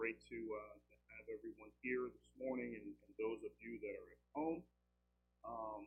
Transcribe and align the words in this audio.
great 0.00 0.16
to, 0.32 0.40
uh, 0.56 0.76
to 0.80 0.96
have 1.12 1.28
everyone 1.28 1.68
here 1.84 2.08
this 2.08 2.32
morning 2.40 2.72
and, 2.72 2.88
and 2.88 3.12
those 3.20 3.36
of 3.44 3.52
you 3.60 3.76
that 3.84 3.92
are 3.92 4.08
at 4.08 4.22
home. 4.32 4.64
Um, 5.44 5.84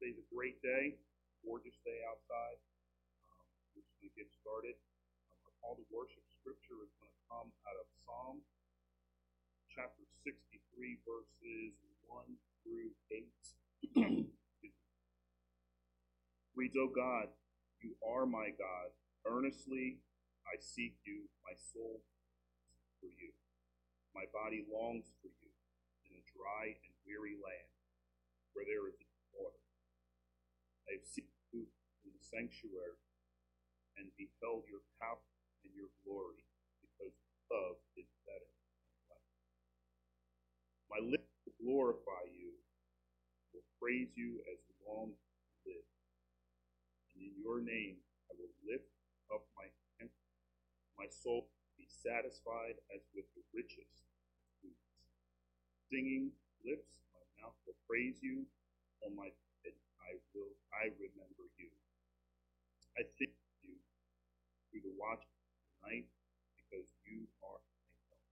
today's 0.00 0.16
a 0.16 0.24
great 0.32 0.56
day, 0.64 0.96
gorgeous 1.44 1.76
day 1.84 2.00
outside. 2.08 2.56
Um, 3.28 3.44
we're 3.76 3.84
just 3.84 3.92
going 4.00 4.08
to 4.08 4.16
get 4.16 4.32
started. 4.32 4.72
Um, 5.28 5.36
our 5.44 5.52
call 5.60 5.76
worship 5.92 6.24
scripture 6.32 6.80
is 6.80 6.96
going 6.96 7.12
to 7.12 7.22
come 7.28 7.52
out 7.68 7.76
of 7.76 7.84
Psalm 8.08 8.40
chapter 9.68 10.08
63, 10.24 10.96
verses 11.04 11.76
1 12.08 12.24
through 12.64 12.88
8. 14.00 14.32
Reads, 16.56 16.76
O 16.80 16.88
God, 16.88 17.28
you 17.84 17.92
are 18.00 18.24
my 18.24 18.48
God. 18.56 18.88
Earnestly 19.28 20.00
I 20.48 20.58
seek 20.60 20.98
you, 21.06 21.28
my 21.46 21.54
soul 21.56 22.02
for 23.00 23.10
you. 23.10 23.32
My 24.14 24.28
body 24.34 24.64
longs 24.68 25.10
for 25.22 25.30
you 25.30 25.50
in 26.08 26.12
a 26.18 26.24
dry 26.34 26.74
and 26.76 26.94
weary 27.06 27.38
land 27.40 27.72
where 28.52 28.66
there 28.68 28.88
is 28.90 28.98
no 29.00 29.12
water. 29.38 29.64
I 30.88 30.98
have 31.00 31.06
seen 31.08 31.30
you 31.54 31.66
in 32.04 32.10
the 32.12 32.24
sanctuary 32.24 33.00
and 33.98 34.10
beheld 34.18 34.68
your 34.68 34.84
power 35.00 35.22
and 35.64 35.72
your 35.74 35.90
glory 36.04 36.44
because 36.82 37.14
love 37.50 37.78
is 37.96 38.08
better 38.28 38.50
than 38.50 39.00
life. 39.12 39.30
My 40.90 41.00
lips 41.02 41.32
will 41.44 41.56
glorify 41.60 42.24
you, 42.32 42.52
will 43.54 43.66
praise 43.80 44.12
you 44.16 44.40
as 44.52 44.60
long 44.84 45.12
as 45.14 45.20
I 45.20 45.52
live. 45.72 45.88
And 47.14 47.20
in 47.24 47.34
your 47.40 47.60
name 47.62 48.00
I 48.28 48.36
will 48.36 48.54
lift 48.66 48.90
up 49.32 49.44
my. 49.56 49.68
My 50.98 51.06
soul 51.08 51.48
be 51.76 51.86
satisfied 51.88 52.78
as 52.94 53.02
with 53.14 53.26
the 53.34 53.42
richest 53.52 54.04
foods. 54.60 54.88
Singing 55.90 56.32
lips, 56.64 57.02
my 57.12 57.24
mouth 57.42 57.56
will 57.66 57.78
praise 57.88 58.18
you. 58.22 58.46
On 59.04 59.14
my 59.16 59.30
bed 59.64 59.74
I 60.00 60.14
will 60.34 60.54
I 60.72 60.90
remember 60.96 61.46
you. 61.58 61.68
I 62.98 63.02
think 63.18 63.32
of 63.34 63.54
you 63.66 63.76
through 64.70 64.84
the 64.86 64.94
watch 64.98 65.24
of 65.24 65.32
the 65.32 65.74
night 65.88 66.06
because 66.56 66.88
you 67.04 67.26
are 67.42 67.58
my 67.58 67.92
help. 68.08 68.22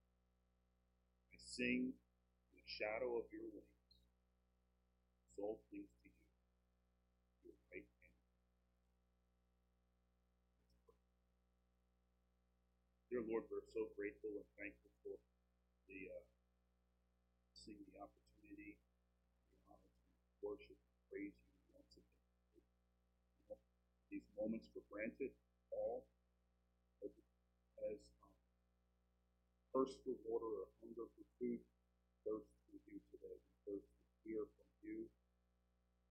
I 1.33 1.37
sing 1.39 1.93
in 1.93 2.51
the 2.55 2.65
shadow 2.67 3.19
of 3.19 3.27
your 3.33 3.47
wings. 3.51 3.91
Soul 5.37 5.59
to 5.71 5.77
you. 5.77 5.85
Your 7.45 7.55
right 7.73 7.85
hand. 7.85 8.17
Dear 13.11 13.27
Lord, 13.27 13.43
we're 13.51 13.67
so 13.75 13.91
grateful 13.99 14.31
and 14.39 14.47
thankful 14.55 14.95
for 15.03 15.19
the 15.91 15.99
uh, 16.15 16.23
seeing 17.51 17.83
the 17.91 17.99
opportunity, 17.99 18.79
the 18.79 19.67
honor 19.67 19.83
to 19.83 20.31
worship 20.47 20.79
and 20.79 21.03
praise 21.11 21.35
you 21.35 21.51
once 21.75 21.91
again. 21.99 22.23
These 24.15 24.23
moments 24.39 24.71
were 24.79 24.87
granted, 24.87 25.35
all 25.75 26.07
as 27.03 27.99
um, 28.23 28.39
thirst 29.75 29.99
for 30.07 30.15
water 30.31 30.47
or 30.47 30.71
hunger 30.79 31.11
for 31.11 31.27
food, 31.43 31.59
thirst 32.23 32.47
for 32.71 32.79
you 32.87 33.03
today. 33.11 33.35
We 33.43 33.75
thirst 33.75 33.91
to 33.91 34.07
hear 34.23 34.47
from 34.55 34.71
you. 34.87 35.11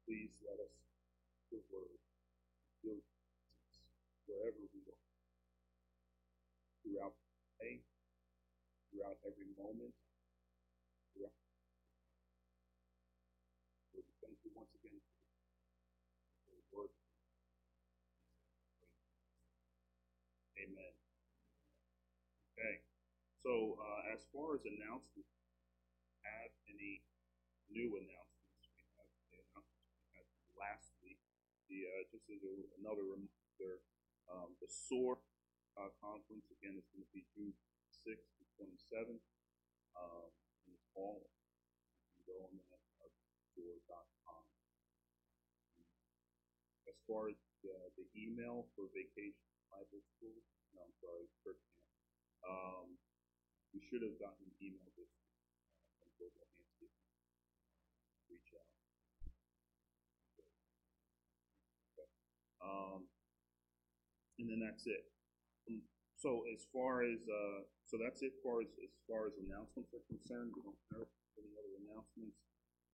Please 0.04 0.36
let 0.44 0.60
us 0.60 0.76
your 1.48 1.64
word, 1.72 1.96
your 2.84 3.00
wherever 4.28 4.60
we 4.76 4.79
throughout 6.90 7.14
the 7.14 7.54
day, 7.62 7.76
throughout 8.90 9.22
every 9.22 9.46
moment, 9.54 9.94
throughout. 11.14 11.38
So 13.94 14.02
we 14.02 14.14
thank 14.26 14.42
you 14.42 14.50
once 14.58 14.74
again 14.74 14.98
for 16.42 16.58
the 16.58 16.66
word. 16.74 16.90
Amen. 20.58 20.94
Okay. 22.58 22.82
So 23.46 23.78
uh, 23.78 24.18
as 24.18 24.26
far 24.34 24.58
as 24.58 24.66
announcements, 24.66 25.30
have 26.26 26.50
any 26.74 27.06
new 27.70 28.02
announcements? 28.02 28.66
We 28.66 28.82
have 28.98 29.06
the 29.30 29.38
announcements 29.46 29.94
we 29.94 30.10
had 30.18 30.26
last 30.58 30.90
week. 31.06 31.22
The 31.70 31.86
uh, 31.86 32.02
just 32.10 32.26
as 32.34 32.42
another 32.82 33.06
reminder, 33.06 33.86
um, 34.26 34.58
the 34.58 34.66
SOAR 34.66 35.22
uh, 35.80 35.92
conference. 36.04 36.44
Again, 36.52 36.76
it's 36.76 36.92
going 36.92 37.08
to 37.08 37.14
be 37.16 37.24
June 37.32 37.56
6th 38.04 38.28
to 38.38 38.44
27th. 38.60 39.24
Um, 39.96 40.30
in 40.68 40.76
the 40.76 40.84
fall. 40.94 41.26
You 41.26 42.22
can 42.22 42.24
go 42.30 42.36
on 42.46 42.54
that 42.54 42.82
at 43.02 43.12
SOAR.com. 43.56 44.46
As 46.86 46.98
far 47.10 47.30
as 47.32 47.40
uh, 47.66 47.90
the 47.98 48.06
email 48.14 48.70
for 48.78 48.86
Vacation 48.94 49.50
Bible 49.74 50.02
School, 50.18 50.38
no, 50.74 50.86
I'm 50.86 50.96
sorry, 51.02 51.26
Kurt 51.42 51.58
Camp. 51.74 51.90
Um, 52.46 52.88
you 53.74 53.82
should 53.90 54.02
have 54.06 54.18
gotten 54.18 54.46
an 54.46 54.54
email 54.62 54.86
this 54.98 55.10
uh, 55.10 55.90
from 56.02 56.10
Global. 56.18 56.46
Reach 58.30 58.50
out. 58.54 58.70
Okay. 61.94 62.10
Um, 62.62 63.02
and 64.38 64.46
then 64.50 64.62
that's 64.62 64.86
it. 64.86 65.10
So 66.20 66.44
as 66.52 66.68
far 66.76 67.08
as 67.08 67.24
uh, 67.32 67.64
so 67.88 67.96
that's 67.96 68.20
it. 68.20 68.36
Far 68.44 68.60
as 68.60 68.68
as 68.84 68.92
far 69.08 69.32
as 69.32 69.40
announcements 69.40 69.96
are 69.96 70.04
concerned, 70.12 70.52
we 70.52 70.60
don't 70.68 70.84
have 71.00 71.08
any 71.40 71.52
other 71.56 71.74
announcements. 71.88 72.36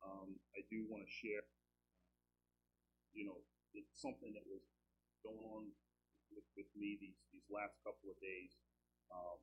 Um, 0.05 0.37
I 0.53 0.61
do 0.69 0.85
want 0.85 1.01
to 1.01 1.09
share. 1.09 1.41
You 3.17 3.25
know, 3.33 3.41
it's 3.73 3.97
something 3.97 4.29
that 4.37 4.45
was 4.45 4.61
going 5.25 5.41
on 5.41 5.73
with, 6.29 6.45
with 6.53 6.69
me 6.77 7.01
these 7.01 7.17
these 7.33 7.49
last 7.49 7.73
couple 7.81 8.13
of 8.13 8.17
days. 8.21 8.53
Um, 9.09 9.41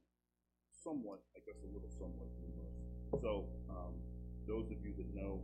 somewhat, 0.71 1.27
I 1.35 1.43
guess, 1.43 1.59
a 1.67 1.71
little 1.75 1.91
somewhat 1.99 2.31
humorous. 2.39 2.79
So 3.19 3.51
um, 3.67 3.99
those 4.47 4.71
of 4.71 4.79
you 4.79 4.95
that 4.95 5.11
know, 5.11 5.43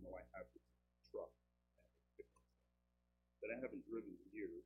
know 0.00 0.12
I 0.16 0.24
have 0.36 0.48
this 0.56 0.64
truck 1.12 1.32
that 3.44 3.52
I 3.52 3.56
haven't 3.60 3.84
driven 3.84 4.08
in 4.08 4.28
years. 4.32 4.63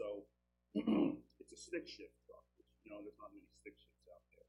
So 0.00 0.24
it's 1.44 1.52
a 1.52 1.60
stick 1.60 1.84
shift 1.84 2.16
truck, 2.24 2.40
which 2.56 2.72
you 2.80 2.88
know 2.88 3.04
there's 3.04 3.20
not 3.20 3.36
many 3.36 3.44
stick 3.60 3.76
shifts 3.76 4.08
out 4.08 4.24
there. 4.32 4.48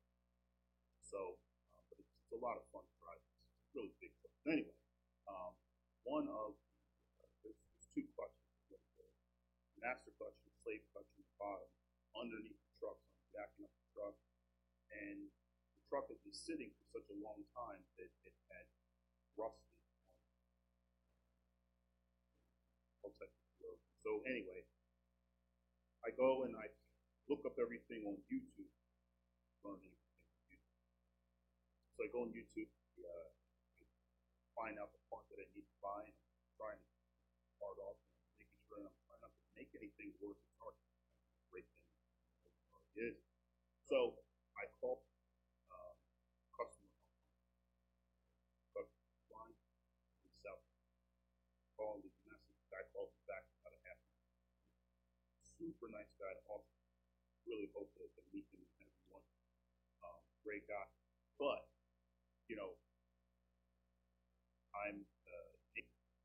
So, 1.04 1.36
uh, 1.76 1.84
but 1.92 2.00
it's, 2.00 2.16
it's 2.24 2.32
a 2.32 2.40
lot 2.40 2.56
of 2.56 2.64
fun 2.72 2.88
a 2.88 3.14
really 3.76 3.92
big 4.00 4.16
truck. 4.24 4.32
Anyway, 4.48 4.80
um, 5.28 5.52
one 6.08 6.32
of 6.32 6.56
uh, 6.56 7.28
there's, 7.44 7.60
there's 7.76 7.92
two 7.92 8.08
clutches. 8.16 8.40
Master 9.84 10.14
clutch 10.22 10.38
and 10.46 10.54
slave 10.62 10.86
clutch 10.94 11.10
on 11.18 11.26
the 11.26 11.36
bottom, 11.42 11.70
underneath 12.14 12.54
the 12.54 12.74
truck. 12.80 13.02
So 13.02 13.18
I'm 13.18 13.28
jacking 13.34 13.66
up 13.66 13.74
the 13.74 13.88
truck, 13.98 14.16
and 14.94 15.20
the 15.26 15.84
truck 15.90 16.06
had 16.08 16.22
been 16.22 16.38
sitting 16.38 16.70
for 16.80 16.86
such 16.96 17.10
a 17.12 17.18
long 17.18 17.42
time 17.58 17.82
that 18.00 18.08
it 18.24 18.36
had 18.54 18.70
rusted. 19.36 19.68
So 24.02 24.20
anyway, 24.26 24.66
I 26.02 26.10
go 26.18 26.50
and 26.50 26.58
I 26.58 26.66
look 27.30 27.46
up 27.46 27.62
everything 27.62 28.10
on 28.10 28.18
YouTube. 28.26 28.74
So 29.62 29.78
I 32.02 32.10
go 32.10 32.26
on 32.26 32.34
YouTube, 32.34 32.74
uh, 32.98 33.30
find 34.58 34.82
out 34.82 34.90
the 34.90 34.98
part 35.14 35.30
that 35.30 35.38
I 35.38 35.46
need 35.54 35.70
to 35.70 35.78
buy, 35.86 36.02
and 36.02 36.18
to 36.82 36.90
get 37.38 37.46
part 37.62 37.78
off, 37.86 38.02
and 38.02 38.42
making 38.42 38.58
sure 38.66 38.82
I'm 38.82 38.90
not 38.90 38.98
to 39.30 39.54
make 39.54 39.70
anything 39.78 40.10
worse. 40.18 40.42
It's 40.42 40.58
hard 40.58 40.74
to 40.74 40.90
break 41.54 41.70
things. 42.98 43.22
So 43.86 44.21
Super 55.82 55.98
nice 55.98 56.14
guy. 56.22 56.30
Awesome. 56.46 56.78
Really 57.50 57.66
hope 57.74 57.90
that 57.98 58.06
we 58.30 58.46
can 58.54 58.62
have 58.86 58.94
one. 59.10 59.26
Um, 60.06 60.22
great 60.46 60.70
guy. 60.70 60.86
But 61.42 61.66
you 62.46 62.54
know, 62.54 62.78
I'm 64.78 65.02
uh, 65.26 65.50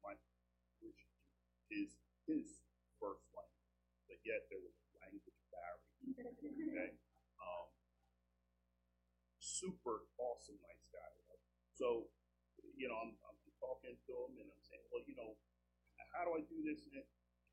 my 0.05 0.13
which 0.85 1.09
is 1.73 1.97
his 2.29 2.69
first 3.01 3.25
language, 3.33 3.81
but 4.13 4.21
yet 4.29 4.45
there 4.53 4.61
was 4.61 4.77
a 4.77 5.01
language 5.01 5.41
barrier. 5.49 6.37
Okay. 6.37 6.93
Um, 7.41 7.73
super 9.41 10.05
awesome, 10.21 10.61
nice 10.69 10.85
guy. 10.93 11.09
So, 11.73 12.13
you 12.77 12.93
know, 12.93 13.01
I'm, 13.01 13.17
I'm 13.25 13.41
talking 13.57 13.97
to 13.97 14.13
him 14.29 14.37
and 14.37 14.53
I'm 14.53 14.65
saying, 14.69 14.85
well, 14.93 15.01
you 15.09 15.17
know, 15.17 15.33
how 16.13 16.29
do 16.29 16.37
I 16.37 16.45
do 16.45 16.61
this? 16.61 16.85
And, 16.93 17.01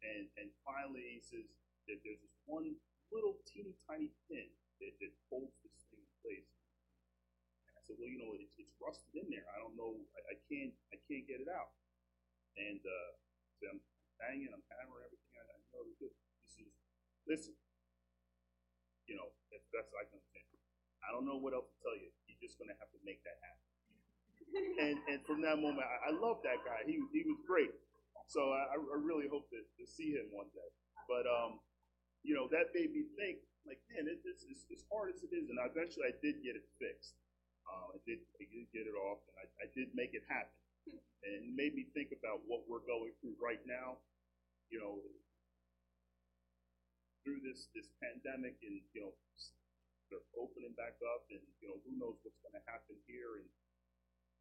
and, 0.03 0.27
and 0.35 0.47
finally 0.67 1.15
he 1.15 1.23
says 1.23 1.47
that 1.87 1.99
there's 2.03 2.21
this 2.21 2.35
one 2.47 2.75
little 3.11 3.37
teeny 3.45 3.75
tiny 3.85 4.09
pin 4.27 4.47
that, 4.81 4.93
that 4.99 5.13
holds 5.29 5.53
this 5.61 5.85
thing 5.91 6.01
in 6.01 6.13
place. 6.23 6.49
And 7.69 7.73
I 7.77 7.81
said, 7.85 7.95
well, 7.99 8.09
you 8.09 8.19
know, 8.19 8.33
it's, 8.39 8.55
it's 8.57 8.73
rusted 8.81 9.13
in 9.15 9.27
there. 9.29 9.45
I 9.53 9.61
don't 9.61 9.75
know. 9.77 9.95
I, 10.15 10.33
I 10.33 10.35
can't 10.49 10.73
I 10.91 10.97
can't 11.05 11.25
get 11.27 11.43
it 11.43 11.49
out. 11.51 11.75
And 12.57 12.81
uh, 12.81 13.11
so 13.59 13.69
I'm 13.69 13.81
banging, 14.21 14.51
I'm 14.53 14.65
hammering 14.77 15.05
everything. 15.05 15.33
I, 15.37 15.43
I 15.45 15.57
know 15.73 15.83
this 15.97 16.15
is 16.59 16.73
listen. 17.25 17.55
You 19.09 19.19
know, 19.19 19.29
that's 19.51 19.67
best 19.75 19.91
I 19.93 20.07
can 20.07 20.15
understand. 20.15 20.47
I 21.03 21.11
don't 21.11 21.27
know 21.27 21.35
what 21.35 21.51
else 21.51 21.67
to 21.67 21.77
tell 21.83 21.97
you. 21.99 22.07
You're 22.31 22.39
just 22.39 22.55
gonna 22.55 22.77
have 22.79 22.89
to 22.95 22.99
make 23.03 23.19
that 23.27 23.35
happen. 23.43 23.67
and 24.79 24.95
and 25.11 25.19
from 25.27 25.43
that 25.43 25.59
moment, 25.59 25.83
I, 25.83 26.09
I 26.09 26.11
love 26.15 26.39
that 26.47 26.63
guy. 26.63 26.87
He 26.87 27.03
he 27.11 27.27
was 27.27 27.41
great. 27.43 27.73
So 28.27 28.55
I, 28.55 28.79
I 28.79 28.97
really 29.03 29.27
hope 29.27 29.51
to, 29.51 29.59
to 29.59 29.83
see 29.83 30.15
him 30.15 30.31
one 30.31 30.47
day. 30.55 30.69
But 31.11 31.27
um, 31.27 31.59
you 32.23 32.33
know, 32.33 32.47
that 32.55 32.71
made 32.71 32.95
me 32.95 33.03
think, 33.19 33.43
like, 33.67 33.79
man, 33.91 34.07
it, 34.07 34.23
this 34.23 34.43
is 34.47 34.63
as 34.71 34.83
hard 34.87 35.11
as 35.11 35.23
it 35.23 35.31
is, 35.35 35.51
and 35.51 35.59
eventually 35.59 36.07
I 36.07 36.15
did 36.23 36.39
get 36.43 36.55
it 36.55 36.67
fixed. 36.79 37.15
Uh, 37.63 37.95
I 37.95 37.99
did 38.03 38.19
I 38.39 38.43
did 38.51 38.67
get 38.75 38.87
it 38.87 38.95
off, 38.95 39.23
and 39.27 39.35
I, 39.39 39.45
I 39.63 39.67
did 39.71 39.91
make 39.95 40.11
it 40.11 40.23
happen. 40.27 40.51
And 41.23 41.31
it 41.39 41.55
made 41.55 41.71
me 41.71 41.87
think 41.95 42.11
about 42.11 42.43
what 42.43 42.67
we're 42.67 42.83
going 42.83 43.15
through 43.23 43.39
right 43.39 43.63
now. 43.63 44.03
You 44.67 44.83
know, 44.83 44.99
through 47.23 47.39
this 47.39 47.71
this 47.71 47.87
pandemic, 48.03 48.59
and 48.63 48.83
you 48.91 49.07
know, 49.07 49.15
they're 50.11 50.27
opening 50.35 50.75
back 50.75 50.99
up, 51.15 51.23
and 51.31 51.39
you 51.63 51.71
know, 51.71 51.79
who 51.87 51.95
knows 51.95 52.19
what's 52.23 52.39
going 52.43 52.55
to 52.59 52.65
happen 52.67 52.99
here, 53.07 53.39
and 53.39 53.47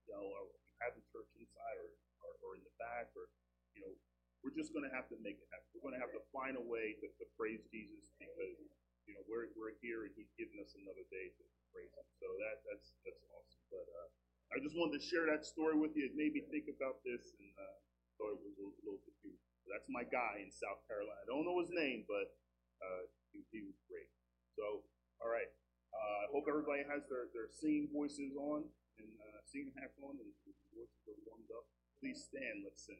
you 0.06 0.18
know, 0.18 0.26
are 0.34 0.46
we 0.50 0.58
having 0.82 1.02
church 1.14 1.30
inside 1.38 1.78
or, 1.78 1.90
or, 2.26 2.32
or 2.42 2.50
in 2.58 2.62
the 2.66 2.74
back, 2.82 3.14
or 3.14 3.30
you 3.78 3.86
know, 3.86 3.94
we're 4.42 4.54
just 4.54 4.74
going 4.74 4.86
to 4.86 4.92
have 4.94 5.06
to 5.10 5.16
make 5.22 5.38
it 5.38 5.48
happen. 5.54 5.66
We're 5.74 5.86
going 5.86 5.98
to 5.98 6.02
have 6.02 6.14
to 6.14 6.22
find 6.34 6.58
a 6.58 6.64
way 6.64 6.98
to, 6.98 7.06
to 7.06 7.24
praise 7.38 7.62
Jesus 7.70 8.10
because 8.18 8.58
you 9.06 9.14
know 9.14 9.22
we're 9.30 9.50
we're 9.54 9.74
here 9.82 10.06
and 10.06 10.12
He's 10.14 10.30
given 10.34 10.58
us 10.58 10.74
another 10.78 11.06
day 11.10 11.30
to 11.30 11.42
praise 11.70 11.90
Him. 11.94 12.06
So 12.18 12.26
that 12.42 12.62
that's 12.66 12.98
that's 13.06 13.22
awesome. 13.30 13.64
But 13.70 13.86
uh, 13.86 14.08
I 14.54 14.56
just 14.60 14.74
wanted 14.74 14.98
to 14.98 15.02
share 15.02 15.30
that 15.30 15.46
story 15.46 15.78
with 15.78 15.94
you. 15.94 16.10
It 16.10 16.18
made 16.18 16.34
me 16.34 16.42
think 16.50 16.66
about 16.68 17.00
this, 17.06 17.34
and 17.38 17.50
uh, 17.56 17.76
thought 18.18 18.36
it 18.36 18.42
was 18.42 18.50
a 18.50 18.54
little, 18.58 18.76
little 18.84 19.02
cute. 19.22 19.38
that's 19.70 19.88
my 19.88 20.04
guy 20.04 20.42
in 20.42 20.50
South 20.52 20.82
Carolina. 20.90 21.22
I 21.22 21.26
don't 21.30 21.46
know 21.46 21.62
his 21.62 21.72
name, 21.72 22.04
but 22.04 22.34
uh, 22.82 23.02
he, 23.32 23.46
he 23.54 23.62
was 23.64 23.78
great. 23.88 24.10
So 24.58 24.84
all 25.22 25.30
right. 25.30 25.48
Uh, 25.94 26.26
I 26.26 26.26
hope 26.34 26.50
everybody 26.50 26.82
has 26.90 27.06
their, 27.06 27.30
their 27.30 27.46
singing 27.52 27.86
voices 27.94 28.34
on 28.34 28.66
and 28.98 29.10
uh, 29.22 29.38
singing 29.46 29.70
hats 29.78 29.94
on 30.02 30.18
and 30.18 30.30
voices 30.74 30.98
are 31.06 31.20
warmed 31.30 31.52
up. 31.54 31.62
Please 32.00 32.26
stand. 32.26 32.66
Let's 32.66 32.82
sing. 32.82 32.98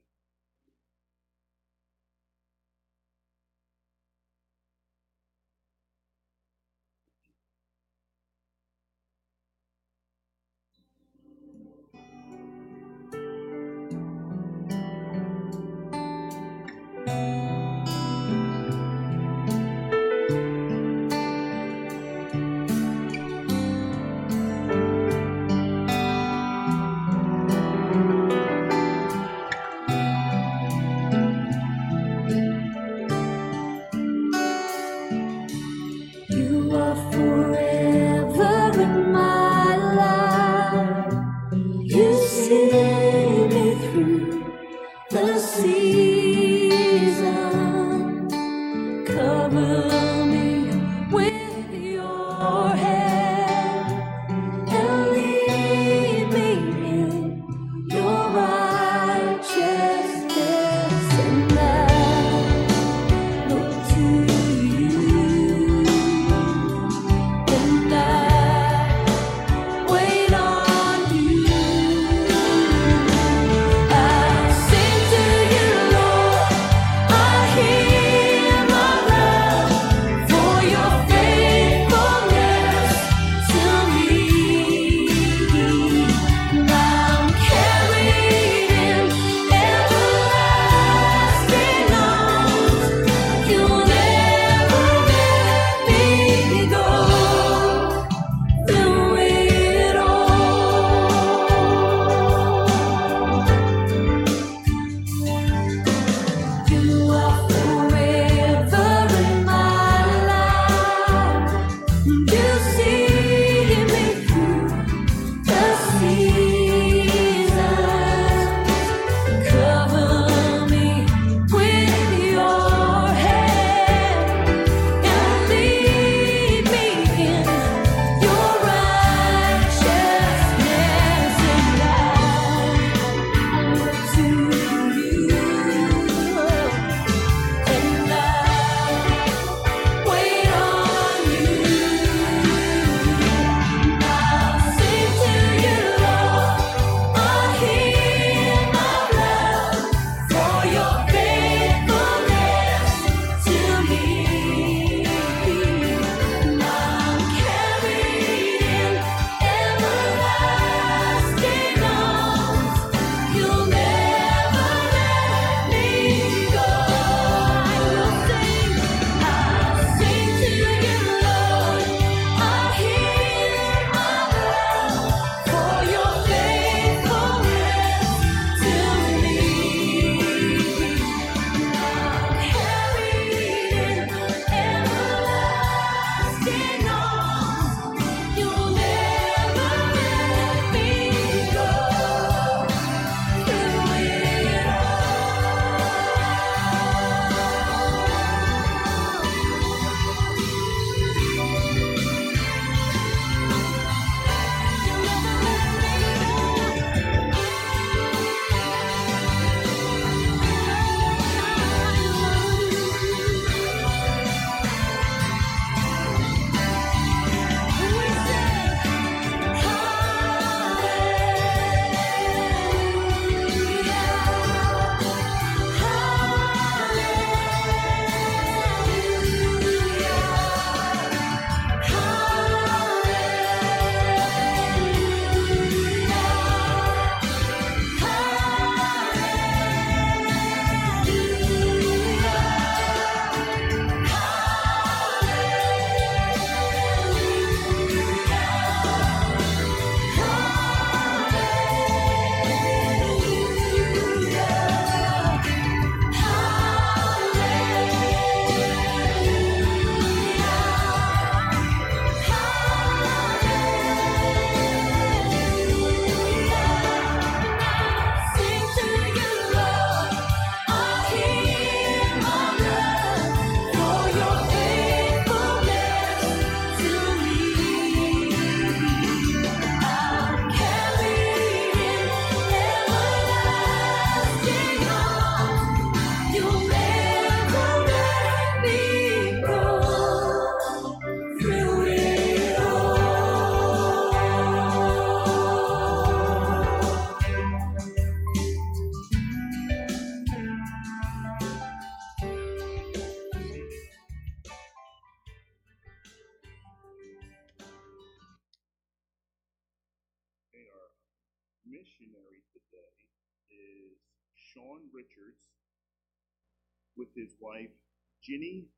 Ginny, 318.22 318.68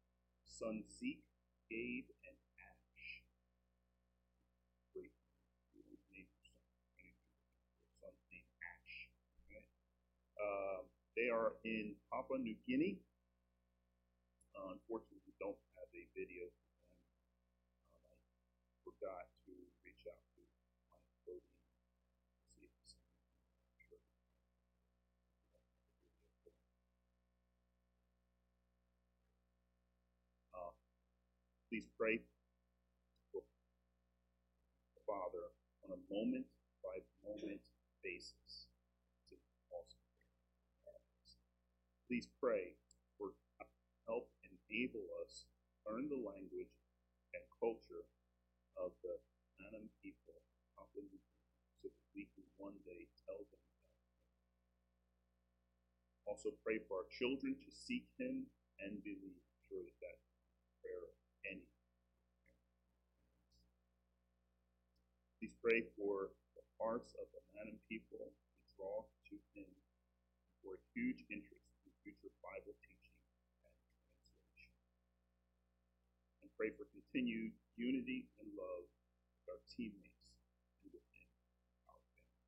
son 0.42 0.82
Zeke, 0.88 1.22
Gabe, 1.70 2.08
and 2.26 2.38
Ash. 2.58 3.22
Great 4.92 5.12
name 6.10 6.26
for 6.40 6.56
son. 6.96 7.14
Son 8.00 8.14
named 8.32 8.50
Ash. 8.64 8.96
Okay. 9.44 9.64
Uh, 10.40 10.82
they 11.16 11.28
are 11.28 11.52
in 11.64 11.94
Papua 12.10 12.38
New 12.38 12.56
Guinea. 12.66 12.98
Uh, 14.56 14.72
unfortunately, 14.74 15.20
we 15.26 15.34
don't 15.38 15.58
have 15.76 15.90
a 15.92 16.04
video 16.16 16.46
for 16.48 16.66
them. 16.72 16.94
Um, 18.00 18.18
I 18.70 18.74
forgot 18.86 19.26
to 19.46 19.52
reach 19.84 20.06
out 20.08 20.22
to 20.34 20.42
my 20.88 20.98
clothing 21.26 21.58
see 22.54 22.64
if 22.66 22.72
it's 22.82 22.94
sure. 23.78 23.98
Uh, 30.54 30.72
please 31.74 31.90
pray 31.98 32.22
for 33.34 33.42
the 33.42 35.02
Father 35.10 35.50
on 35.82 35.90
a 35.90 35.98
moment 36.06 36.46
by 36.86 37.02
moment 37.26 37.58
basis. 37.98 38.70
Please 42.06 42.30
pray 42.38 42.78
for 43.18 43.34
help 44.06 44.30
enable 44.46 45.02
us 45.26 45.50
learn 45.82 46.06
the 46.06 46.22
language 46.22 46.70
and 47.34 47.42
culture 47.58 48.06
of 48.78 48.94
the 49.02 49.18
Anam 49.66 49.90
people 49.98 50.38
so 50.78 51.90
that 51.90 52.06
we 52.14 52.30
can 52.38 52.46
one 52.54 52.78
day 52.86 53.10
tell 53.26 53.42
them 53.50 53.58
him. 53.66 53.82
Also 56.22 56.54
pray 56.62 56.78
for 56.86 57.02
our 57.02 57.08
children 57.10 57.58
to 57.58 57.70
seek 57.74 58.06
him 58.14 58.46
and 58.78 59.02
believe. 59.02 59.42
Sure 59.66 59.82
that 59.82 59.98
that 60.06 60.22
prayer 60.78 61.23
any 61.48 61.64
Please 65.44 65.60
pray 65.60 65.84
for 65.92 66.32
the 66.56 66.64
hearts 66.80 67.12
of 67.20 67.28
the 67.36 67.42
Anam 67.60 67.76
people 67.84 68.32
to 68.32 68.62
draw 68.80 69.04
to 69.28 69.36
him 69.52 69.68
for 70.64 70.80
a 70.80 70.82
huge 70.96 71.20
interest 71.28 71.68
in 71.84 71.92
future 72.00 72.32
Bible 72.40 72.72
teaching 72.80 73.12
and 73.12 73.44
translation. 73.60 74.72
And 76.40 76.48
pray 76.56 76.72
for 76.72 76.88
continued 76.96 77.52
unity 77.76 78.24
and 78.40 78.48
love 78.56 78.88
with 78.88 79.46
our 79.52 79.60
teammates 79.68 80.32
and 80.80 80.88
within 80.96 81.28
our 81.92 82.00
family. 82.08 82.40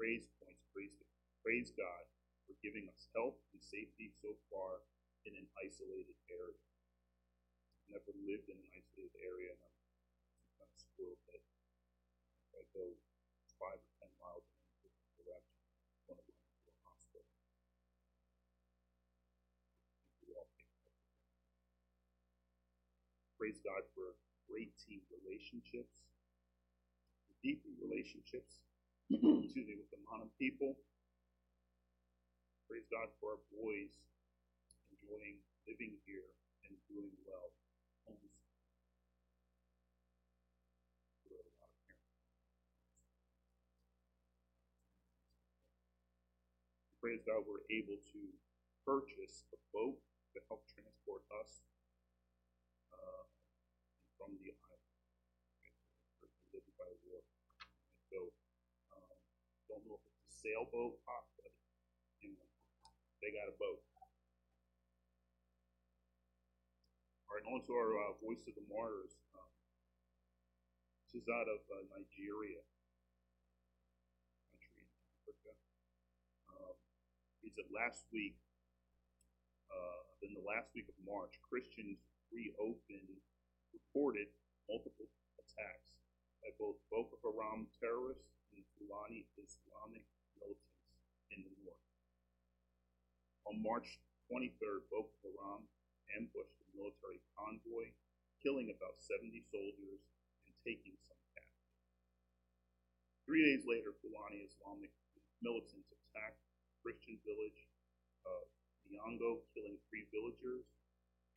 Praise 0.00 0.24
points, 0.40 0.64
praise, 0.72 0.96
praise 1.44 1.68
God 1.76 2.04
for 2.48 2.56
giving 2.64 2.88
us 2.88 3.12
health 3.12 3.36
and 3.52 3.60
safety 3.60 4.08
so 4.24 4.32
far 4.48 4.80
in 5.26 5.38
an 5.38 5.46
isolated 5.62 6.18
area. 6.26 6.58
I've 7.78 8.02
never 8.02 8.12
lived 8.26 8.50
in 8.50 8.58
an 8.58 8.68
isolated 8.74 9.14
area, 9.22 9.54
and 9.54 9.60
I'm 9.62 9.76
kind 10.58 10.70
of 10.70 10.78
spoiled 10.78 11.20
that 11.30 11.42
I 12.58 12.62
go 12.74 12.94
five 13.58 13.78
or 13.78 13.92
ten 14.02 14.10
miles 14.18 14.46
in 14.50 14.58
different 14.82 15.14
direction, 15.22 15.58
want 16.10 16.18
to 16.18 16.26
run 16.26 16.50
to 16.58 16.68
a 16.70 16.78
hospital. 16.90 17.26
We 20.26 20.34
all 20.34 20.50
take 20.58 20.66
that 20.74 20.90
for 20.90 21.06
granted. 21.14 21.38
Praise 23.38 23.58
God 23.62 23.82
for 23.94 24.18
great 24.50 24.74
team 24.82 25.02
relationships, 25.14 26.10
deeper 27.46 27.70
relationships, 27.78 28.62
excuse 29.10 29.66
me, 29.66 29.78
with 29.78 29.90
the 29.94 30.02
Mana 30.10 30.26
people. 30.38 30.74
Praise 32.66 32.88
God 32.90 33.12
for 33.20 33.36
our 33.38 33.42
boys 33.52 34.11
enjoying 35.02 35.42
living 35.66 35.98
here 36.06 36.30
and 36.62 36.78
doing 36.86 37.10
well. 37.26 37.50
Homes. 38.06 38.38
Praise 47.02 47.18
God, 47.26 47.42
we're 47.50 47.66
able 47.74 47.98
to 47.98 48.20
purchase 48.86 49.42
a 49.50 49.58
boat 49.74 49.98
to 50.34 50.38
help 50.46 50.62
transport 50.70 51.26
us 51.42 51.66
uh, 52.94 53.26
from 54.14 54.38
the 54.38 54.54
island. 54.54 54.78
By. 56.78 56.86
And 56.86 57.26
so, 58.06 58.30
um, 58.94 59.18
don't 59.66 59.82
know 59.82 59.98
if 59.98 60.04
it's 60.06 60.30
a 60.30 60.34
sailboat, 60.46 60.94
but 61.02 61.50
they 63.18 63.34
got 63.34 63.50
a 63.50 63.56
boat. 63.58 63.82
All 67.32 67.40
right, 67.40 67.48
on 67.48 67.64
to 67.64 67.72
our 67.72 67.96
uh, 67.96 68.12
Voice 68.20 68.44
of 68.44 68.52
the 68.52 68.66
Martyrs. 68.68 69.16
Um, 69.32 69.48
this 71.00 71.16
is 71.16 71.24
out 71.32 71.48
of 71.48 71.64
uh, 71.64 71.80
Nigeria, 71.88 72.60
country 74.52 74.84
in 74.84 74.92
Africa. 75.16 75.52
Um, 76.52 76.76
it's 77.40 77.56
last 77.72 78.04
week, 78.12 78.36
uh, 79.72 80.28
in 80.28 80.36
the 80.36 80.44
last 80.44 80.76
week 80.76 80.92
of 80.92 80.96
March, 81.08 81.40
Christians 81.40 82.04
reopened, 82.28 83.16
reported 83.72 84.28
multiple 84.68 85.08
attacks 85.40 85.96
by 86.44 86.52
both 86.60 86.76
Boko 86.92 87.16
Haram 87.16 87.64
terrorists 87.80 88.28
and 88.52 88.60
Fulani 88.76 89.24
Islamic 89.40 90.04
militants 90.36 90.84
in 91.32 91.48
the 91.48 91.52
north. 91.64 91.80
On 93.48 93.56
March 93.56 93.88
23rd, 94.28 94.84
Boko 94.92 95.16
Haram 95.24 95.64
ambushed 96.12 96.61
military 96.76 97.20
convoy, 97.36 97.92
killing 98.42 98.72
about 98.72 98.98
70 98.98 99.44
soldiers 99.48 100.02
and 100.48 100.54
taking 100.66 100.96
some 101.06 101.20
captive. 101.32 101.72
Three 103.24 103.46
days 103.46 103.64
later, 103.64 103.94
Fulani 104.02 104.42
Islamic 104.44 104.90
militants 105.40 105.88
attacked 105.92 106.42
Christian 106.82 107.16
village 107.22 107.70
of 108.26 108.46
Nyongo, 108.90 109.46
killing 109.54 109.78
three 109.88 110.04
villagers, 110.10 110.66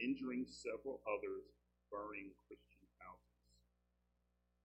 injuring 0.02 0.46
several 0.50 1.00
others, 1.06 1.46
burning 1.94 2.34
Christian 2.50 2.84
houses. 3.00 3.40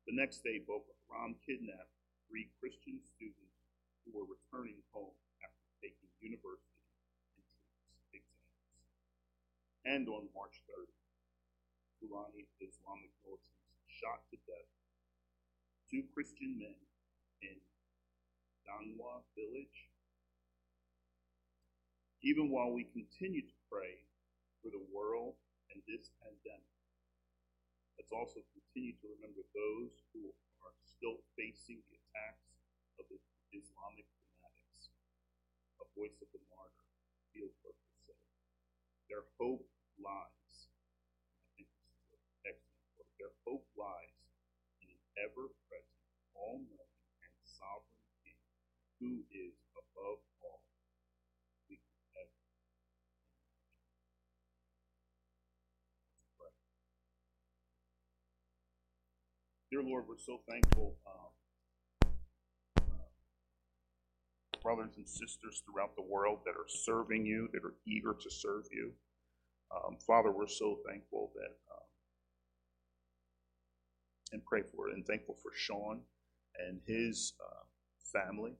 The 0.08 0.16
next 0.16 0.42
day, 0.42 0.58
Boko 0.64 0.90
Haram 1.06 1.36
kidnapped 1.44 1.92
three 2.26 2.48
Christian 2.58 2.98
students 3.04 3.54
who 4.02 4.16
were 4.16 4.26
returning 4.26 4.80
home 4.90 5.14
after 5.44 5.66
taking 5.78 6.08
university 6.18 6.69
And 9.84 10.08
on 10.12 10.28
March 10.36 10.60
3rd, 10.68 10.92
Fulani 12.00 12.44
Islamic 12.60 13.12
militants 13.24 13.64
shot 13.88 14.20
to 14.28 14.36
death 14.44 14.70
two 15.90 16.06
Christian 16.14 16.54
men 16.54 16.78
in 17.42 17.58
Danwa 18.62 19.26
village. 19.34 19.90
Even 22.22 22.52
while 22.52 22.70
we 22.70 22.86
continue 22.92 23.42
to 23.42 23.56
pray 23.66 24.04
for 24.62 24.70
the 24.70 24.84
world 24.94 25.34
and 25.74 25.82
this 25.90 26.14
pandemic, 26.22 26.76
let's 27.98 28.14
also 28.14 28.44
continue 28.54 28.94
to 29.02 29.10
remember 29.18 29.42
those 29.50 29.98
who 30.14 30.30
are 30.62 30.76
still 30.86 31.18
facing 31.34 31.82
the 31.90 31.98
attacks 31.98 32.54
of 33.02 33.08
the 33.10 33.18
Islamic 33.50 34.06
fanatics. 34.38 34.94
A 35.82 35.86
voice 35.98 36.20
of 36.22 36.30
the 36.30 36.42
martyr, 36.54 36.86
field 37.34 37.50
worker. 37.66 37.89
Their 39.10 39.26
hope 39.42 39.66
lies, 39.98 40.70
I 41.42 41.58
think 41.58 41.66
this 41.82 41.98
is 41.98 42.14
an 42.14 42.54
excellent 42.54 42.86
quote, 42.94 43.10
their 43.18 43.34
hope 43.42 43.66
lies 43.74 44.14
in 44.78 44.86
an 44.86 45.02
ever 45.26 45.50
present, 45.66 45.98
all 46.38 46.62
knowing, 46.62 47.02
and 47.26 47.34
sovereign 47.42 48.06
King 48.22 48.38
who 49.02 49.26
is 49.34 49.58
above 49.74 50.22
all 50.46 50.62
we 51.66 51.82
can 51.82 52.22
ever. 52.22 52.38
Pray. 56.38 56.54
Dear 59.74 59.82
Lord, 59.82 60.06
we're 60.06 60.22
so 60.22 60.38
thankful. 60.46 60.94
Um, 61.02 61.34
brothers 64.62 64.96
and 64.96 65.08
sisters 65.08 65.62
throughout 65.64 65.96
the 65.96 66.02
world 66.02 66.40
that 66.44 66.52
are 66.52 66.68
serving 66.68 67.26
you, 67.26 67.48
that 67.52 67.64
are 67.64 67.74
eager 67.86 68.14
to 68.20 68.30
serve 68.30 68.64
you. 68.72 68.92
Um, 69.74 69.96
Father, 70.06 70.30
we're 70.30 70.48
so 70.48 70.78
thankful 70.88 71.32
that 71.34 71.56
um, 71.70 71.86
and 74.32 74.44
pray 74.44 74.62
for 74.62 74.88
and 74.88 75.06
thankful 75.06 75.36
for 75.42 75.50
Sean 75.54 76.00
and 76.68 76.80
his 76.86 77.34
uh, 77.40 77.64
family, 78.12 78.52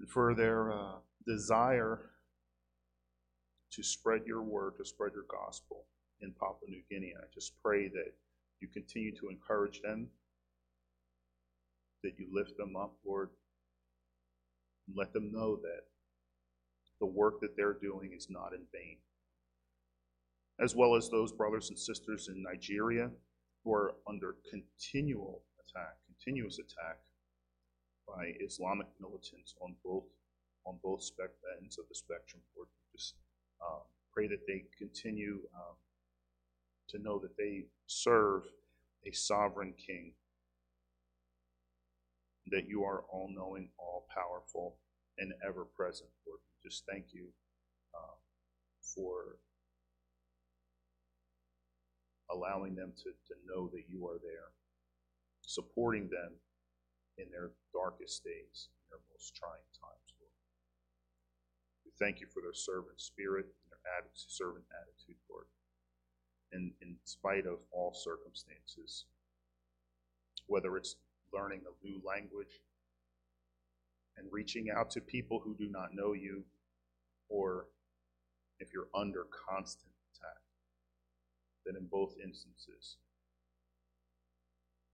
and 0.00 0.08
for 0.08 0.34
their 0.34 0.72
uh, 0.72 0.96
desire 1.26 2.00
to 3.72 3.82
spread 3.82 4.22
your 4.26 4.42
word, 4.42 4.74
to 4.78 4.84
spread 4.84 5.12
your 5.14 5.26
gospel 5.30 5.86
in 6.20 6.32
Papua 6.32 6.68
New 6.68 6.82
Guinea. 6.90 7.14
I 7.16 7.24
just 7.32 7.60
pray 7.62 7.88
that 7.88 8.12
you 8.60 8.68
continue 8.68 9.14
to 9.16 9.28
encourage 9.28 9.80
them 9.82 10.08
that 12.02 12.18
you 12.18 12.28
lift 12.32 12.56
them 12.56 12.76
up, 12.76 12.94
Lord, 13.04 13.30
let 14.94 15.12
them 15.12 15.30
know 15.32 15.56
that 15.56 15.84
the 17.00 17.06
work 17.06 17.40
that 17.40 17.56
they're 17.56 17.78
doing 17.80 18.12
is 18.16 18.28
not 18.30 18.52
in 18.52 18.62
vain. 18.72 18.96
As 20.60 20.74
well 20.74 20.94
as 20.96 21.10
those 21.10 21.32
brothers 21.32 21.68
and 21.68 21.78
sisters 21.78 22.28
in 22.28 22.42
Nigeria 22.42 23.10
who 23.64 23.72
are 23.74 23.94
under 24.08 24.36
continual 24.50 25.42
attack, 25.60 25.96
continuous 26.06 26.58
attack 26.58 26.98
by 28.06 28.32
Islamic 28.40 28.86
militants 29.00 29.54
on 29.60 29.74
both 29.84 30.04
on 30.64 30.78
both 30.82 31.02
ends 31.60 31.78
of 31.78 31.84
the 31.88 31.94
spectrum. 31.94 32.42
Lord, 32.56 32.68
just 32.92 33.14
um, 33.64 33.82
pray 34.12 34.26
that 34.26 34.46
they 34.48 34.64
continue 34.76 35.38
um, 35.54 35.76
to 36.88 36.98
know 36.98 37.18
that 37.20 37.36
they 37.36 37.66
serve 37.86 38.42
a 39.06 39.12
sovereign 39.12 39.74
King, 39.74 40.12
that 42.50 42.68
you 42.68 42.84
are 42.84 43.02
all 43.10 43.28
knowing, 43.34 43.68
all 43.78 44.06
powerful, 44.14 44.76
and 45.18 45.32
ever 45.46 45.64
present. 45.64 46.10
Lord, 46.26 46.40
just 46.62 46.84
thank 46.90 47.06
you 47.12 47.26
um, 47.94 48.18
for 48.80 49.38
allowing 52.30 52.74
them 52.74 52.92
to, 52.96 53.10
to 53.10 53.34
know 53.46 53.68
that 53.72 53.84
you 53.88 54.06
are 54.06 54.18
there, 54.22 54.50
supporting 55.42 56.08
them 56.08 56.34
in 57.18 57.26
their 57.30 57.50
darkest 57.72 58.24
days, 58.24 58.68
in 58.68 58.84
their 58.90 59.02
most 59.10 59.34
trying 59.34 59.66
times, 59.78 60.08
Lord. 60.20 60.36
We 61.84 61.92
thank 61.98 62.20
you 62.20 62.26
for 62.26 62.42
their 62.42 62.54
servant 62.54 63.00
spirit 63.00 63.46
and 63.46 63.68
their 63.70 63.84
attitude, 63.96 64.30
servant 64.30 64.64
attitude, 64.70 65.18
Lord. 65.30 65.46
And 66.52 66.72
in 66.82 66.96
spite 67.04 67.46
of 67.46 67.58
all 67.72 67.94
circumstances, 67.94 69.06
whether 70.46 70.76
it's 70.76 70.96
learning 71.36 71.60
a 71.68 71.86
new 71.86 72.00
language 72.00 72.64
and 74.16 74.26
reaching 74.32 74.70
out 74.72 74.90
to 74.90 75.00
people 75.00 75.40
who 75.44 75.54
do 75.54 75.68
not 75.68 75.92
know 75.92 76.14
you, 76.14 76.44
or 77.28 77.68
if 78.58 78.72
you're 78.72 78.88
under 78.96 79.26
constant 79.28 79.92
attack, 80.08 80.40
then 81.66 81.76
in 81.76 81.86
both 81.92 82.16
instances, 82.24 82.96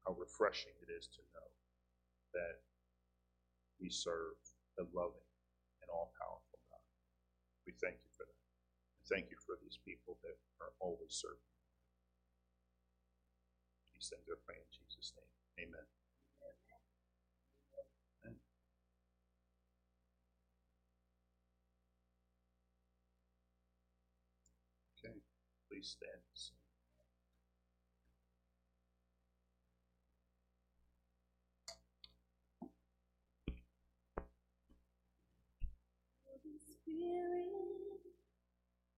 how 0.04 0.16
refreshing 0.18 0.74
it 0.82 0.90
is 0.90 1.06
to 1.06 1.22
know 1.30 1.48
that 2.34 2.58
we 3.80 3.88
serve 3.88 4.34
a 4.80 4.84
loving 4.90 5.28
and 5.82 5.88
all 5.94 6.10
powerful 6.18 6.58
God. 6.66 6.82
We 7.66 7.74
thank 7.78 8.02
you 8.02 8.10
for 8.18 8.26
that. 8.26 8.42
We 8.98 9.04
thank 9.06 9.30
you 9.30 9.38
for 9.46 9.54
these 9.62 9.78
people 9.86 10.18
that 10.26 10.34
are 10.58 10.74
always 10.82 11.14
serving. 11.14 11.46
These 13.94 14.10
things 14.10 14.26
are 14.26 14.42
praying 14.42 14.66
in 14.66 14.72
Jesus' 14.74 15.14
name. 15.14 15.70
Amen. 15.70 15.86
Please 25.72 25.96
stand 25.96 26.12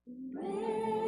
and 0.07 0.35
rain. 0.35 1.04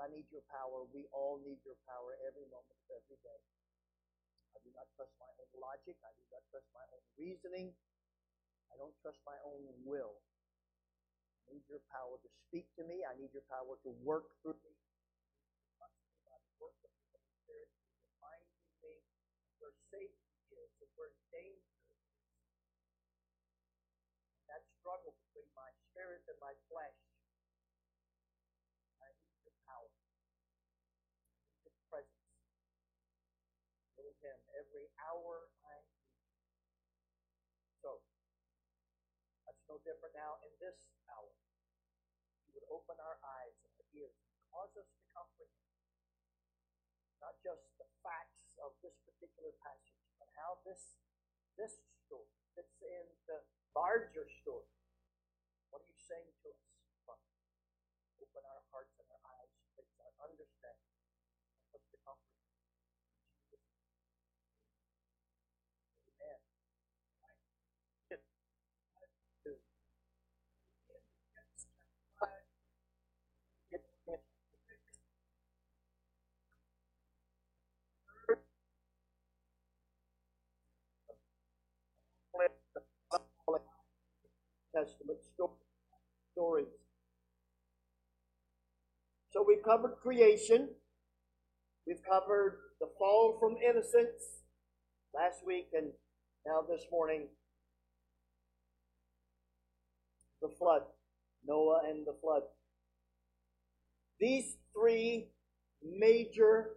I 0.00 0.08
need 0.08 0.26
your 0.32 0.44
power. 0.48 0.88
We 0.90 1.04
all 1.12 1.38
need 1.44 1.60
your 1.62 1.76
power 1.84 2.16
every 2.24 2.48
moment 2.48 2.72
of 2.72 2.88
every 2.90 3.20
day. 3.20 3.40
I 4.56 4.58
do 4.64 4.72
not 4.72 4.88
trust 4.96 5.12
my 5.20 5.28
own 5.28 5.50
logic. 5.60 5.96
I 6.00 6.10
do 6.16 6.24
not 6.32 6.42
trust 6.50 6.66
my 6.72 6.84
own 6.90 7.04
reasoning. 7.20 7.70
I 8.72 8.80
don't 8.80 8.96
trust 9.04 9.20
my 9.28 9.36
own 9.44 9.62
will. 9.84 10.18
I 11.46 11.54
need 11.54 11.66
your 11.68 11.84
power 11.92 12.16
to 12.16 12.28
speak 12.48 12.66
to 12.80 12.82
me. 12.88 13.04
I 13.04 13.12
need 13.20 13.30
your 13.36 13.44
power 13.46 13.76
to 13.84 13.90
work 14.02 14.26
through 14.40 14.58
me 14.64 14.74
where 19.60 19.76
safety 19.92 20.34
is 20.56 20.72
and 20.80 20.90
where 20.96 21.12
danger 21.30 21.76
is. 21.92 22.00
That 24.48 24.64
struggle 24.80 25.14
between 25.28 25.46
my 25.52 25.70
spirit 25.92 26.24
and 26.26 26.38
my 26.40 26.56
flesh. 26.72 26.98
I 29.04 29.12
need 29.14 29.36
your 29.44 29.54
power. 29.68 29.92
I 29.92 31.44
need 31.44 31.62
your 31.68 31.76
presence. 31.92 32.26
Know 34.00 34.10
him 34.24 34.38
need. 35.00 35.86
So, 37.82 38.00
that's 39.46 39.62
no 39.68 39.78
different 39.84 40.14
now 40.16 40.40
in 40.46 40.52
this 40.60 40.78
hour. 41.10 41.32
You 42.46 42.54
would 42.58 42.68
open 42.72 42.96
our 43.00 43.18
eyes 43.22 43.56
and 43.64 43.72
our 43.80 43.88
ears 43.96 44.14
and 44.14 44.32
cause 44.52 44.72
us 44.78 44.88
to 44.88 45.02
comprehend 45.14 45.52
not 47.20 47.36
just 47.44 47.64
the 47.80 47.88
facts 48.04 48.56
of 48.60 48.72
this 48.84 48.96
particular 49.06 49.52
passage, 49.64 49.96
but 50.20 50.28
how 50.36 50.60
this 50.66 50.96
this 51.58 51.80
story 52.06 52.30
fits 52.56 52.76
in 52.82 53.06
the 53.28 53.40
larger 53.76 54.26
story. 54.42 54.70
What 55.70 55.82
are 55.84 55.90
you 55.90 55.98
saying 56.00 56.32
to 56.44 56.50
us? 56.52 57.20
Open 58.22 58.44
our 58.46 58.62
hearts 58.72 58.94
and 59.00 59.08
our 59.10 59.24
eyes, 59.40 59.52
fix 59.76 59.88
our 60.00 60.12
understanding, 60.24 60.92
help 61.72 61.82
us 61.82 61.84
to 61.92 61.98
comprehend. 62.04 62.44
In 63.54 63.60
Jesus' 63.60 63.66
name. 63.82 63.98
Amen. 66.20 66.40
Get- 68.10 68.24
to- 69.44 69.60
get- 73.70 73.86
get- 74.08 74.26
Testament 84.80 85.18
stories. 86.32 86.66
So 89.30 89.44
we've 89.46 89.62
covered 89.62 89.96
creation. 90.02 90.70
We've 91.86 92.02
covered 92.08 92.58
the 92.80 92.86
fall 92.98 93.36
from 93.38 93.56
innocence 93.56 94.42
last 95.14 95.46
week 95.46 95.68
and 95.74 95.88
now 96.46 96.62
this 96.66 96.84
morning 96.90 97.26
the 100.40 100.48
flood. 100.58 100.82
Noah 101.46 101.82
and 101.88 102.06
the 102.06 102.14
flood. 102.22 102.42
These 104.18 104.56
three 104.74 105.28
major 105.82 106.70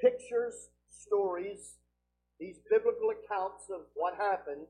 pictures, 0.00 0.68
stories, 0.90 1.76
these 2.38 2.58
biblical 2.70 3.10
accounts 3.10 3.64
of 3.70 3.82
what 3.94 4.16
happened 4.16 4.66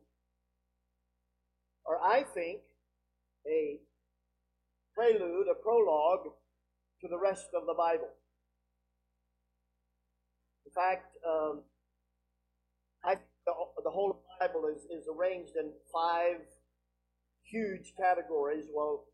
are, 1.86 2.00
I 2.00 2.22
think, 2.22 2.60
a 3.46 3.80
prelude, 4.94 5.46
a 5.50 5.54
prologue 5.54 6.32
to 7.00 7.08
the 7.08 7.18
rest 7.18 7.48
of 7.54 7.66
the 7.66 7.74
Bible. 7.74 8.08
In 10.66 10.72
fact, 10.72 11.16
um, 11.26 11.62
I 13.04 13.14
the, 13.46 13.54
the 13.84 13.90
whole 13.90 14.22
Bible 14.40 14.66
is, 14.68 14.84
is 14.84 15.08
arranged 15.08 15.56
in 15.56 15.72
five 15.92 16.42
huge 17.44 17.94
categories. 17.98 18.66
Well, 18.72 19.04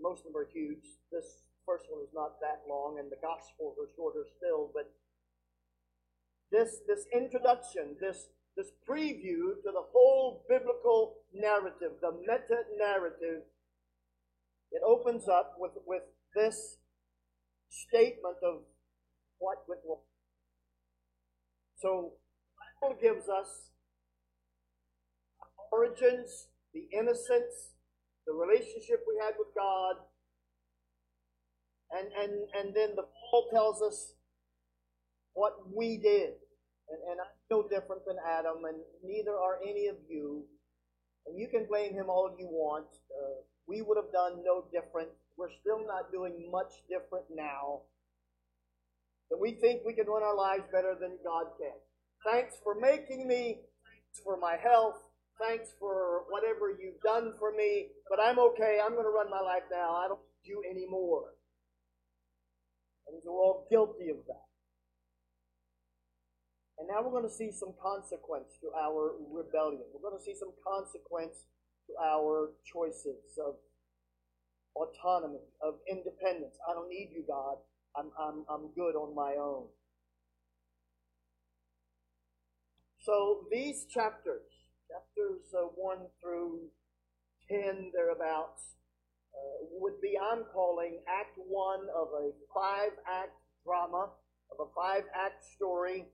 most 0.00 0.24
of 0.24 0.32
them 0.32 0.40
are 0.40 0.48
huge. 0.52 0.84
This 1.10 1.26
first 1.66 1.84
one 1.90 2.02
is 2.02 2.14
not 2.14 2.40
that 2.40 2.62
long, 2.68 2.98
and 2.98 3.10
the 3.10 3.20
Gospels 3.20 3.76
are 3.78 3.90
shorter 3.94 4.24
still, 4.36 4.70
but 4.72 4.90
this 6.50 6.80
this 6.86 7.06
introduction, 7.12 7.96
this 8.00 8.28
this 8.56 8.72
preview 8.88 9.56
to 9.64 9.70
the 9.72 9.86
whole 9.92 10.44
biblical 10.48 11.16
narrative, 11.32 11.92
the 12.00 12.12
meta 12.20 12.64
narrative, 12.78 13.42
it 14.72 14.82
opens 14.86 15.28
up 15.28 15.54
with 15.58 15.72
with 15.86 16.02
this 16.34 16.78
statement 17.70 18.36
of 18.42 18.62
what 19.38 19.58
would 19.68 19.78
will. 19.84 20.02
So, 21.76 22.12
Bible 22.80 22.96
gives 23.00 23.28
us 23.28 23.70
origins, 25.72 26.48
the 26.72 26.86
innocence, 26.92 27.74
the 28.26 28.32
relationship 28.32 29.04
we 29.06 29.18
had 29.20 29.34
with 29.38 29.48
God, 29.56 29.96
and 31.90 32.08
and 32.12 32.32
and 32.54 32.74
then 32.74 32.94
the 32.96 33.04
Paul 33.30 33.48
tells 33.52 33.82
us 33.82 34.14
what 35.34 35.54
we 35.74 35.98
did. 35.98 36.34
And, 36.88 37.00
and 37.10 37.20
I'm 37.20 37.32
no 37.50 37.62
different 37.68 38.02
than 38.06 38.16
Adam, 38.20 38.64
and 38.68 38.78
neither 39.02 39.32
are 39.32 39.58
any 39.62 39.86
of 39.86 39.96
you. 40.08 40.44
And 41.26 41.38
you 41.38 41.48
can 41.48 41.66
blame 41.66 41.94
him 41.94 42.10
all 42.10 42.34
you 42.38 42.46
want. 42.46 42.88
Uh, 43.08 43.40
we 43.68 43.82
would 43.82 43.96
have 43.96 44.12
done 44.12 44.42
no 44.44 44.64
different. 44.72 45.08
We're 45.36 45.52
still 45.60 45.86
not 45.86 46.12
doing 46.12 46.48
much 46.50 46.72
different 46.88 47.26
now. 47.34 47.82
That 49.30 49.40
we 49.40 49.52
think 49.52 49.82
we 49.86 49.94
can 49.94 50.06
run 50.06 50.22
our 50.22 50.36
lives 50.36 50.64
better 50.72 50.94
than 50.98 51.16
God 51.24 51.46
can. 51.58 51.72
Thanks 52.24 52.56
for 52.62 52.74
making 52.74 53.26
me. 53.26 53.60
Thanks 53.86 54.20
for 54.22 54.36
my 54.36 54.56
health. 54.62 55.00
Thanks 55.40 55.70
for 55.80 56.24
whatever 56.28 56.70
you've 56.70 57.00
done 57.02 57.32
for 57.38 57.52
me. 57.52 57.88
But 58.10 58.20
I'm 58.20 58.38
okay. 58.38 58.78
I'm 58.84 58.92
going 58.92 59.08
to 59.08 59.10
run 59.10 59.30
my 59.30 59.40
life 59.40 59.64
now. 59.70 59.96
I 59.96 60.08
don't 60.08 60.20
do 60.44 60.62
anymore. 60.68 61.32
And 63.08 63.16
we're 63.24 63.32
all 63.32 63.66
guilty 63.70 64.10
of 64.10 64.18
that. 64.26 64.46
And 66.78 66.88
now 66.88 67.02
we're 67.02 67.14
going 67.14 67.28
to 67.28 67.34
see 67.34 67.50
some 67.52 67.74
consequence 67.80 68.58
to 68.60 68.74
our 68.74 69.14
rebellion. 69.30 69.86
We're 69.94 70.02
going 70.02 70.18
to 70.18 70.24
see 70.24 70.34
some 70.34 70.52
consequence 70.66 71.46
our 72.02 72.50
choices 72.64 73.38
of 73.44 73.56
autonomy, 74.74 75.44
of 75.62 75.74
independence. 75.90 76.56
I 76.68 76.74
don't 76.74 76.88
need 76.88 77.10
you, 77.12 77.24
God. 77.26 77.56
I'm, 77.96 78.10
I'm, 78.18 78.44
I'm 78.48 78.68
good 78.74 78.96
on 78.96 79.14
my 79.14 79.34
own. 79.38 79.66
So 83.00 83.46
these 83.50 83.86
chapters, 83.92 84.46
chapters 84.88 85.42
uh, 85.54 85.66
1 85.74 85.98
through 86.22 86.60
10, 87.50 87.90
thereabouts, 87.92 88.62
uh, 89.34 89.66
would 89.80 90.00
be, 90.00 90.14
I'm 90.16 90.44
calling 90.52 91.00
Act 91.08 91.36
1 91.36 91.80
of 91.96 92.08
a 92.14 92.30
five 92.54 92.92
act 93.10 93.34
drama, 93.64 94.10
of 94.52 94.66
a 94.66 94.70
five 94.74 95.02
act 95.14 95.44
story. 95.56 96.06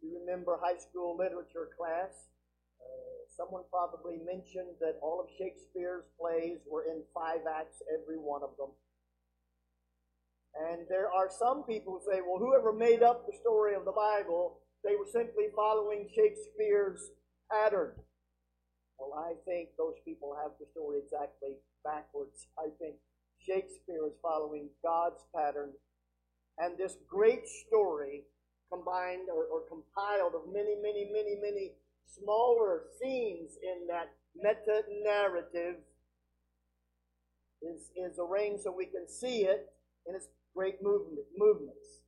You 0.00 0.20
remember 0.20 0.58
high 0.62 0.78
school 0.78 1.16
literature 1.16 1.70
class? 1.76 2.28
Someone 3.36 3.62
probably 3.70 4.20
mentioned 4.24 4.76
that 4.80 5.00
all 5.00 5.20
of 5.20 5.26
Shakespeare's 5.38 6.04
plays 6.20 6.58
were 6.68 6.84
in 6.84 7.02
five 7.14 7.40
acts, 7.48 7.82
every 7.88 8.18
one 8.18 8.42
of 8.42 8.50
them. 8.58 8.70
And 10.54 10.84
there 10.88 11.10
are 11.10 11.30
some 11.32 11.64
people 11.64 11.96
who 11.98 12.12
say, 12.12 12.20
well, 12.20 12.38
whoever 12.38 12.72
made 12.72 13.02
up 13.02 13.24
the 13.26 13.36
story 13.40 13.74
of 13.74 13.86
the 13.86 13.96
Bible, 13.96 14.60
they 14.84 14.96
were 14.96 15.08
simply 15.10 15.48
following 15.56 16.08
Shakespeare's 16.14 17.00
pattern. 17.50 17.92
Well, 18.98 19.16
I 19.16 19.32
think 19.48 19.70
those 19.78 19.96
people 20.04 20.36
have 20.42 20.52
the 20.60 20.66
story 20.70 21.00
exactly 21.02 21.56
backwards. 21.82 22.46
I 22.58 22.68
think 22.78 22.96
Shakespeare 23.40 24.06
is 24.06 24.14
following 24.20 24.68
God's 24.84 25.24
pattern. 25.34 25.70
And 26.58 26.76
this 26.76 26.96
great 27.08 27.48
story, 27.48 28.24
combined 28.70 29.28
or, 29.32 29.48
or 29.48 29.64
compiled 29.68 30.34
of 30.36 30.52
many, 30.52 30.76
many, 30.76 31.08
many, 31.10 31.40
many 31.40 31.72
smaller 32.06 32.82
scenes 33.00 33.56
in 33.62 33.86
that 33.88 34.12
meta 34.34 34.82
narrative, 35.02 35.76
is, 37.62 37.90
is 37.96 38.18
arranged 38.18 38.64
so 38.64 38.74
we 38.76 38.86
can 38.86 39.08
see 39.08 39.44
it 39.44 39.72
in 40.06 40.14
its 40.14 40.26
great 40.54 40.82
movement, 40.82 41.26
movements. 41.36 42.02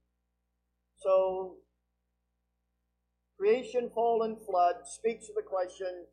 So, 0.96 1.57
creation, 3.38 3.90
fall, 3.94 4.22
and 4.22 4.37
flood 4.46 4.76
speaks 4.85 5.26
to 5.26 5.33
the 5.35 5.42
question 5.42 6.07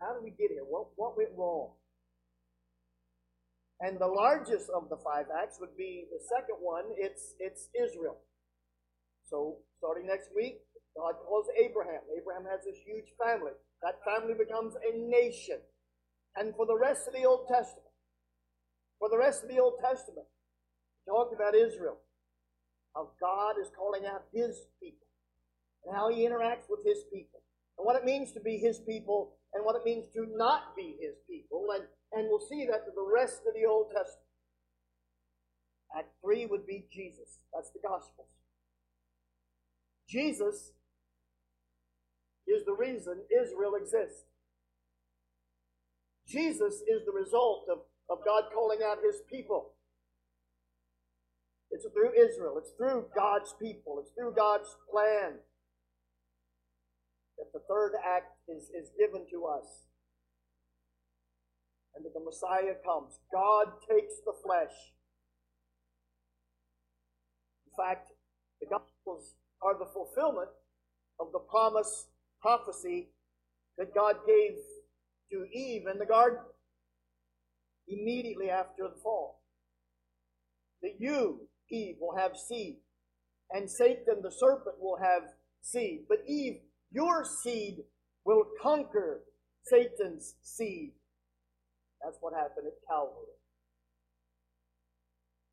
how 0.00 0.12
did 0.12 0.22
we 0.22 0.30
get 0.30 0.50
here? 0.50 0.64
What, 0.68 0.88
what 0.96 1.16
went 1.16 1.30
wrong? 1.36 1.70
And 3.80 3.98
the 3.98 4.06
largest 4.06 4.68
of 4.74 4.88
the 4.88 4.96
five 4.96 5.26
acts 5.42 5.58
would 5.60 5.76
be 5.76 6.04
the 6.10 6.20
second 6.28 6.56
one. 6.60 6.84
It's 6.96 7.34
it's 7.38 7.68
Israel. 7.74 8.18
So 9.24 9.58
starting 9.78 10.06
next 10.06 10.30
week, 10.34 10.60
God 10.96 11.14
calls 11.26 11.46
Abraham. 11.58 12.02
Abraham 12.16 12.46
has 12.50 12.64
this 12.64 12.78
huge 12.86 13.10
family. 13.18 13.52
That 13.82 14.00
family 14.06 14.34
becomes 14.34 14.74
a 14.78 14.96
nation. 14.96 15.58
And 16.36 16.54
for 16.54 16.66
the 16.66 16.78
rest 16.78 17.06
of 17.06 17.14
the 17.14 17.26
Old 17.26 17.46
Testament, 17.46 17.90
for 18.98 19.10
the 19.10 19.18
rest 19.18 19.42
of 19.42 19.50
the 19.50 19.58
Old 19.58 19.78
Testament, 19.82 20.26
talked 21.06 21.34
about 21.34 21.54
Israel. 21.54 21.98
How 22.94 23.10
God 23.20 23.60
is 23.60 23.70
calling 23.76 24.06
out 24.06 24.24
His 24.32 24.66
people. 24.80 25.06
And 25.84 25.94
how 25.94 26.10
He 26.10 26.26
interacts 26.26 26.70
with 26.70 26.80
His 26.86 27.04
people. 27.12 27.42
And 27.76 27.84
what 27.84 27.96
it 27.96 28.04
means 28.04 28.32
to 28.32 28.40
be 28.40 28.56
His 28.58 28.78
people 28.78 29.36
and 29.52 29.64
what 29.64 29.76
it 29.76 29.84
means 29.84 30.06
to 30.14 30.26
not 30.34 30.74
be 30.76 30.96
His 31.00 31.18
people. 31.28 31.66
And 31.74 31.84
and 32.14 32.28
we'll 32.28 32.46
see 32.46 32.66
that 32.70 32.86
to 32.86 32.92
the 32.94 33.02
rest 33.02 33.42
of 33.46 33.54
the 33.54 33.66
Old 33.66 33.90
Testament. 33.90 34.30
Act 35.96 36.10
3 36.22 36.46
would 36.46 36.66
be 36.66 36.86
Jesus. 36.92 37.38
That's 37.52 37.70
the 37.70 37.80
Gospels. 37.82 38.28
Jesus 40.08 40.72
is 42.46 42.64
the 42.64 42.74
reason 42.74 43.22
Israel 43.30 43.74
exists. 43.74 44.24
Jesus 46.26 46.82
is 46.88 47.04
the 47.04 47.12
result 47.12 47.66
of, 47.70 47.78
of 48.10 48.24
God 48.24 48.44
calling 48.52 48.80
out 48.84 48.98
his 49.04 49.20
people. 49.30 49.72
It's 51.70 51.86
through 51.92 52.12
Israel, 52.14 52.56
it's 52.58 52.70
through 52.78 53.06
God's 53.16 53.54
people, 53.60 53.98
it's 54.00 54.12
through 54.16 54.34
God's 54.36 54.76
plan 54.90 55.40
that 57.38 57.52
the 57.52 57.60
third 57.68 57.92
act 57.98 58.30
is, 58.48 58.70
is 58.70 58.90
given 58.98 59.26
to 59.30 59.44
us 59.46 59.88
and 61.94 62.04
that 62.04 62.14
the 62.14 62.24
Messiah 62.24 62.74
comes. 62.84 63.18
God 63.32 63.66
takes 63.88 64.14
the 64.24 64.34
flesh. 64.44 64.74
In 67.66 67.72
fact, 67.76 68.10
the 68.60 68.66
Gospels 68.66 69.34
are 69.62 69.78
the 69.78 69.90
fulfillment 69.92 70.50
of 71.18 71.32
the 71.32 71.38
promise, 71.38 72.06
prophecy 72.44 73.08
that 73.78 73.94
God 73.94 74.16
gave 74.26 74.58
to 75.32 75.46
Eve 75.50 75.84
in 75.90 75.98
the 75.98 76.04
garden 76.04 76.40
immediately 77.88 78.50
after 78.50 78.82
the 78.82 79.00
fall. 79.02 79.40
That 80.82 80.96
you, 80.98 81.48
Eve, 81.70 81.96
will 81.98 82.16
have 82.18 82.36
seed, 82.36 82.76
and 83.50 83.70
Satan, 83.70 84.20
the 84.22 84.30
serpent, 84.30 84.76
will 84.78 84.98
have 85.02 85.22
seed. 85.62 86.00
But 86.06 86.18
Eve, 86.28 86.58
your 86.92 87.24
seed 87.24 87.78
will 88.26 88.44
conquer 88.62 89.22
Satan's 89.62 90.34
seed. 90.42 90.92
That's 92.02 92.18
what 92.20 92.34
happened 92.34 92.66
at 92.66 92.86
Calvary. 92.86 93.38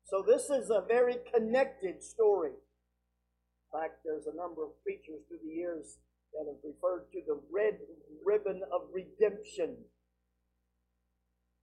So 0.04 0.22
this 0.26 0.50
is 0.50 0.68
a 0.68 0.84
very 0.86 1.16
connected 1.34 2.04
story. 2.04 2.50
In 2.50 3.80
fact, 3.80 4.00
there's 4.04 4.26
a 4.26 4.36
number 4.36 4.62
of 4.62 4.70
preachers 4.82 5.22
through 5.26 5.38
the 5.42 5.54
years 5.54 5.96
that 6.32 6.48
have 6.48 6.62
referred 6.64 7.12
to 7.12 7.20
the 7.26 7.38
red 7.52 7.78
ribbon 8.24 8.62
of 8.72 8.88
redemption. 8.92 9.76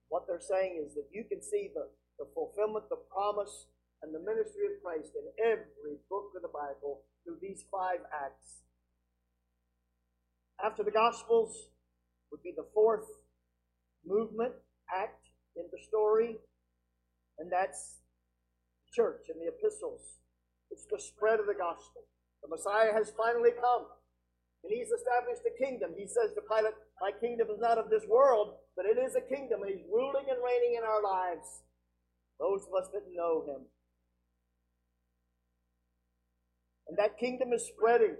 What 0.09 0.25
they're 0.27 0.41
saying 0.41 0.81
is 0.85 0.95
that 0.95 1.09
you 1.13 1.23
can 1.29 1.41
see 1.41 1.69
the, 1.73 1.89
the 2.17 2.29
fulfillment, 2.33 2.89
the 2.89 3.01
promise, 3.09 3.67
and 4.01 4.13
the 4.13 4.19
ministry 4.19 4.65
of 4.65 4.81
Christ 4.81 5.11
in 5.13 5.25
every 5.43 5.99
book 6.09 6.31
of 6.35 6.41
the 6.41 6.53
Bible 6.53 7.03
through 7.23 7.37
these 7.41 7.65
five 7.71 7.99
acts. 8.13 8.63
After 10.63 10.83
the 10.83 10.91
Gospels 10.91 11.69
would 12.31 12.43
be 12.43 12.53
the 12.55 12.67
fourth 12.73 13.07
movement, 14.05 14.53
act 14.89 15.29
in 15.55 15.65
the 15.71 15.79
story, 15.87 16.37
and 17.37 17.51
that's 17.51 17.99
church 18.93 19.29
and 19.29 19.39
the 19.41 19.51
epistles. 19.51 20.19
It's 20.71 20.85
the 20.89 20.99
spread 20.99 21.39
of 21.39 21.47
the 21.47 21.57
gospel. 21.57 22.05
The 22.41 22.49
Messiah 22.49 22.93
has 22.93 23.11
finally 23.17 23.51
come, 23.57 23.85
and 24.63 24.71
he's 24.73 24.91
established 24.91 25.43
a 25.47 25.55
kingdom. 25.55 25.95
He 25.97 26.07
says 26.07 26.35
to 26.35 26.41
Pilate, 26.43 26.75
My 27.01 27.11
kingdom 27.15 27.47
is 27.49 27.59
not 27.59 27.77
of 27.77 27.89
this 27.89 28.03
world, 28.07 28.59
but 28.75 28.85
it 28.85 28.99
is 28.99 29.15
a 29.15 29.23
kingdom, 29.23 29.63
and 29.63 29.71
he's 29.71 29.85
ruling 29.87 30.27
and 30.27 30.39
reigning 30.43 30.75
in 30.77 30.83
our 30.83 31.01
lives. 31.01 31.63
Those 32.39 32.67
of 32.67 32.73
us 32.75 32.89
that 32.93 33.03
know 33.13 33.43
him. 33.47 33.61
And 36.87 36.97
that 36.97 37.19
kingdom 37.19 37.53
is 37.53 37.67
spreading 37.67 38.15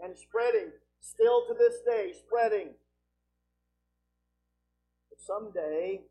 and 0.00 0.16
spreading, 0.16 0.70
still 1.00 1.44
to 1.48 1.54
this 1.58 1.82
day, 1.84 2.12
spreading. 2.14 2.70
But 5.10 5.20
someday, 5.20 6.02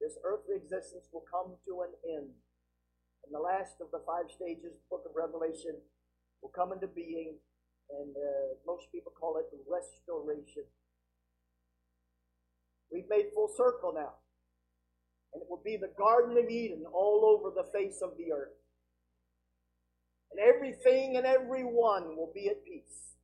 this 0.00 0.18
earthly 0.24 0.56
existence 0.56 1.08
will 1.12 1.24
come 1.26 1.56
to 1.66 1.82
an 1.82 1.92
end. 2.06 2.30
And 3.24 3.34
the 3.34 3.40
last 3.40 3.80
of 3.80 3.90
the 3.90 4.04
five 4.06 4.30
stages, 4.30 4.76
the 4.76 4.88
book 4.90 5.04
of 5.08 5.16
Revelation, 5.16 5.76
will 6.42 6.52
come 6.54 6.72
into 6.72 6.86
being, 6.86 7.36
and 7.90 8.14
uh, 8.16 8.54
most 8.66 8.86
people 8.92 9.12
call 9.18 9.38
it 9.38 9.46
restoration. 9.66 10.64
We've 12.92 13.08
made 13.08 13.26
full 13.34 13.50
circle 13.56 13.92
now. 13.94 14.14
And 15.32 15.42
it 15.42 15.48
will 15.48 15.62
be 15.62 15.76
the 15.76 15.92
Garden 15.98 16.36
of 16.38 16.48
Eden 16.48 16.84
all 16.92 17.24
over 17.24 17.54
the 17.54 17.68
face 17.72 18.00
of 18.02 18.16
the 18.16 18.32
earth. 18.32 18.56
And 20.30 20.40
everything 20.40 21.16
and 21.16 21.26
everyone 21.26 22.16
will 22.16 22.32
be 22.34 22.48
at 22.48 22.64
peace. 22.64 23.16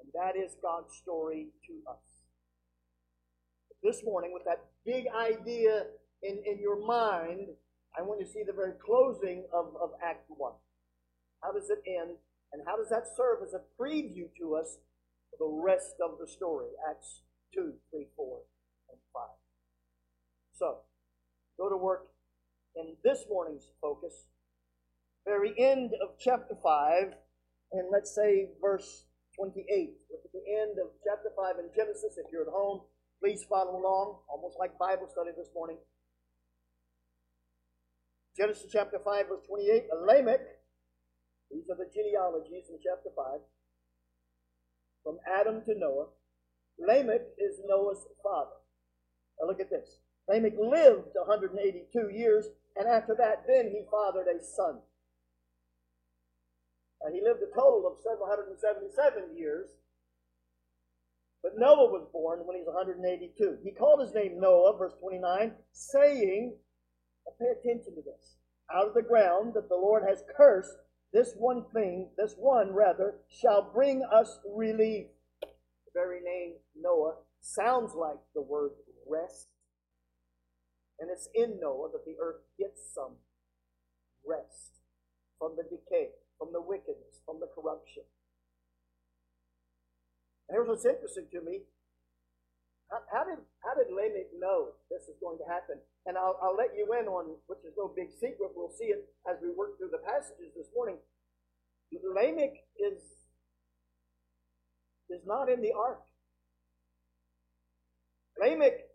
And 0.00 0.10
that 0.14 0.38
is 0.38 0.56
God's 0.62 0.94
story 0.96 1.48
to 1.66 1.90
us 1.90 2.04
But 3.68 3.76
this 3.82 4.02
morning 4.04 4.32
with 4.32 4.44
that 4.44 4.64
big 4.84 5.06
idea 5.08 5.86
in, 6.22 6.42
in 6.44 6.58
your 6.60 6.84
mind, 6.84 7.48
I 7.96 8.02
want 8.02 8.20
you 8.20 8.26
to 8.26 8.32
see 8.32 8.42
the 8.46 8.52
very 8.52 8.72
closing 8.84 9.44
of, 9.52 9.74
of 9.80 9.90
Act 10.04 10.24
1. 10.28 10.52
How 11.42 11.52
does 11.52 11.70
it 11.70 11.82
end? 11.86 12.16
And 12.54 12.62
how 12.64 12.76
does 12.76 12.88
that 12.90 13.08
serve 13.16 13.42
as 13.42 13.52
a 13.52 13.66
preview 13.74 14.30
to 14.38 14.54
us 14.54 14.78
for 15.28 15.42
the 15.42 15.60
rest 15.60 15.96
of 15.98 16.18
the 16.20 16.26
story? 16.26 16.68
Acts 16.88 17.22
2, 17.52 17.72
3, 17.90 18.06
4, 18.16 18.38
and 18.90 18.98
5. 19.12 19.22
So, 20.54 20.76
go 21.58 21.68
to 21.68 21.76
work 21.76 22.06
in 22.76 22.94
this 23.02 23.24
morning's 23.28 23.66
focus, 23.82 24.28
very 25.26 25.52
end 25.58 25.94
of 26.00 26.10
chapter 26.20 26.54
5, 26.62 27.14
and 27.72 27.88
let's 27.90 28.14
say 28.14 28.50
verse 28.62 29.06
28. 29.36 29.66
Look 30.12 30.20
at 30.24 30.30
the 30.32 30.46
end 30.62 30.78
of 30.78 30.94
chapter 31.02 31.30
5 31.34 31.58
in 31.58 31.70
Genesis 31.74 32.14
if 32.18 32.30
you're 32.30 32.42
at 32.42 32.54
home. 32.54 32.82
Please 33.20 33.42
follow 33.50 33.80
along, 33.80 34.20
almost 34.30 34.58
like 34.60 34.78
Bible 34.78 35.08
study 35.10 35.30
this 35.36 35.50
morning. 35.56 35.78
Genesis 38.36 38.70
chapter 38.70 39.00
5, 39.04 39.26
verse 39.26 39.46
28. 39.48 39.86
Lamech, 40.06 40.40
these 41.54 41.70
are 41.70 41.78
the 41.78 41.88
genealogies 41.94 42.66
in 42.68 42.82
chapter 42.82 43.14
5, 43.14 43.40
from 45.02 45.18
Adam 45.22 45.62
to 45.64 45.78
Noah. 45.78 46.10
Lamech 46.78 47.22
is 47.38 47.62
Noah's 47.64 48.02
father. 48.22 48.58
Now 49.38 49.46
look 49.46 49.60
at 49.60 49.70
this. 49.70 50.02
Lamech 50.28 50.58
lived 50.58 51.14
182 51.14 52.10
years, 52.10 52.50
and 52.74 52.88
after 52.88 53.14
that, 53.14 53.46
then 53.46 53.70
he 53.70 53.86
fathered 53.86 54.26
a 54.26 54.42
son. 54.42 54.82
And 57.02 57.14
he 57.14 57.22
lived 57.22 57.40
a 57.46 57.54
total 57.54 57.86
of 57.86 58.02
777 58.02 59.38
years 59.38 59.68
but 61.44 61.58
Noah 61.58 61.92
was 61.92 62.08
born 62.10 62.40
when 62.46 62.56
he 62.56 62.62
was 62.62 62.72
182. 62.72 63.58
He 63.62 63.70
called 63.70 64.00
his 64.00 64.14
name 64.14 64.40
Noah, 64.40 64.78
verse 64.78 64.94
29, 64.98 65.52
saying, 65.72 66.56
pay 67.38 67.52
attention 67.52 67.94
to 67.96 68.00
this, 68.00 68.36
out 68.74 68.88
of 68.88 68.94
the 68.94 69.02
ground 69.02 69.52
that 69.52 69.68
the 69.68 69.76
Lord 69.76 70.04
has 70.08 70.24
cursed, 70.34 70.72
this 71.14 71.32
one 71.38 71.64
thing, 71.72 72.10
this 72.18 72.34
one 72.36 72.74
rather, 72.74 73.14
shall 73.30 73.70
bring 73.72 74.02
us 74.12 74.40
relief. 74.44 75.06
The 75.40 75.94
very 75.94 76.18
name 76.20 76.54
Noah 76.74 77.14
sounds 77.40 77.94
like 77.94 78.18
the 78.34 78.42
word 78.42 78.72
rest. 79.08 79.46
And 80.98 81.08
it's 81.10 81.28
in 81.32 81.60
Noah 81.60 81.90
that 81.92 82.04
the 82.04 82.16
earth 82.20 82.42
gets 82.58 82.82
some 82.92 83.22
rest 84.26 84.82
from 85.38 85.54
the 85.56 85.62
decay, 85.62 86.10
from 86.36 86.50
the 86.52 86.60
wickedness, 86.60 87.22
from 87.24 87.38
the 87.38 87.48
corruption. 87.54 88.02
And 90.48 90.56
here's 90.56 90.68
what's 90.68 90.84
interesting 90.84 91.30
to 91.30 91.40
me. 91.40 91.62
How, 92.90 92.98
how 93.12 93.24
did 93.24 93.38
how 93.62 93.74
did 93.78 93.94
Lamech 93.94 94.34
know 94.38 94.74
this 94.90 95.06
is 95.06 95.14
going 95.22 95.38
to 95.38 95.46
happen? 95.46 95.78
And 96.06 96.18
I'll, 96.18 96.36
I'll 96.42 96.56
let 96.56 96.76
you 96.76 96.84
in 97.00 97.08
on, 97.08 97.36
which 97.46 97.64
is 97.64 97.72
no 97.76 97.88
big 97.88 98.12
secret. 98.20 98.52
We'll 98.54 98.74
see 98.76 98.92
it 98.92 99.08
as 99.28 99.40
we 99.40 99.48
work 99.56 99.78
through 99.78 99.90
the 99.90 100.04
passages 100.04 100.52
this 100.54 100.68
morning. 100.74 100.96
Lamech 101.92 102.54
is 102.78 103.00
is 105.10 105.22
not 105.26 105.48
in 105.48 105.60
the 105.60 105.72
ark. 105.72 106.02
Lamech, 108.40 108.88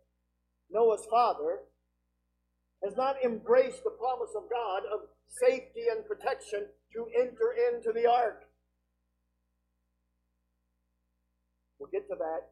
Noah's 0.69 1.05
father, 1.09 1.59
has 2.83 2.95
not 2.97 3.15
embraced 3.23 3.83
the 3.83 3.91
promise 3.91 4.31
of 4.35 4.43
God 4.49 4.83
of 4.91 5.07
safety 5.27 5.87
and 5.91 6.05
protection 6.05 6.67
to 6.93 7.05
enter 7.15 7.55
into 7.71 7.93
the 7.93 8.09
ark. 8.09 8.43
We'll 11.77 11.89
get 11.91 12.07
to 12.09 12.15
that 12.17 12.51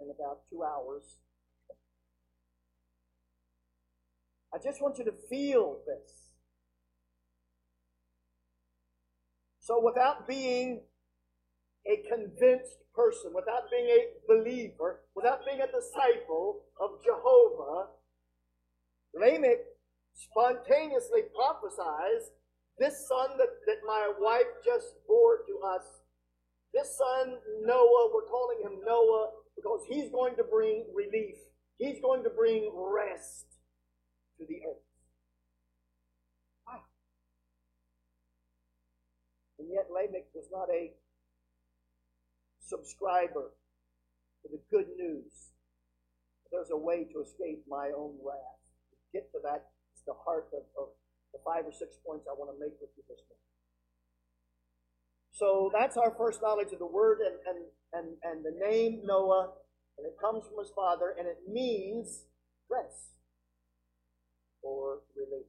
in 0.00 0.10
about 0.10 0.40
two 0.50 0.62
hours. 0.62 1.16
I 4.52 4.58
just 4.58 4.82
want 4.82 4.98
you 4.98 5.04
to 5.04 5.14
feel 5.28 5.78
this. 5.86 6.30
So, 9.60 9.80
without 9.80 10.26
being 10.26 10.80
a 11.86 12.02
convinced 12.08 12.78
person, 12.94 13.32
without 13.34 13.70
being 13.70 13.86
a 13.86 14.06
believer, 14.26 15.00
without 15.14 15.44
being 15.46 15.60
a 15.60 15.66
disciple 15.66 16.62
of 16.80 17.02
Jehovah, 17.04 17.90
Lamech 19.14 19.60
spontaneously 20.14 21.22
prophesies 21.34 22.30
this 22.78 23.06
son 23.06 23.36
that, 23.38 23.48
that 23.66 23.80
my 23.86 24.10
wife 24.18 24.48
just 24.64 24.94
bore 25.06 25.38
to 25.46 25.60
us, 25.76 25.84
this 26.72 26.96
son, 26.96 27.36
Noah, 27.62 28.10
we're 28.12 28.26
calling 28.26 28.58
him 28.62 28.80
Noah 28.84 29.30
because 29.54 29.84
he's 29.88 30.10
going 30.10 30.34
to 30.36 30.44
bring 30.44 30.86
relief. 30.94 31.36
He's 31.78 32.00
going 32.00 32.24
to 32.24 32.30
bring 32.30 32.70
rest 32.74 33.49
to 34.40 34.48
the 34.48 34.64
earth. 34.64 34.88
Wow. 36.64 36.80
And 39.60 39.68
yet 39.68 39.92
Lamech 39.92 40.32
was 40.32 40.48
not 40.48 40.72
a 40.72 40.96
subscriber 42.64 43.52
to 44.42 44.46
the 44.48 44.60
good 44.72 44.88
news. 44.96 45.52
There's 46.50 46.72
a 46.72 46.76
way 46.76 47.04
to 47.12 47.20
escape 47.20 47.62
my 47.68 47.92
own 47.92 48.16
wrath. 48.24 48.64
To 48.90 48.96
get 49.12 49.30
to 49.32 49.38
that, 49.44 49.68
it's 49.92 50.02
the 50.08 50.16
heart 50.24 50.48
of, 50.56 50.64
of 50.80 50.88
the 51.36 51.38
five 51.44 51.68
or 51.68 51.72
six 51.76 52.00
points 52.00 52.24
I 52.26 52.32
want 52.32 52.50
to 52.50 52.58
make 52.58 52.74
with 52.80 52.90
you 52.96 53.04
this 53.06 53.20
morning. 53.28 53.44
So 55.36 55.70
that's 55.76 55.96
our 55.96 56.16
first 56.16 56.40
knowledge 56.42 56.72
of 56.72 56.80
the 56.80 56.90
word 56.90 57.20
and, 57.20 57.36
and, 57.44 57.60
and, 57.92 58.06
and 58.24 58.44
the 58.44 58.56
name 58.56 59.02
Noah, 59.04 59.52
and 59.96 60.06
it 60.06 60.16
comes 60.20 60.44
from 60.48 60.58
his 60.58 60.72
father, 60.74 61.14
and 61.16 61.28
it 61.28 61.44
means 61.46 62.24
rest 62.68 63.19
or 64.62 65.02
relief. 65.16 65.46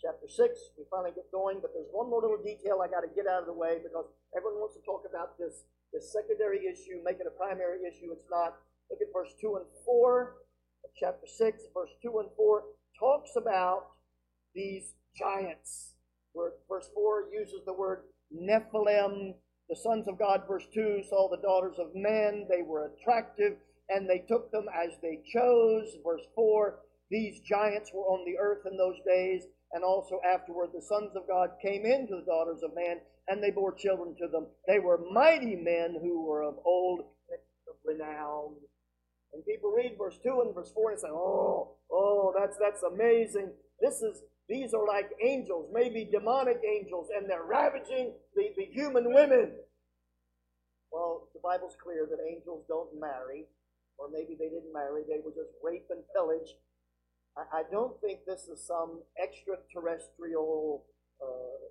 Chapter 0.00 0.28
6, 0.28 0.76
we 0.76 0.84
finally 0.90 1.16
get 1.16 1.32
going, 1.32 1.64
but 1.64 1.72
there's 1.72 1.88
one 1.88 2.10
more 2.10 2.20
little 2.20 2.40
detail 2.42 2.84
I 2.84 2.92
got 2.92 3.00
to 3.00 3.12
get 3.16 3.24
out 3.24 3.40
of 3.40 3.48
the 3.48 3.56
way 3.56 3.80
because 3.80 4.04
everyone 4.36 4.60
wants 4.60 4.76
to 4.76 4.84
talk 4.84 5.08
about 5.08 5.38
this, 5.40 5.64
this 5.92 6.12
secondary 6.12 6.68
issue, 6.68 7.00
make 7.00 7.16
it 7.20 7.26
a 7.26 7.32
primary 7.32 7.80
issue. 7.88 8.12
It's 8.12 8.28
not. 8.28 8.60
Look 8.92 9.00
at 9.00 9.08
verse 9.16 9.32
2 9.40 9.56
and 9.56 9.64
4 9.84 10.36
of 10.84 10.90
chapter 11.00 11.24
6, 11.24 11.40
verse 11.72 11.94
2 12.02 12.20
and 12.20 12.28
4 12.36 12.62
talks 13.00 13.32
about 13.36 13.96
these 14.54 14.92
giants. 15.16 15.96
Verse 16.36 16.90
4 16.92 17.32
uses 17.32 17.64
the 17.64 17.72
word 17.72 18.04
Nephilim. 18.28 19.34
The 19.70 19.76
sons 19.76 20.06
of 20.08 20.18
God, 20.18 20.42
verse 20.46 20.66
2, 20.74 21.04
saw 21.08 21.30
the 21.30 21.40
daughters 21.40 21.78
of 21.78 21.94
men. 21.94 22.46
They 22.50 22.60
were 22.60 22.92
attractive, 22.92 23.56
and 23.88 24.08
they 24.08 24.24
took 24.28 24.50
them 24.52 24.66
as 24.68 24.90
they 25.00 25.22
chose. 25.32 25.96
Verse 26.04 26.26
4, 26.34 26.78
these 27.14 27.38
giants 27.46 27.92
were 27.94 28.10
on 28.10 28.26
the 28.26 28.36
earth 28.36 28.66
in 28.66 28.76
those 28.76 28.98
days, 29.06 29.44
and 29.72 29.84
also 29.84 30.20
afterward 30.26 30.70
the 30.74 30.82
sons 30.82 31.14
of 31.14 31.28
God 31.28 31.50
came 31.62 31.86
into 31.86 32.16
the 32.16 32.26
daughters 32.26 32.62
of 32.64 32.74
man, 32.74 32.98
and 33.28 33.40
they 33.40 33.52
bore 33.52 33.72
children 33.72 34.16
to 34.18 34.26
them. 34.26 34.46
They 34.66 34.80
were 34.80 34.98
mighty 35.12 35.54
men 35.54 35.96
who 36.02 36.26
were 36.26 36.42
of 36.42 36.58
old 36.64 37.02
renown. 37.84 38.54
And 39.32 39.46
people 39.46 39.70
read 39.70 39.94
verse 39.96 40.18
2 40.24 40.42
and 40.44 40.54
verse 40.54 40.72
4 40.74 40.90
and 40.90 41.00
say, 41.00 41.08
Oh, 41.10 41.76
oh, 41.92 42.34
that's 42.36 42.56
that's 42.58 42.82
amazing. 42.82 43.50
This 43.80 44.02
is 44.02 44.22
these 44.48 44.74
are 44.74 44.86
like 44.86 45.10
angels, 45.24 45.70
maybe 45.72 46.08
demonic 46.10 46.60
angels, 46.66 47.08
and 47.16 47.30
they're 47.30 47.44
ravaging 47.44 48.12
the, 48.34 48.50
the 48.56 48.66
human 48.72 49.14
women. 49.14 49.52
Well, 50.90 51.28
the 51.32 51.40
Bible's 51.42 51.76
clear 51.82 52.06
that 52.10 52.18
angels 52.28 52.64
don't 52.68 52.90
marry, 53.00 53.46
or 53.98 54.10
maybe 54.12 54.36
they 54.38 54.50
didn't 54.50 54.72
marry, 54.72 55.02
they 55.08 55.22
were 55.24 55.32
just 55.32 55.50
rape 55.62 55.86
and 55.90 56.02
pillage. 56.14 56.54
I, 57.36 57.60
I 57.60 57.62
don't 57.70 58.00
think 58.00 58.20
this 58.26 58.48
is 58.48 58.64
some 58.66 59.02
extraterrestrial, 59.22 60.84
uh, 61.22 61.68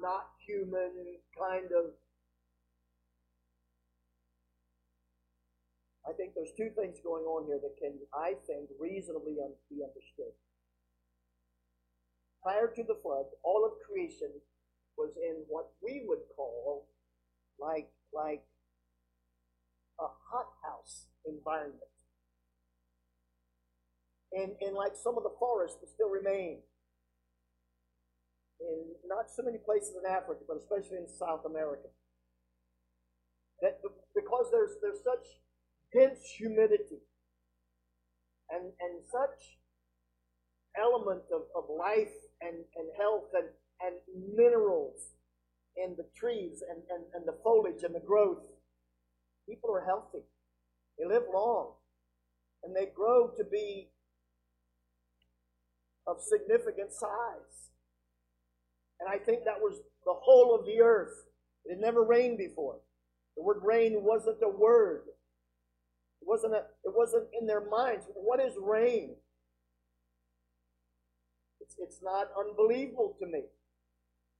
not 0.00 0.30
human 0.46 1.18
kind 1.38 1.66
of. 1.66 1.92
I 6.08 6.12
think 6.12 6.34
there's 6.34 6.52
two 6.56 6.70
things 6.76 6.98
going 7.02 7.24
on 7.24 7.46
here 7.46 7.58
that 7.62 7.76
can, 7.80 7.98
I 8.12 8.34
think, 8.46 8.68
reasonably 8.78 9.36
un- 9.42 9.56
be 9.70 9.80
understood 9.82 10.32
prior 12.44 12.68
to 12.68 12.82
the 12.84 12.94
flood, 13.02 13.24
all 13.42 13.64
of 13.64 13.72
creation 13.88 14.28
was 14.98 15.10
in 15.16 15.42
what 15.48 15.70
we 15.82 16.04
would 16.06 16.20
call 16.36 16.86
like 17.58 17.88
like 18.12 18.44
a 19.98 20.06
hothouse 20.30 21.06
environment. 21.26 21.93
And, 24.34 24.52
and 24.60 24.74
like 24.74 24.96
some 24.96 25.16
of 25.16 25.22
the 25.22 25.34
forests 25.38 25.78
that 25.80 25.88
still 25.88 26.10
remain 26.10 26.58
in 28.60 28.94
not 29.06 29.30
so 29.30 29.42
many 29.42 29.58
places 29.58 29.94
in 29.94 30.10
Africa, 30.10 30.42
but 30.48 30.58
especially 30.58 30.98
in 30.98 31.06
South 31.06 31.44
America. 31.46 31.88
That 33.62 33.78
because 34.14 34.50
there's 34.50 34.74
there's 34.82 35.02
such 35.04 35.38
dense 35.94 36.26
humidity 36.36 36.98
and, 38.50 38.72
and 38.80 39.02
such 39.10 39.58
element 40.76 41.22
of, 41.32 41.42
of 41.54 41.64
life 41.70 42.14
and, 42.40 42.66
and 42.76 42.88
health 42.98 43.30
and, 43.34 43.48
and 43.80 43.94
minerals 44.36 45.14
in 45.76 45.94
the 45.96 46.06
trees 46.16 46.62
and, 46.68 46.82
and, 46.90 47.04
and 47.14 47.26
the 47.26 47.38
foliage 47.42 47.82
and 47.82 47.94
the 47.94 48.04
growth. 48.04 48.42
People 49.48 49.70
are 49.70 49.84
healthy. 49.84 50.24
They 50.98 51.06
live 51.06 51.24
long. 51.32 51.74
And 52.62 52.74
they 52.74 52.88
grow 52.94 53.30
to 53.36 53.44
be 53.44 53.90
of 56.06 56.20
significant 56.20 56.92
size. 56.92 57.70
And 59.00 59.08
I 59.08 59.18
think 59.18 59.44
that 59.44 59.60
was 59.60 59.80
the 60.04 60.14
whole 60.14 60.54
of 60.54 60.66
the 60.66 60.80
earth. 60.80 61.26
It 61.64 61.74
had 61.74 61.80
never 61.80 62.04
rained 62.04 62.38
before. 62.38 62.76
The 63.36 63.42
word 63.42 63.62
rain 63.64 64.02
wasn't 64.02 64.38
a 64.42 64.48
word. 64.48 65.02
It 66.22 66.28
wasn't, 66.28 66.54
a, 66.54 66.64
it 66.84 66.94
wasn't 66.94 67.26
in 67.38 67.46
their 67.46 67.68
minds. 67.68 68.06
What 68.14 68.40
is 68.40 68.54
rain? 68.60 69.16
It's, 71.60 71.76
it's 71.78 72.00
not 72.02 72.28
unbelievable 72.38 73.16
to 73.20 73.26
me 73.26 73.42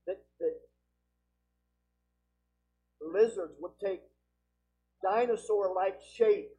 that, 0.07 0.23
that 0.41 0.55
lizards 3.01 3.55
would 3.61 3.73
take 3.85 4.01
dinosaur 5.03 5.75
like 5.75 5.97
shape 6.17 6.51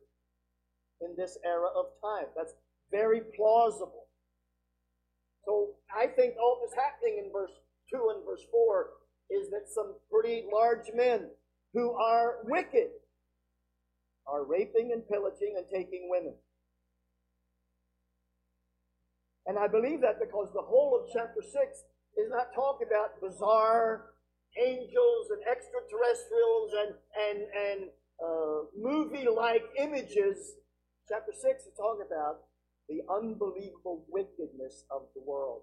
in 1.01 1.15
this 1.17 1.37
era 1.45 1.67
of 1.75 1.85
time. 2.01 2.27
That's 2.35 2.53
very 2.91 3.21
plausible. 3.35 4.04
So 5.45 5.75
I 5.95 6.07
think 6.07 6.35
all 6.41 6.59
that's 6.61 6.75
happening 6.75 7.21
in 7.23 7.31
verse 7.31 7.51
2 7.93 8.13
and 8.15 8.25
verse 8.25 8.43
4 8.51 8.89
is 9.29 9.49
that 9.51 9.69
some 9.69 9.93
pretty 10.11 10.45
large 10.51 10.89
men 10.93 11.29
who 11.73 11.91
are 11.91 12.39
wicked 12.45 12.89
are 14.27 14.43
raping 14.43 14.91
and 14.91 15.07
pillaging 15.07 15.55
and 15.57 15.65
taking 15.71 16.09
women. 16.09 16.33
And 19.45 19.59
I 19.59 19.67
believe 19.67 20.01
that 20.01 20.19
because 20.19 20.49
the 20.53 20.61
whole 20.61 20.99
of 20.99 21.09
chapter 21.13 21.41
6 21.41 21.53
is 22.17 22.29
not 22.29 22.53
talking 22.55 22.87
about 22.87 23.21
bizarre 23.21 24.15
angels 24.57 25.29
and 25.29 25.41
extraterrestrials 25.45 26.71
and, 26.73 26.93
and, 27.13 27.39
and 27.53 27.89
uh, 28.23 28.65
movie 28.77 29.27
like 29.29 29.63
images. 29.77 30.55
Chapter 31.07 31.33
6 31.33 31.65
is 31.65 31.73
talking 31.77 32.05
about 32.07 32.49
the 32.87 33.01
unbelievable 33.09 34.05
wickedness 34.09 34.85
of 34.91 35.03
the 35.15 35.21
world. 35.25 35.61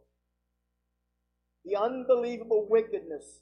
The 1.65 1.77
unbelievable 1.77 2.67
wickedness. 2.69 3.41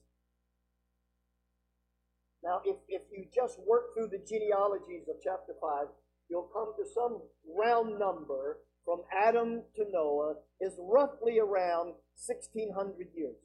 Now, 2.42 2.60
if, 2.64 2.76
if 2.88 3.02
you 3.12 3.26
just 3.34 3.58
work 3.66 3.94
through 3.94 4.08
the 4.08 4.24
genealogies 4.26 5.08
of 5.08 5.16
chapter 5.22 5.52
5, 5.60 5.86
you'll 6.28 6.50
come 6.52 6.72
to 6.76 6.84
some 6.94 7.20
round 7.56 7.98
number 7.98 8.58
from 8.84 9.02
Adam 9.12 9.62
to 9.76 9.84
Noah 9.90 10.34
is 10.60 10.74
roughly 10.78 11.38
around 11.38 11.94
1600 12.26 13.08
years. 13.14 13.36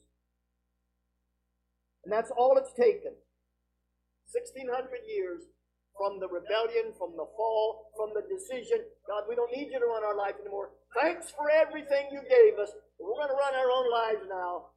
And 2.03 2.13
that's 2.13 2.31
all 2.37 2.57
it's 2.57 2.73
taken. 2.73 3.13
1600 4.31 4.89
years 5.07 5.41
from 5.97 6.19
the 6.19 6.27
rebellion, 6.27 6.91
from 6.99 7.15
the 7.15 7.27
fall, 7.35 7.91
from 7.95 8.11
the 8.11 8.23
decision 8.27 8.83
God, 9.07 9.29
we 9.29 9.35
don't 9.35 9.53
need 9.53 9.69
you 9.69 9.79
to 9.79 9.85
run 9.85 10.03
our 10.03 10.17
life 10.17 10.33
anymore. 10.41 10.73
Thanks 10.97 11.29
for 11.29 11.49
everything 11.49 12.09
you 12.11 12.21
gave 12.25 12.57
us. 12.57 12.73
We're 12.97 13.13
going 13.13 13.29
to 13.29 13.37
run 13.37 13.53
our 13.53 13.69
own 13.69 13.87
lives 13.91 14.25
now. 14.25 14.73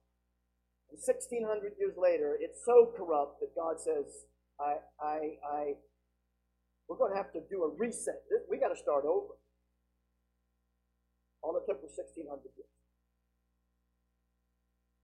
And 0.93 1.01
1600 1.01 1.73
years 1.81 1.97
later, 1.97 2.37
it's 2.41 2.61
so 2.65 2.93
corrupt 2.97 3.41
that 3.41 3.57
God 3.57 3.81
says, 3.81 4.29
I, 4.61 4.85
I, 5.01 5.19
I, 5.41 5.63
we're 6.89 6.97
going 6.97 7.13
to 7.13 7.17
have 7.17 7.33
to 7.33 7.41
do 7.49 7.65
a 7.65 7.71
reset. 7.77 8.21
We 8.51 8.59
got 8.59 8.69
to 8.69 8.77
start 8.77 9.05
over. 9.05 9.33
All 11.43 11.57
it 11.57 11.65
took 11.65 11.81
was 11.81 11.93
1600 11.97 12.29
years. 12.57 12.69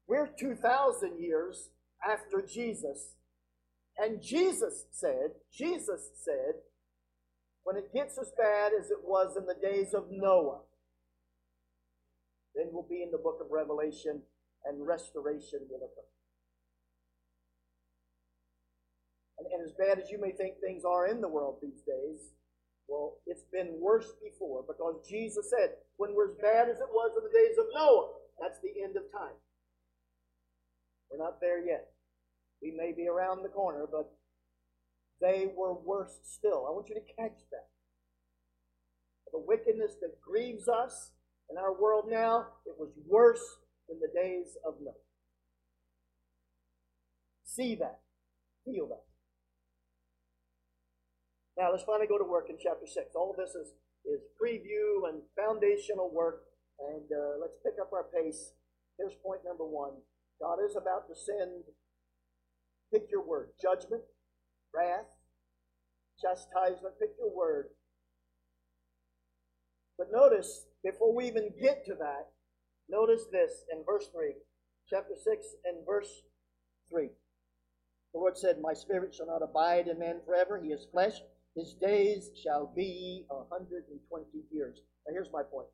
We're 0.06 0.28
2,000 0.28 1.18
years 1.18 1.70
after 2.04 2.44
Jesus. 2.44 3.16
And 3.96 4.20
Jesus 4.22 4.86
said, 4.90 5.38
Jesus 5.52 6.10
said, 6.24 6.62
when 7.62 7.76
it 7.76 7.92
gets 7.94 8.18
as 8.18 8.32
bad 8.36 8.72
as 8.78 8.90
it 8.90 9.02
was 9.02 9.36
in 9.36 9.46
the 9.46 9.54
days 9.54 9.94
of 9.94 10.04
Noah, 10.10 10.60
then 12.54 12.66
we'll 12.72 12.86
be 12.88 13.02
in 13.02 13.10
the 13.10 13.18
book 13.18 13.38
of 13.40 13.50
Revelation 13.50 14.22
and 14.64 14.86
restoration 14.86 15.60
will 15.70 15.78
occur. 15.78 16.08
And, 19.38 19.46
and 19.52 19.64
as 19.64 19.72
bad 19.78 19.98
as 20.02 20.10
you 20.10 20.20
may 20.20 20.32
think 20.32 20.54
things 20.60 20.84
are 20.84 21.06
in 21.06 21.20
the 21.20 21.28
world 21.28 21.58
these 21.62 21.82
days, 21.82 22.34
well, 22.88 23.16
it's 23.26 23.44
been 23.50 23.80
worse 23.80 24.12
before 24.22 24.62
because 24.66 25.06
Jesus 25.08 25.50
said, 25.50 25.70
when 25.96 26.14
we're 26.14 26.30
as 26.30 26.36
bad 26.42 26.68
as 26.68 26.78
it 26.78 26.90
was 26.92 27.12
in 27.16 27.24
the 27.24 27.32
days 27.32 27.56
of 27.58 27.66
Noah, 27.74 28.10
that's 28.40 28.58
the 28.60 28.82
end 28.82 28.96
of 28.96 29.10
time. 29.10 29.38
We're 31.10 31.24
not 31.24 31.40
there 31.40 31.64
yet. 31.64 31.93
We 32.64 32.70
may 32.70 32.92
be 32.96 33.06
around 33.06 33.42
the 33.42 33.50
corner, 33.50 33.84
but 33.90 34.10
they 35.20 35.52
were 35.54 35.74
worse 35.74 36.16
still. 36.24 36.64
I 36.66 36.72
want 36.72 36.88
you 36.88 36.94
to 36.94 37.14
catch 37.14 37.38
that. 37.52 37.68
The 39.32 39.38
wickedness 39.38 39.96
that 40.00 40.18
grieves 40.26 40.66
us 40.66 41.10
in 41.50 41.58
our 41.58 41.78
world 41.78 42.06
now, 42.08 42.46
it 42.64 42.74
was 42.78 42.88
worse 43.06 43.58
than 43.86 44.00
the 44.00 44.08
days 44.18 44.56
of 44.66 44.76
Noah. 44.80 44.94
See 47.44 47.74
that. 47.74 48.00
Feel 48.64 48.88
that. 48.88 49.04
Now 51.58 51.70
let's 51.70 51.84
finally 51.84 52.08
go 52.08 52.16
to 52.16 52.24
work 52.24 52.46
in 52.48 52.56
chapter 52.56 52.86
6. 52.86 53.10
All 53.14 53.34
this 53.36 53.50
is, 53.50 53.74
is 54.06 54.20
preview 54.40 55.06
and 55.08 55.20
foundational 55.36 56.10
work. 56.10 56.44
And 56.80 57.04
uh, 57.12 57.38
let's 57.40 57.54
pick 57.62 57.74
up 57.80 57.92
our 57.92 58.04
pace. 58.04 58.52
Here's 58.96 59.14
point 59.22 59.40
number 59.44 59.64
one 59.64 60.00
God 60.40 60.58
is 60.64 60.76
about 60.76 61.06
to 61.08 61.14
send, 61.14 61.62
pick 62.94 63.10
your 63.10 63.26
word, 63.26 63.48
judgment, 63.60 64.02
wrath, 64.72 65.10
chastisement, 66.20 66.94
pick 67.00 67.10
your 67.18 67.34
word. 67.34 67.66
But 69.98 70.08
notice, 70.12 70.66
before 70.84 71.14
we 71.14 71.26
even 71.26 71.50
get 71.60 71.84
to 71.86 71.94
that, 71.94 72.30
notice 72.88 73.24
this 73.32 73.64
in 73.72 73.82
verse 73.84 74.08
3, 74.14 74.34
chapter 74.88 75.14
6 75.16 75.46
and 75.64 75.84
verse 75.84 76.22
3. 76.88 77.08
The 78.12 78.20
Lord 78.20 78.38
said, 78.38 78.56
My 78.62 78.74
spirit 78.74 79.12
shall 79.12 79.26
not 79.26 79.42
abide 79.42 79.88
in 79.88 79.98
man 79.98 80.20
forever. 80.24 80.60
He 80.62 80.68
is 80.68 80.86
flesh. 80.92 81.14
His 81.56 81.74
days 81.74 82.30
shall 82.40 82.72
be 82.76 83.26
a 83.30 83.34
120 83.34 84.24
years. 84.52 84.78
Now, 85.06 85.12
here's 85.12 85.32
my 85.32 85.42
point. 85.42 85.66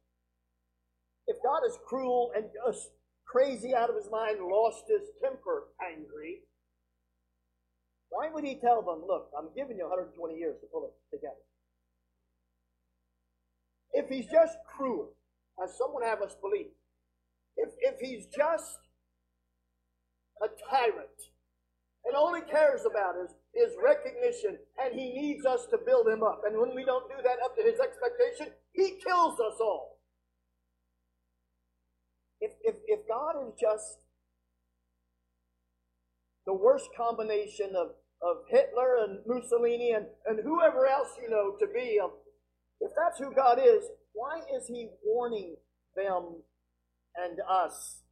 If 1.27 1.37
God 1.45 1.61
is 1.67 1.79
cruel 1.87 2.33
and 2.35 2.47
just 2.65 2.91
crazy 3.27 3.75
out 3.75 3.91
of 3.91 3.97
his 3.97 4.11
mind, 4.11 4.39
lost 4.41 4.85
his 4.89 5.09
temper, 5.23 5.69
angry, 5.81 6.41
why 8.11 8.29
would 8.29 8.45
he 8.45 8.59
tell 8.61 8.83
them, 8.83 9.07
look, 9.07 9.31
I'm 9.39 9.49
giving 9.57 9.79
you 9.79 9.87
120 9.89 10.35
years 10.35 10.57
to 10.61 10.67
pull 10.67 10.91
it 10.91 10.95
together? 11.15 11.47
If 13.93 14.09
he's 14.09 14.27
just 14.31 14.59
cruel, 14.67 15.15
as 15.63 15.77
someone 15.79 16.03
have 16.03 16.23
us 16.23 16.35
believe, 16.41 16.75
if, 17.57 17.71
if 17.81 18.01
he's 18.01 18.27
just 18.27 18.79
a 20.43 20.49
tyrant 20.71 21.19
and 22.05 22.17
all 22.17 22.35
he 22.35 22.43
cares 22.43 22.83
about 22.89 23.15
is, 23.23 23.35
is 23.55 23.77
recognition 23.83 24.59
and 24.83 24.95
he 24.95 25.13
needs 25.13 25.45
us 25.45 25.67
to 25.71 25.79
build 25.85 26.09
him 26.09 26.23
up, 26.23 26.43
and 26.47 26.59
when 26.59 26.75
we 26.75 26.85
don't 26.85 27.09
do 27.09 27.23
that 27.23 27.39
up 27.45 27.55
to 27.57 27.63
his 27.63 27.79
expectation, 27.79 28.53
he 28.73 28.99
kills 29.05 29.39
us 29.39 29.59
all. 29.61 29.99
If, 32.41 32.53
if, 32.63 32.77
if 32.87 33.01
God 33.07 33.35
is 33.47 33.53
just 33.61 33.99
the 36.47 36.55
worst 36.55 36.89
combination 36.97 37.77
of, 37.77 37.89
of 38.23 38.45
Hitler 38.49 39.05
and 39.05 39.19
Mussolini 39.27 39.93
and, 39.93 40.07
and 40.27 40.41
whoever 40.45 40.87
else 40.87 41.09
you 41.21 41.31
know 41.31 41.57
to 41.59 41.67
be, 41.73 41.99
um, 42.03 42.11
if 42.81 42.91
that's 42.97 43.19
who 43.19 43.35
God 43.35 43.59
is, 43.59 43.85
why 44.13 44.41
is 44.55 44.67
He 44.67 44.89
warning 45.05 45.57
them 45.97 46.43
and 47.17 47.39
us? 47.49 48.03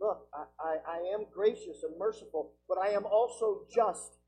Look, 0.00 0.26
I, 0.34 0.44
I, 0.60 0.76
I 0.88 1.14
am 1.14 1.26
gracious 1.32 1.82
and 1.82 1.98
merciful, 1.98 2.52
but 2.68 2.78
I 2.78 2.90
am 2.90 3.04
also 3.04 3.62
just. 3.72 4.18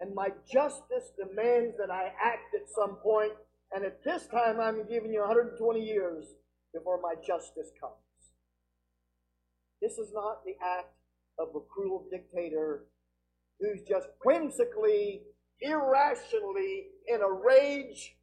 And 0.00 0.14
my 0.14 0.28
justice 0.52 1.12
demands 1.16 1.76
that 1.78 1.90
I 1.90 2.12
act 2.20 2.54
at 2.54 2.68
some 2.74 2.96
point, 2.96 3.32
and 3.72 3.84
at 3.84 4.04
this 4.04 4.26
time 4.26 4.60
I'm 4.60 4.86
giving 4.88 5.12
you 5.12 5.20
120 5.20 5.80
years 5.80 6.26
before 6.74 7.00
my 7.00 7.14
justice 7.26 7.70
comes. 7.80 7.94
This 9.80 9.98
is 9.98 10.12
not 10.12 10.44
the 10.44 10.54
act 10.62 10.92
of 11.38 11.48
a 11.54 11.60
cruel 11.60 12.06
dictator 12.10 12.84
who's 13.64 13.82
just 13.88 14.08
whimsically, 14.24 15.22
irrationally, 15.60 16.86
in 17.08 17.20
a 17.22 17.30
rage. 17.30 18.16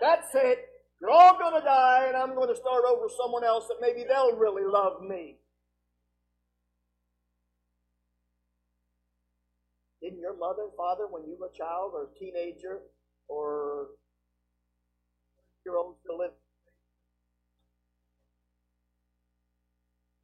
That's 0.00 0.28
it. 0.34 0.58
You're 1.00 1.10
all 1.10 1.38
going 1.38 1.54
to 1.54 1.64
die, 1.64 2.06
and 2.08 2.16
I'm 2.16 2.34
going 2.34 2.48
to 2.48 2.56
start 2.56 2.84
over 2.88 3.04
with 3.04 3.14
someone 3.22 3.44
else 3.44 3.66
that 3.68 3.76
maybe 3.80 4.04
they'll 4.08 4.36
really 4.36 4.64
love 4.64 5.02
me. 5.02 5.36
Didn't 10.02 10.20
your 10.20 10.36
mother 10.36 10.62
and 10.62 10.72
father, 10.76 11.06
when 11.08 11.24
you 11.24 11.36
were 11.38 11.50
a 11.52 11.56
child 11.56 11.92
or 11.94 12.04
a 12.04 12.18
teenager 12.18 12.80
or 13.28 13.88
your 15.64 15.76
old 15.76 15.96
still 16.02 16.18
live? 16.18 16.30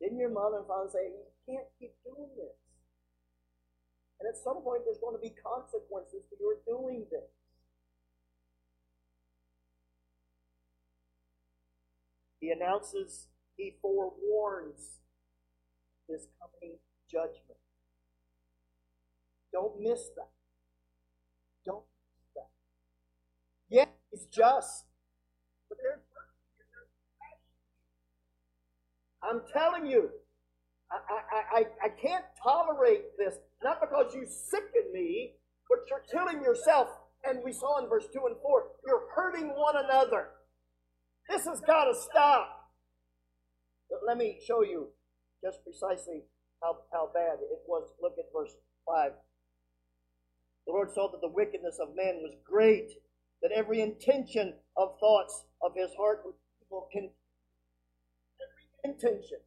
Didn't 0.01 0.19
your 0.19 0.31
mother 0.31 0.59
and 0.59 0.67
father 0.67 0.91
say, 0.93 1.11
You 1.47 1.55
can't 1.55 1.67
keep 1.79 1.93
doing 2.05 2.29
this? 2.37 2.64
And 4.21 4.29
at 4.29 4.37
some 4.37 4.63
point, 4.63 4.83
there's 4.85 4.99
going 4.99 5.17
to 5.17 5.21
be 5.21 5.31
consequences 5.31 6.23
to 6.31 6.37
your 6.41 6.57
doing 6.67 7.07
this. 7.11 7.31
He 12.41 12.51
announces, 12.51 13.29
he 13.57 13.75
forewarns 13.81 15.01
his 16.09 16.29
coming 16.39 16.77
judgment. 17.11 17.59
Don't 19.53 19.81
miss 19.81 20.09
that. 20.17 20.31
Don't 21.65 21.85
miss 22.13 22.27
that. 22.35 22.51
Yes, 23.69 23.89
it's 24.13 24.27
just. 24.27 24.85
But 25.69 25.79
there's 25.83 26.01
I'm 29.23 29.41
telling 29.51 29.87
you, 29.87 30.11
I, 30.95 31.59
I, 31.59 31.67
I, 31.85 31.89
can't 31.89 32.25
tolerate 32.43 33.17
this. 33.19 33.35
Not 33.63 33.81
because 33.81 34.15
you 34.15 34.27
sicken 34.27 34.93
me, 34.93 35.33
but 35.69 35.79
you're 35.89 36.05
killing 36.11 36.43
yourself. 36.43 36.89
And 37.25 37.41
we 37.45 37.53
saw 37.53 37.83
in 37.83 37.89
verse 37.89 38.07
2 38.13 38.21
and 38.27 38.37
4, 38.43 38.65
you're 38.87 39.05
hurting 39.15 39.49
one 39.49 39.77
another. 39.83 40.29
This 41.29 41.47
has 41.47 41.61
got 41.61 41.87
to 41.87 41.95
stop. 41.95 42.71
But 43.89 44.01
let 44.07 44.19
me 44.19 44.41
show 44.47 44.63
you 44.63 44.89
just 45.43 45.59
precisely 45.65 46.23
how, 46.63 46.79
how 46.93 47.11
bad 47.15 47.39
it 47.41 47.63
was. 47.67 47.89
Look 48.01 48.17
at 48.19 48.27
verse 48.35 48.53
5. 48.87 49.13
The 50.67 50.73
Lord 50.73 50.91
saw 50.93 51.11
that 51.11 51.21
the 51.21 51.29
wickedness 51.29 51.79
of 51.81 51.97
man 51.97 52.21
was 52.23 52.35
great, 52.45 52.91
that 53.43 53.53
every 53.53 53.81
intention 53.81 54.55
of 54.77 54.99
thoughts 54.99 55.45
of 55.63 55.73
his 55.75 55.91
heart 55.97 56.23
was 56.25 56.35
evil. 56.63 56.89
Every 56.93 58.93
intention. 58.93 59.39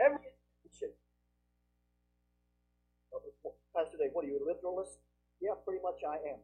Every 0.00 0.18
intention. 0.64 0.94
Pastor 3.74 3.96
Dave, 3.98 4.10
what 4.12 4.24
are 4.24 4.28
you, 4.28 4.38
a 4.38 4.44
literalist? 4.46 4.98
Yeah, 5.40 5.54
pretty 5.64 5.82
much 5.82 6.00
I 6.06 6.14
am. 6.30 6.40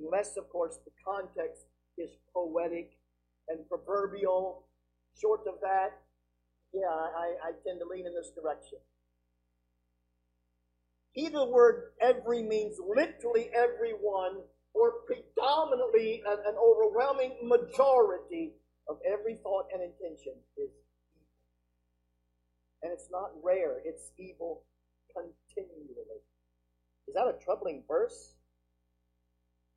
Unless, 0.00 0.36
of 0.36 0.48
course, 0.48 0.78
the 0.84 0.92
context 1.04 1.66
is 1.98 2.10
poetic 2.32 2.92
and 3.48 3.68
proverbial. 3.68 4.64
Short 5.20 5.40
of 5.46 5.60
that, 5.60 6.00
yeah, 6.72 6.88
I, 6.88 7.34
I 7.44 7.50
tend 7.66 7.80
to 7.80 7.86
lean 7.86 8.06
in 8.06 8.14
this 8.14 8.30
direction. 8.30 8.78
Either 11.16 11.40
the 11.40 11.50
word 11.50 11.92
every 12.00 12.42
means 12.42 12.78
literally 12.78 13.50
everyone 13.54 14.38
or 14.72 15.02
predominantly 15.06 16.22
an, 16.26 16.38
an 16.46 16.54
overwhelming 16.56 17.36
majority 17.42 18.52
of 18.88 18.98
every 19.04 19.36
thought 19.42 19.66
and 19.74 19.82
intention 19.82 20.34
is. 20.56 20.70
And 22.82 22.92
it's 22.92 23.08
not 23.10 23.30
rare, 23.42 23.80
it's 23.84 24.10
evil 24.18 24.64
continually. 25.12 26.22
Is 27.08 27.14
that 27.14 27.26
a 27.26 27.34
troubling 27.44 27.82
verse? 27.86 28.34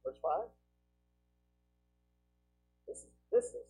Verse 0.06 0.18
5? 0.22 0.48
This 2.88 2.98
is, 2.98 3.06
this 3.32 3.46
is. 3.46 3.70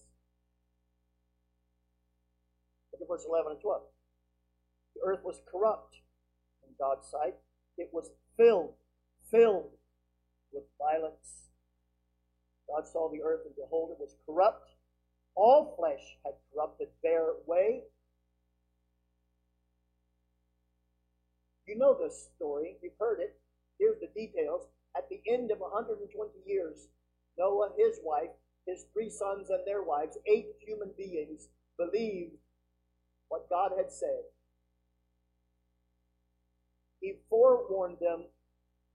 Look 2.91 3.01
at 3.01 3.07
verse 3.07 3.25
11 3.27 3.53
and 3.53 3.61
12. 3.61 3.81
The 4.95 5.01
earth 5.07 5.23
was 5.23 5.41
corrupt 5.49 5.95
in 6.67 6.73
God's 6.79 7.07
sight. 7.09 7.35
It 7.77 7.89
was 7.91 8.11
filled, 8.37 8.73
filled 9.31 9.71
with 10.51 10.63
violence. 10.77 11.49
God 12.67 12.85
saw 12.87 13.09
the 13.11 13.21
earth, 13.21 13.41
and 13.45 13.55
behold, 13.55 13.91
it 13.91 13.99
was 13.99 14.15
corrupt. 14.25 14.69
All 15.35 15.75
flesh 15.77 16.03
had 16.25 16.33
corrupted 16.51 16.87
their 17.01 17.33
way. 17.47 17.81
You 21.73 21.79
know 21.79 21.97
this 21.97 22.29
story, 22.35 22.77
you've 22.83 22.93
heard 22.99 23.19
it. 23.19 23.33
Here's 23.79 23.99
the 23.99 24.13
details. 24.13 24.67
At 24.95 25.09
the 25.09 25.19
end 25.27 25.49
of 25.49 25.57
120 25.57 26.05
years, 26.45 26.85
Noah, 27.35 27.69
his 27.75 27.97
wife, 28.03 28.29
his 28.67 28.85
three 28.93 29.09
sons, 29.09 29.49
and 29.49 29.65
their 29.65 29.81
wives, 29.81 30.15
eight 30.27 30.53
human 30.61 30.91
beings, 30.95 31.47
believed 31.75 32.37
what 33.29 33.49
God 33.49 33.71
had 33.75 33.91
said. 33.91 34.21
He 37.01 37.15
forewarned 37.27 37.97
them 37.99 38.25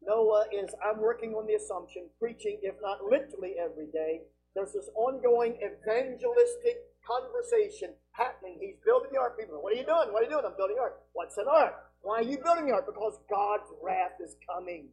Noah 0.00 0.44
is, 0.54 0.70
I'm 0.78 1.00
working 1.00 1.34
on 1.34 1.48
the 1.48 1.54
assumption, 1.54 2.04
preaching, 2.20 2.60
if 2.62 2.76
not 2.80 3.02
literally 3.02 3.56
every 3.58 3.90
day. 3.90 4.22
There's 4.54 4.72
this 4.72 4.88
ongoing 4.94 5.58
evangelistic 5.58 6.94
conversation 7.02 7.94
happening. 8.12 8.58
He's 8.60 8.78
building 8.86 9.10
the 9.12 9.18
ark. 9.18 9.36
People, 9.36 9.60
what 9.60 9.72
are 9.72 9.76
you 9.76 9.84
doing? 9.84 10.14
What 10.14 10.22
are 10.22 10.26
you 10.26 10.30
doing? 10.30 10.44
I'm 10.46 10.56
building 10.56 10.76
the 10.76 10.82
ark. 10.82 11.02
What's 11.12 11.36
an 11.38 11.46
ark? 11.50 11.87
Why 12.02 12.18
are 12.18 12.22
you 12.22 12.38
building 12.38 12.66
the 12.66 12.72
ark? 12.72 12.86
Because 12.86 13.18
God's 13.30 13.70
wrath 13.82 14.20
is 14.22 14.36
coming. 14.48 14.88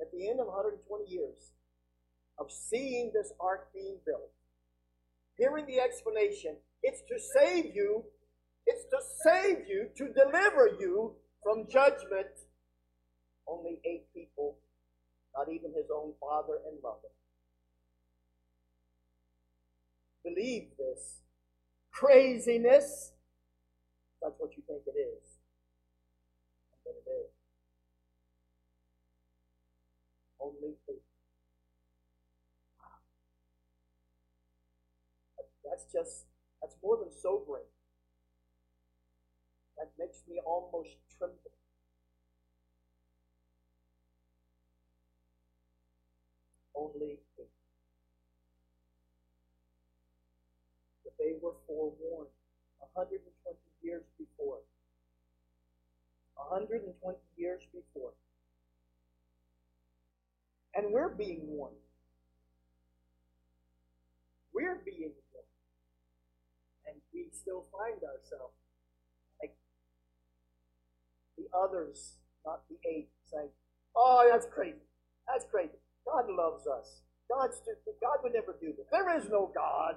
At 0.00 0.10
the 0.12 0.28
end 0.28 0.40
of 0.40 0.46
120 0.46 1.10
years 1.10 1.52
of 2.38 2.50
seeing 2.50 3.12
this 3.14 3.32
ark 3.40 3.68
being 3.74 3.98
built, 4.06 4.32
hearing 5.36 5.66
the 5.66 5.80
explanation, 5.80 6.56
it's 6.82 7.02
to 7.08 7.18
save 7.38 7.74
you, 7.74 8.04
it's 8.66 8.84
to 8.90 8.98
save 9.24 9.68
you, 9.68 9.88
to 9.96 10.12
deliver 10.12 10.76
you 10.80 11.14
from 11.42 11.66
judgment, 11.70 12.32
only 13.46 13.80
eight 13.84 14.06
people, 14.14 14.56
not 15.36 15.48
even 15.52 15.72
his 15.74 15.90
own 15.94 16.12
father 16.20 16.58
and 16.66 16.82
mother, 16.82 17.08
believe 20.24 20.70
this 20.78 21.20
craziness. 21.92 23.12
That's 24.22 24.38
what 24.38 24.56
you 24.56 24.62
think 24.66 24.82
it 24.86 24.96
is. 24.98 25.38
And 26.72 26.80
then 26.84 26.94
it 27.06 27.10
is. 27.10 27.30
Only 30.40 30.76
eight. 30.88 31.04
Wow. 32.80 33.00
That's 35.64 35.84
just, 35.92 36.26
that's 36.60 36.76
more 36.82 36.96
than 36.98 37.10
sobering 37.12 37.64
that 39.76 39.90
makes 39.98 40.22
me 40.28 40.38
almost 40.46 40.96
tremble. 41.18 41.50
Only 46.74 47.20
eight. 47.38 47.48
But 51.04 51.12
they 51.18 51.34
were 51.42 51.52
forewarned 51.66 52.30
120 52.78 53.58
years 53.82 54.04
before. 54.16 54.60
120 56.50 57.16
years 57.36 57.62
before. 57.72 58.10
And 60.74 60.92
we're 60.92 61.08
being 61.08 61.42
warned. 61.46 61.76
We're 64.52 64.82
being 64.84 65.12
warned. 65.30 65.54
And 66.86 66.96
we 67.14 67.26
still 67.32 67.66
find 67.70 68.02
ourselves 68.02 68.58
like 69.40 69.54
the 71.38 71.46
others, 71.56 72.16
not 72.44 72.62
the 72.68 72.76
eight, 72.88 73.08
saying, 73.30 73.50
Oh, 73.94 74.28
that's 74.30 74.46
crazy. 74.46 74.82
That's 75.28 75.44
crazy. 75.50 75.78
God 76.04 76.26
loves 76.28 76.66
us. 76.66 77.02
God's 77.30 77.62
God 78.02 78.18
would 78.22 78.32
never 78.32 78.56
do 78.60 78.74
this. 78.76 78.86
There 78.90 79.16
is 79.16 79.28
no 79.30 79.52
God. 79.54 79.94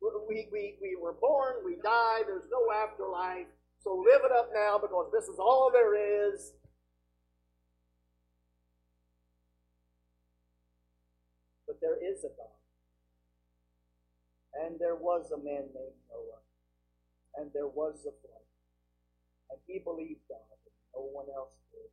We, 0.00 0.48
we, 0.50 0.74
we 0.80 0.96
were 1.00 1.12
born, 1.12 1.56
we 1.64 1.76
die, 1.76 2.22
there's 2.26 2.48
no 2.50 2.72
afterlife. 2.72 3.46
So 3.82 3.96
live 3.96 4.22
it 4.24 4.30
up 4.30 4.50
now 4.54 4.78
because 4.78 5.10
this 5.12 5.24
is 5.24 5.40
all 5.40 5.70
there 5.72 5.94
is. 5.96 6.52
But 11.66 11.80
there 11.80 11.96
is 11.96 12.22
a 12.22 12.28
God. 12.28 12.46
And 14.54 14.78
there 14.78 14.94
was 14.94 15.32
a 15.32 15.36
man 15.36 15.66
named 15.74 15.98
Noah. 16.10 16.42
And 17.36 17.50
there 17.52 17.66
was 17.66 18.06
a 18.06 18.14
flood. 18.22 18.46
And 19.50 19.58
he 19.66 19.80
believed 19.80 20.20
God. 20.28 20.38
And 20.64 20.74
no 20.94 21.08
one 21.10 21.26
else 21.34 21.50
did. 21.72 21.90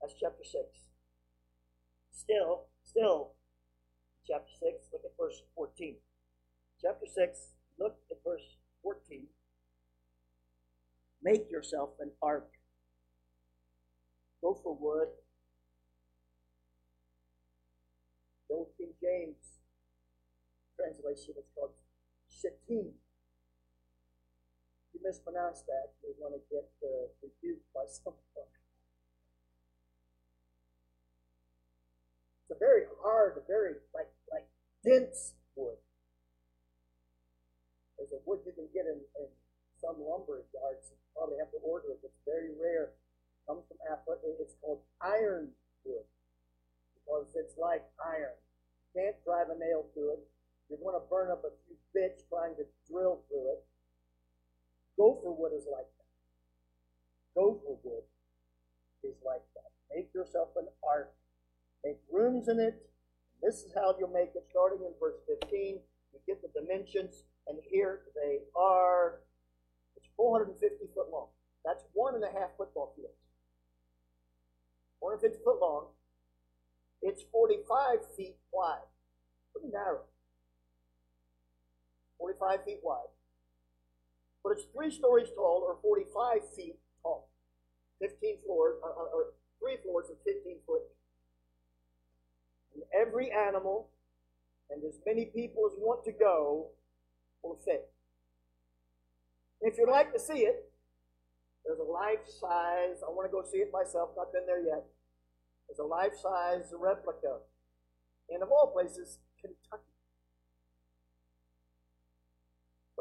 That's 0.00 0.14
chapter 0.20 0.44
6. 0.44 0.91
Still, 2.22 2.66
still, 2.84 3.32
chapter 4.24 4.52
6, 4.62 4.90
look 4.92 5.02
at 5.04 5.10
verse 5.18 5.42
14. 5.56 5.96
Chapter 6.80 7.06
6, 7.12 7.38
look 7.80 7.96
at 8.12 8.18
verse 8.24 8.58
14. 8.84 9.26
Make 11.20 11.50
yourself 11.50 11.90
an 11.98 12.12
ark. 12.22 12.48
Gopher 14.40 14.70
wood. 14.70 15.08
The 18.48 18.54
old 18.54 18.68
King 18.78 18.94
James 19.02 19.58
translation 20.78 21.34
is 21.36 21.50
called 21.56 21.74
Shittim. 22.30 22.94
You 24.94 25.00
mispronounce 25.02 25.62
that, 25.62 25.98
you're 26.04 26.14
going 26.22 26.38
to 26.38 26.44
get 26.54 26.70
uh, 26.86 27.10
rebuked 27.20 27.66
by 27.74 27.82
someone. 27.90 28.22
A 32.52 32.58
very 32.60 32.84
hard, 33.00 33.40
very 33.48 33.80
like 33.96 34.12
like 34.28 34.44
dense 34.84 35.32
wood. 35.56 35.80
There's 37.96 38.12
a 38.12 38.20
wood 38.28 38.44
you 38.44 38.52
can 38.52 38.68
get 38.76 38.84
in, 38.84 39.00
in 39.16 39.28
some 39.80 39.96
lumber 39.96 40.44
yards. 40.52 40.92
You 40.92 41.00
probably 41.16 41.40
have 41.40 41.50
to 41.56 41.60
order 41.64 41.96
it. 41.96 42.04
It's 42.04 42.20
very 42.28 42.52
rare. 42.60 42.92
It 42.92 43.42
comes 43.48 43.64
from 43.66 43.80
Africa. 43.88 44.28
It's 44.36 44.54
called 44.60 44.84
iron 45.00 45.54
wood 45.84 46.04
because 46.98 47.26
it's 47.34 47.56
like 47.56 47.82
iron. 48.04 48.36
You 48.92 49.02
can't 49.02 49.18
drive 49.24 49.48
a 49.48 49.56
nail 49.56 49.88
through 49.94 50.20
it. 50.20 50.22
You're 50.68 50.80
going 50.80 50.96
to 50.96 51.06
burn 51.08 51.30
up 51.30 51.44
a 51.44 51.52
few 51.64 51.76
bits 51.92 52.24
trying 52.28 52.56
to 52.56 52.64
drill 52.88 53.22
through 53.28 53.48
it. 53.56 53.60
Gopher 54.96 55.32
wood 55.32 55.52
is 55.56 55.64
like 55.70 55.88
that. 55.88 56.10
Gopher 57.34 57.76
wood 57.82 58.06
is 59.04 59.16
like 59.24 59.44
that. 59.56 59.70
Make 59.94 60.12
yourself 60.14 60.48
an 60.56 60.68
ark. 60.84 61.12
Make 61.84 61.98
rooms 62.10 62.48
in 62.48 62.60
it. 62.60 62.88
This 63.42 63.56
is 63.64 63.72
how 63.74 63.94
you'll 63.98 64.14
make 64.14 64.30
it, 64.34 64.46
starting 64.50 64.78
in 64.86 64.92
verse 65.00 65.18
15. 65.26 65.80
You 66.12 66.20
get 66.26 66.40
the 66.42 66.48
dimensions, 66.54 67.24
and 67.48 67.58
here 67.68 68.02
they 68.14 68.38
are. 68.54 69.20
It's 69.96 70.06
450 70.16 70.86
foot 70.94 71.10
long. 71.10 71.28
That's 71.64 71.82
one 71.92 72.14
and 72.14 72.24
a 72.24 72.30
half 72.30 72.50
football 72.56 72.92
fields. 72.96 73.18
450 75.00 75.42
foot 75.44 75.60
long. 75.60 75.86
It's 77.02 77.22
45 77.32 77.98
feet 78.16 78.36
wide. 78.52 78.86
Pretty 79.52 79.72
narrow. 79.72 80.06
45 82.18 82.64
feet 82.64 82.78
wide. 82.84 83.10
But 84.44 84.50
it's 84.50 84.66
three 84.74 84.90
stories 84.90 85.28
tall 85.34 85.66
or 85.66 85.78
45 85.82 86.54
feet 86.54 86.78
tall. 87.02 87.28
15 88.00 88.38
floors, 88.46 88.78
or, 88.82 88.90
uh, 88.90 88.94
uh, 88.94 89.14
or 89.14 89.34
three 89.58 89.76
floors 89.82 90.06
of 90.10 90.16
15 90.24 90.58
foot. 90.66 90.82
And 92.74 92.82
every 92.94 93.30
animal 93.30 93.88
and 94.70 94.82
as 94.84 94.98
many 95.06 95.26
people 95.26 95.68
as 95.70 95.76
want 95.78 96.04
to 96.04 96.12
go 96.12 96.68
will 97.42 97.58
fit. 97.64 97.90
If 99.60 99.78
you'd 99.78 99.90
like 99.90 100.12
to 100.12 100.18
see 100.18 100.48
it, 100.48 100.72
there's 101.64 101.78
a 101.78 101.86
life 101.86 102.26
size, 102.26 102.98
I 103.06 103.10
want 103.12 103.30
to 103.30 103.32
go 103.32 103.44
see 103.46 103.58
it 103.58 103.70
myself, 103.72 104.10
not 104.16 104.32
been 104.32 104.46
there 104.46 104.64
yet. 104.64 104.82
There's 105.68 105.78
a 105.78 105.86
life 105.86 106.16
size 106.18 106.72
replica. 106.74 107.38
And 108.30 108.42
of 108.42 108.50
all 108.50 108.72
places, 108.72 109.18
Kentucky. 109.40 109.86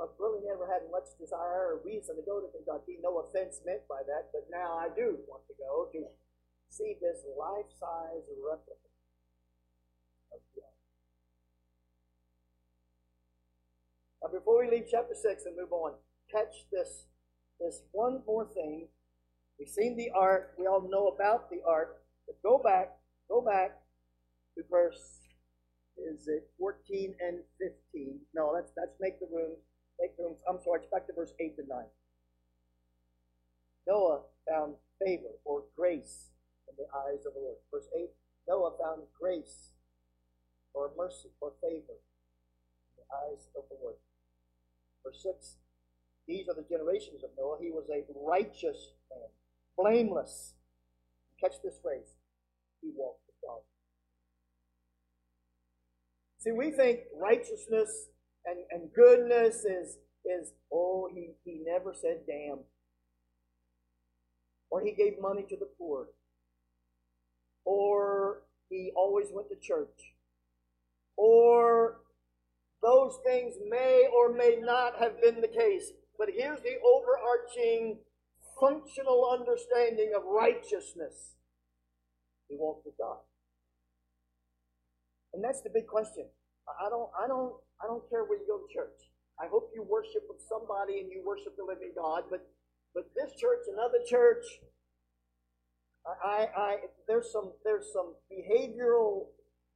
I've 0.01 0.17
really 0.17 0.41
never 0.41 0.65
had 0.65 0.89
much 0.89 1.13
desire 1.21 1.77
or 1.77 1.85
reason 1.85 2.17
to 2.17 2.25
go 2.25 2.41
to 2.41 2.49
Kentucky. 2.49 2.97
No 3.05 3.21
offense 3.21 3.61
meant 3.65 3.85
by 3.85 4.01
that, 4.09 4.33
but 4.33 4.49
now 4.49 4.73
I 4.73 4.89
do 4.89 5.21
want 5.29 5.45
to 5.45 5.53
go 5.61 5.93
to 5.93 6.09
see 6.73 6.97
this 6.97 7.21
life-size 7.37 8.25
replica 8.41 8.90
of. 10.33 10.41
Now, 14.21 14.29
before 14.31 14.59
we 14.63 14.69
leave 14.69 14.85
chapter 14.89 15.15
6 15.15 15.45
and 15.45 15.55
move 15.57 15.71
on, 15.71 15.93
catch 16.31 16.65
this, 16.71 17.05
this 17.59 17.81
one 17.91 18.21
more 18.27 18.45
thing. 18.45 18.87
We've 19.57 19.67
seen 19.67 19.97
the 19.97 20.11
ark. 20.15 20.53
We 20.57 20.67
all 20.67 20.87
know 20.87 21.07
about 21.07 21.49
the 21.49 21.61
ark. 21.67 22.01
But 22.27 22.41
go 22.43 22.61
back, 22.63 22.97
go 23.27 23.41
back 23.41 23.79
to 24.55 24.63
verse, 24.69 25.19
is 25.97 26.27
it 26.27 26.49
14 26.59 27.15
and 27.19 27.39
15? 27.59 28.19
No, 28.33 28.51
let's, 28.53 28.71
let's 28.77 28.95
make 28.99 29.19
the 29.19 29.27
room, 29.31 29.55
make 29.99 30.15
the 30.17 30.23
room, 30.23 30.35
I'm 30.47 30.59
sorry, 30.63 30.81
it's 30.81 30.91
back 30.91 31.07
to 31.07 31.13
verse 31.13 31.33
8 31.39 31.55
to 31.57 31.63
9. 31.67 31.83
Noah 33.87 34.21
found 34.47 34.75
favor 35.03 35.33
or 35.43 35.63
grace 35.75 36.29
in 36.69 36.75
the 36.77 36.85
eyes 36.95 37.25
of 37.25 37.33
the 37.33 37.39
Lord. 37.39 37.57
Verse 37.73 37.87
8, 37.97 38.09
Noah 38.47 38.71
found 38.79 39.03
grace 39.19 39.71
or 40.73 40.91
mercy 40.97 41.29
or 41.39 41.53
favor 41.61 41.97
in 41.97 42.95
the 42.97 43.07
eyes 43.11 43.47
of 43.55 43.63
the 43.69 43.77
Lord. 43.81 43.95
Verse 45.03 45.23
6, 45.23 45.57
these 46.27 46.47
are 46.47 46.55
the 46.55 46.67
generations 46.69 47.23
of 47.23 47.31
Noah. 47.37 47.57
He 47.61 47.71
was 47.71 47.89
a 47.89 48.05
righteous 48.15 48.93
man, 49.09 49.29
blameless. 49.77 50.53
Catch 51.39 51.61
this 51.63 51.79
phrase. 51.81 52.15
He 52.81 52.91
walked 52.95 53.21
with 53.27 53.35
God. 53.43 53.61
See, 56.39 56.51
we 56.51 56.71
think 56.71 57.01
righteousness 57.19 58.07
and, 58.45 58.59
and 58.71 58.93
goodness 58.93 59.65
is, 59.65 59.97
is, 60.25 60.53
oh, 60.71 61.09
he, 61.13 61.31
he 61.43 61.63
never 61.65 61.93
said 61.93 62.21
damn. 62.27 62.59
Or 64.69 64.81
he 64.81 64.91
gave 64.93 65.19
money 65.19 65.45
to 65.49 65.55
the 65.57 65.67
poor. 65.77 66.07
Or 67.65 68.43
he 68.69 68.91
always 68.95 69.27
went 69.31 69.49
to 69.49 69.55
church. 69.55 70.10
Or 71.21 72.01
those 72.81 73.19
things 73.23 73.53
may 73.69 74.09
or 74.11 74.33
may 74.33 74.57
not 74.59 74.97
have 74.97 75.21
been 75.21 75.39
the 75.39 75.47
case. 75.47 75.91
But 76.17 76.29
here's 76.35 76.61
the 76.61 76.81
overarching 76.81 77.99
functional 78.59 79.29
understanding 79.29 80.13
of 80.17 80.23
righteousness. 80.25 81.35
He 82.49 82.55
walked 82.57 82.87
with 82.87 82.97
God. 82.97 83.17
And 85.33 85.43
that's 85.43 85.61
the 85.61 85.69
big 85.69 85.85
question. 85.85 86.25
I 86.67 86.89
don't, 86.89 87.09
I 87.13 87.27
don't, 87.27 87.53
I 87.83 87.85
don't 87.85 88.09
care 88.09 88.23
where 88.23 88.39
you 88.39 88.47
go 88.47 88.57
to 88.57 88.73
church. 88.73 88.97
I 89.39 89.45
hope 89.45 89.69
you 89.75 89.83
worship 89.83 90.23
with 90.27 90.41
somebody 90.49 91.01
and 91.01 91.11
you 91.11 91.21
worship 91.25 91.55
the 91.55 91.63
living 91.63 91.93
God, 91.95 92.23
but 92.29 92.49
but 92.93 93.07
this 93.15 93.31
church, 93.39 93.63
another 93.71 94.03
church, 94.05 94.43
I, 96.05 96.47
I 96.57 96.75
there's 97.07 97.31
some 97.31 97.53
there's 97.63 97.87
some 97.93 98.15
behavioral 98.27 99.27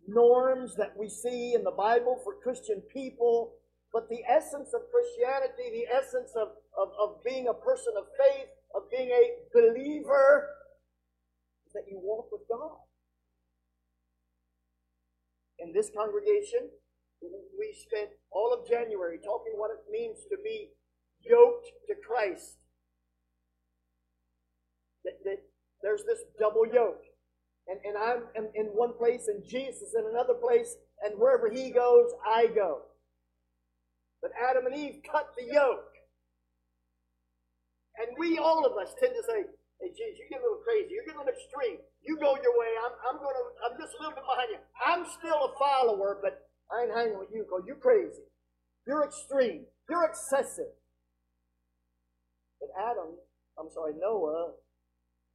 norms 0.07 0.75
that 0.75 0.93
we 0.97 1.09
see 1.09 1.53
in 1.53 1.63
the 1.63 1.71
Bible 1.71 2.19
for 2.23 2.35
Christian 2.41 2.81
people, 2.93 3.53
but 3.93 4.09
the 4.09 4.21
essence 4.29 4.73
of 4.73 4.81
Christianity, 4.91 5.71
the 5.71 5.95
essence 5.95 6.31
of, 6.35 6.49
of, 6.77 6.89
of 6.99 7.23
being 7.23 7.47
a 7.47 7.53
person 7.53 7.93
of 7.97 8.05
faith, 8.17 8.49
of 8.75 8.83
being 8.91 9.09
a 9.09 9.31
believer, 9.53 10.49
is 11.65 11.73
that 11.73 11.85
you 11.89 11.99
walk 12.01 12.27
with 12.31 12.41
God. 12.49 12.77
In 15.59 15.73
this 15.73 15.89
congregation, 15.95 16.69
we 17.21 17.73
spent 17.73 18.09
all 18.31 18.53
of 18.53 18.67
January 18.67 19.17
talking 19.23 19.53
what 19.55 19.71
it 19.71 19.89
means 19.89 20.19
to 20.29 20.37
be 20.43 20.71
yoked 21.21 21.67
to 21.87 21.95
Christ. 22.05 22.57
That, 25.05 25.23
that 25.23 25.37
there's 25.81 26.03
this 26.03 26.19
double 26.39 26.65
yoke. 26.67 27.03
And, 27.67 27.79
and 27.83 27.97
I'm 27.97 28.29
in, 28.53 28.67
one 28.77 28.93
place 28.93 29.27
and 29.27 29.41
Jesus 29.43 29.97
in 29.97 30.05
another 30.05 30.35
place, 30.37 30.77
and 31.01 31.17
wherever 31.17 31.49
he 31.49 31.71
goes, 31.71 32.13
I 32.21 32.47
go. 32.53 32.85
But 34.21 34.31
Adam 34.37 34.65
and 34.67 34.75
Eve 34.75 35.01
cut 35.01 35.33
the 35.37 35.45
yoke. 35.49 35.93
And 37.97 38.13
we, 38.19 38.37
all 38.37 38.65
of 38.65 38.77
us, 38.77 38.93
tend 38.99 39.13
to 39.17 39.23
say, 39.25 39.49
hey, 39.81 39.89
Jesus, 39.89 40.19
you 40.19 40.27
get 40.29 40.41
a 40.41 40.45
little 40.45 40.61
crazy. 40.61 40.93
You're 40.93 41.05
getting 41.09 41.21
a 41.21 41.25
little 41.25 41.33
extreme. 41.33 41.79
You 42.03 42.17
go 42.21 42.37
your 42.37 42.53
way. 42.53 42.71
I'm, 42.85 42.93
I'm 43.09 43.17
going 43.17 43.33
to, 43.33 43.45
I'm 43.65 43.75
just 43.81 43.97
a 43.97 43.99
little 44.03 44.13
bit 44.13 44.25
behind 44.27 44.49
you. 44.53 44.61
I'm 44.85 45.03
still 45.17 45.49
a 45.49 45.51
follower, 45.57 46.21
but 46.21 46.45
I 46.69 46.85
ain't 46.85 46.93
hanging 46.93 47.17
with 47.17 47.33
you 47.33 47.47
because 47.49 47.63
you're 47.65 47.81
crazy. 47.81 48.25
You're 48.85 49.05
extreme. 49.05 49.65
You're 49.89 50.05
excessive. 50.05 50.69
But 52.59 52.69
Adam, 52.77 53.17
I'm 53.57 53.69
sorry, 53.73 53.93
Noah, 53.97 54.53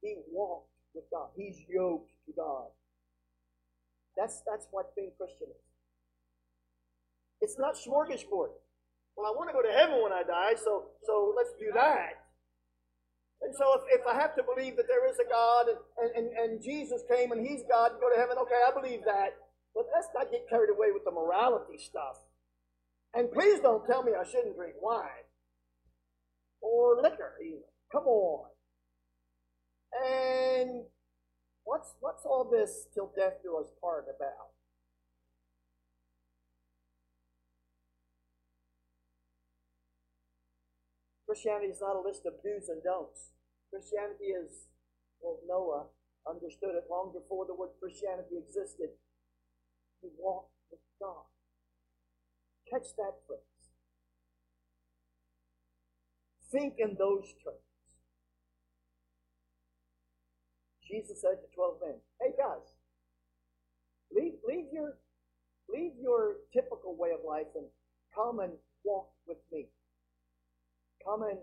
he 0.01 0.15
walked 0.31 0.69
with 0.93 1.05
God. 1.11 1.29
He's 1.35 1.57
yoked 1.67 2.11
God. 2.35 2.69
That's, 4.17 4.41
that's 4.49 4.67
what 4.71 4.95
being 4.95 5.11
Christian 5.17 5.47
is. 5.49 5.63
It's 7.41 7.57
not 7.57 7.75
smorgasbord. 7.75 8.53
Well, 9.15 9.27
I 9.27 9.33
want 9.35 9.49
to 9.49 9.53
go 9.53 9.61
to 9.61 9.73
heaven 9.73 10.01
when 10.03 10.13
I 10.13 10.23
die, 10.23 10.55
so, 10.55 10.93
so 11.05 11.33
let's 11.35 11.51
do 11.59 11.71
that. 11.73 12.21
And 13.41 13.55
so 13.55 13.65
if, 13.75 14.01
if 14.01 14.07
I 14.07 14.13
have 14.13 14.35
to 14.35 14.43
believe 14.43 14.77
that 14.77 14.87
there 14.87 15.09
is 15.09 15.17
a 15.17 15.27
God 15.27 15.65
and, 15.97 16.11
and, 16.15 16.27
and 16.37 16.61
Jesus 16.61 17.01
came 17.09 17.31
and 17.31 17.41
he's 17.41 17.63
God 17.67 17.93
and 17.93 17.99
go 17.99 18.09
to 18.09 18.19
heaven, 18.19 18.37
okay, 18.37 18.61
I 18.61 18.71
believe 18.71 19.03
that. 19.05 19.33
But 19.73 19.85
let's 19.93 20.07
not 20.13 20.31
get 20.31 20.47
carried 20.49 20.69
away 20.69 20.91
with 20.93 21.03
the 21.05 21.11
morality 21.11 21.77
stuff. 21.79 22.21
And 23.13 23.31
please 23.31 23.59
don't 23.59 23.85
tell 23.85 24.03
me 24.03 24.11
I 24.13 24.23
shouldn't 24.23 24.55
drink 24.55 24.75
wine 24.81 25.25
or 26.61 27.01
liquor 27.01 27.33
even. 27.43 27.65
Come 27.91 28.05
on. 28.05 28.45
And 30.05 30.83
what's 31.63 31.95
what's 31.99 32.25
all 32.25 32.49
this 32.49 32.87
till 32.93 33.11
death 33.15 33.43
do 33.43 33.57
us 33.57 33.71
part 33.81 34.05
about? 34.05 34.51
Christianity 41.31 41.71
is 41.71 41.79
not 41.79 41.95
a 41.95 42.03
list 42.03 42.25
of 42.25 42.33
do's 42.43 42.67
and 42.67 42.83
don'ts. 42.83 43.31
Christianity 43.71 44.35
is, 44.35 44.67
well, 45.21 45.39
Noah 45.47 45.87
understood 46.27 46.75
it 46.75 46.91
long 46.91 47.13
before 47.15 47.45
the 47.47 47.55
word 47.55 47.71
Christianity 47.79 48.35
existed. 48.35 48.89
He 50.01 50.09
walked 50.19 50.51
with 50.69 50.81
God. 50.99 51.23
Catch 52.69 52.95
that 52.97 53.15
phrase. 53.25 53.39
Think 56.51 56.75
in 56.79 56.97
those 56.99 57.31
terms. 57.43 57.70
Jesus 60.91 61.23
said 61.23 61.39
to 61.39 61.47
12 61.55 61.79
men, 61.79 61.95
Hey 62.19 62.35
guys, 62.35 62.75
leave, 64.11 64.35
leave, 64.43 64.67
your, 64.75 64.99
leave 65.71 65.95
your 65.95 66.43
typical 66.51 66.99
way 66.99 67.15
of 67.15 67.23
life 67.23 67.47
and 67.55 67.63
come 68.11 68.43
and 68.43 68.51
walk 68.83 69.07
with 69.23 69.39
me. 69.55 69.71
Come 70.99 71.23
and 71.23 71.39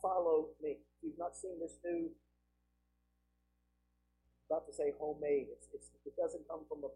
follow 0.00 0.56
me. 0.64 0.80
If 0.80 0.98
you've 1.04 1.20
not 1.20 1.36
seen 1.36 1.60
this 1.60 1.76
new, 1.84 2.08
about 4.48 4.64
to 4.66 4.72
say 4.72 4.96
homemade, 4.96 5.52
it's, 5.52 5.68
it's, 5.76 5.92
it 6.08 6.16
doesn't 6.16 6.48
come 6.48 6.64
from 6.64 6.82
a, 6.88 6.90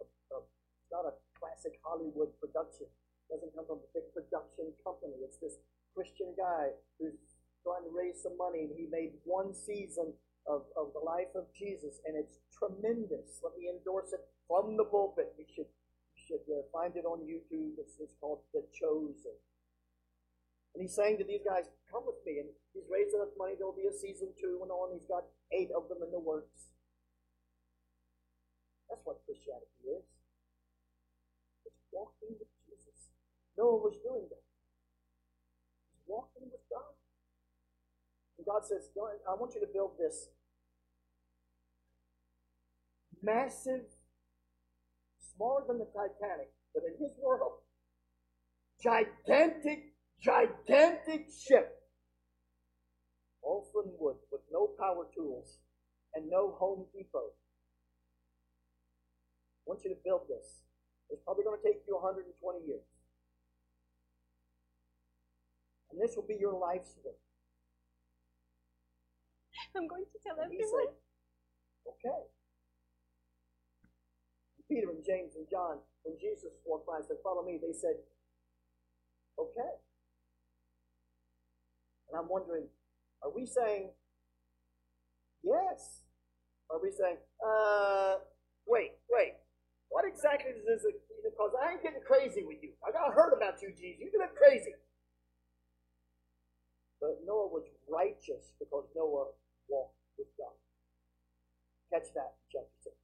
a, 0.00 0.04
a, 0.08 0.38
it's 0.40 0.90
not 0.90 1.04
a 1.04 1.14
classic 1.36 1.76
Hollywood 1.84 2.32
production. 2.40 2.88
It 3.28 3.36
doesn't 3.36 3.52
come 3.52 3.68
from 3.68 3.84
a 3.84 3.90
big 3.92 4.08
production 4.16 4.72
company. 4.80 5.20
It's 5.20 5.36
this 5.36 5.60
Christian 5.92 6.32
guy 6.32 6.72
who's 6.96 7.20
trying 7.60 7.84
to 7.84 7.92
raise 7.92 8.24
some 8.24 8.40
money 8.40 8.66
and 8.66 8.72
he 8.72 8.88
made 8.88 9.12
one 9.28 9.52
season 9.52 10.16
of, 10.46 10.70
of 10.78 10.94
the 10.94 11.02
life 11.02 11.34
of 11.34 11.50
Jesus 11.52 11.98
and 12.06 12.14
it's 12.16 12.38
tremendous. 12.54 13.42
Let 13.42 13.58
me 13.58 13.68
endorse 13.68 14.14
it 14.14 14.22
from 14.46 14.78
the 14.78 14.86
pulpit. 14.86 15.34
You 15.38 15.44
should, 15.50 15.70
you 16.14 16.22
should 16.22 16.46
uh, 16.46 16.62
find 16.72 16.94
it 16.94 17.04
on 17.04 17.26
YouTube. 17.26 17.76
It's, 17.82 17.98
it's 17.98 18.14
called 18.22 18.46
The 18.54 18.62
Chosen. 18.70 19.34
And 20.74 20.84
he's 20.84 20.94
saying 20.94 21.18
to 21.18 21.26
these 21.26 21.42
guys, 21.42 21.66
come 21.90 22.06
with 22.06 22.20
me. 22.28 22.44
And 22.44 22.50
he's 22.76 22.86
raised 22.86 23.16
enough 23.16 23.34
money, 23.34 23.58
there'll 23.58 23.74
be 23.74 23.90
a 23.90 23.96
season 23.96 24.30
two 24.38 24.60
and 24.62 24.70
on. 24.70 24.94
He's 24.94 25.08
got 25.08 25.24
eight 25.50 25.72
of 25.74 25.88
them 25.88 26.04
in 26.04 26.12
the 26.12 26.22
works. 26.22 26.76
That's 28.88 29.02
what 29.02 29.24
Christianity 29.26 29.98
is. 29.98 30.06
It's 31.66 31.82
walking 31.90 32.38
with 32.38 32.52
Jesus. 32.68 33.10
Noah 33.58 33.82
was 33.82 33.98
doing 33.98 34.30
that. 34.30 34.44
He's 35.90 36.06
walking 36.06 36.46
with 36.52 36.62
God. 36.70 36.94
And 38.38 38.46
God 38.46 38.62
says, 38.62 38.92
I 38.94 39.34
want 39.34 39.56
you 39.56 39.64
to 39.64 39.72
build 39.72 39.98
this 39.98 40.28
massive, 43.22 43.84
smaller 45.18 45.62
than 45.66 45.78
the 45.78 45.86
Titanic, 45.86 46.50
but 46.74 46.82
in 46.84 46.94
his 46.98 47.12
world, 47.22 47.60
gigantic 48.82 49.96
gigantic 50.20 51.28
ship, 51.30 51.82
all 53.42 53.68
from 53.72 53.92
wood, 53.98 54.16
with 54.32 54.42
no 54.50 54.70
power 54.78 55.06
tools 55.14 55.58
and 56.14 56.28
no 56.30 56.56
Home 56.58 56.86
Depot. 56.92 57.30
I 59.60 59.64
want 59.66 59.80
you 59.84 59.90
to 59.90 60.00
build 60.04 60.22
this. 60.28 60.62
It's 61.10 61.22
probably 61.22 61.44
going 61.44 61.58
to 61.58 61.66
take 61.66 61.82
you 61.86 61.94
120 61.94 62.66
years. 62.66 62.82
And 65.90 66.00
this 66.00 66.16
will 66.16 66.26
be 66.26 66.36
your 66.38 66.58
life's 66.58 66.94
work. 67.04 67.18
I'm 69.76 69.86
going 69.86 70.04
to 70.04 70.18
tell 70.24 70.36
everyone. 70.42 70.66
said, 70.66 70.92
okay. 71.86 72.20
Peter 74.68 74.90
and 74.90 75.04
James 75.06 75.34
and 75.36 75.46
John, 75.50 75.78
when 76.02 76.18
Jesus 76.18 76.50
walked 76.66 76.86
by 76.86 76.98
and 76.98 77.06
said, 77.06 77.18
follow 77.22 77.44
me, 77.44 77.58
they 77.62 77.72
said, 77.72 77.96
okay. 79.38 79.72
And 82.08 82.18
I'm 82.18 82.28
wondering, 82.28 82.66
are 83.22 83.30
we 83.30 83.46
saying 83.46 83.90
yes? 85.42 86.02
Are 86.70 86.82
we 86.82 86.90
saying, 86.90 87.18
uh, 87.42 88.18
wait, 88.66 88.98
wait, 89.10 89.38
what 89.88 90.04
exactly 90.06 90.50
is 90.50 90.66
this? 90.66 90.82
Because 91.22 91.52
I 91.62 91.72
ain't 91.72 91.82
getting 91.82 92.02
crazy 92.06 92.42
with 92.42 92.58
you. 92.62 92.74
I 92.86 92.90
got 92.90 93.14
heard 93.14 93.34
about 93.36 93.62
you, 93.62 93.70
Jesus. 93.70 94.02
You're 94.02 94.14
getting 94.14 94.34
crazy. 94.36 94.74
But 97.00 97.22
Noah 97.26 97.48
was 97.48 97.64
righteous 97.88 98.50
because 98.58 98.86
Noah 98.96 99.30
walked 99.68 99.98
with 100.18 100.28
God. 100.38 100.56
Catch 101.92 102.10
that 102.14 102.34
in 102.34 102.46
chapter 102.50 102.78
6. 102.84 102.95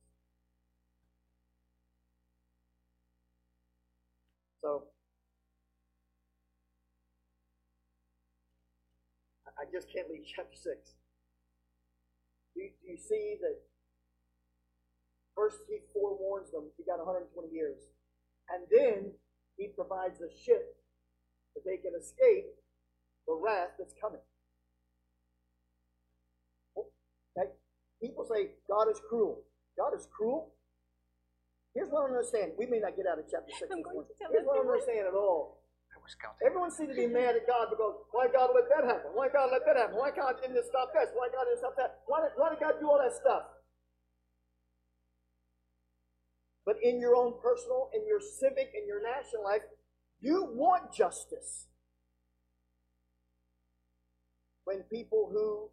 Just 9.72 9.88
can't 9.88 10.10
leave 10.10 10.28
chapter 10.28 10.54
6. 10.54 10.94
Do 12.54 12.60
you, 12.60 12.70
do 12.84 12.92
you 12.92 12.98
see 13.00 13.40
that 13.40 13.56
first 15.34 15.64
he 15.68 15.78
forewarns 15.92 16.52
them, 16.52 16.68
he 16.76 16.84
got 16.84 16.98
120 17.00 17.48
years. 17.48 17.88
And 18.52 18.68
then 18.68 19.12
he 19.56 19.68
provides 19.68 20.20
a 20.20 20.28
ship 20.28 20.76
that 21.54 21.64
they 21.64 21.76
can 21.76 21.92
escape 21.98 22.52
the 23.26 23.34
wrath 23.34 23.72
that's 23.78 23.94
coming. 24.00 24.20
Okay? 26.76 27.48
People 28.00 28.26
say 28.28 28.52
God 28.68 28.90
is 28.90 29.00
cruel. 29.08 29.42
God 29.78 29.96
is 29.96 30.06
cruel? 30.12 30.52
Here's 31.74 31.88
what 31.88 32.04
I 32.04 32.08
don't 32.08 32.16
understand. 32.16 32.52
We 32.58 32.66
may 32.66 32.80
not 32.80 32.96
get 32.96 33.06
out 33.06 33.18
of 33.18 33.24
chapter 33.30 33.52
6 33.56 33.72
I'm 33.72 33.80
going 33.80 34.04
to 34.04 34.12
tell 34.20 34.28
Here's 34.28 34.44
what 34.44 34.60
I 34.60 34.60
don't 34.60 34.68
everyone. 34.68 34.76
understand 34.76 35.06
at 35.08 35.16
all. 35.16 35.61
Was 36.02 36.18
counting. 36.18 36.42
Everyone 36.42 36.74
seems 36.74 36.90
to 36.90 36.98
be 36.98 37.06
mad 37.06 37.38
at 37.38 37.46
God 37.46 37.70
because 37.70 37.94
why 38.10 38.26
God 38.26 38.50
let 38.50 38.66
that 38.74 38.82
happen? 38.82 39.14
Why 39.14 39.30
God 39.30 39.54
let 39.54 39.62
that 39.70 39.78
happen? 39.78 39.94
Why 39.94 40.10
God 40.10 40.34
didn't 40.42 40.58
stop 40.66 40.90
this? 40.90 41.14
Why 41.14 41.30
God 41.30 41.46
didn't 41.46 41.62
stop 41.62 41.78
that? 41.78 42.02
Why 42.10 42.26
did, 42.26 42.34
why 42.34 42.50
did 42.50 42.58
God 42.58 42.74
do 42.82 42.90
all 42.90 42.98
that 42.98 43.14
stuff? 43.14 43.46
But 46.66 46.76
in 46.82 46.98
your 46.98 47.14
own 47.14 47.34
personal, 47.42 47.90
in 47.94 48.06
your 48.06 48.18
civic, 48.18 48.74
in 48.74 48.86
your 48.86 49.02
national 49.02 49.46
life, 49.46 49.62
you 50.18 50.50
want 50.54 50.94
justice. 50.94 51.66
When 54.64 54.82
people 54.90 55.30
who 55.30 55.70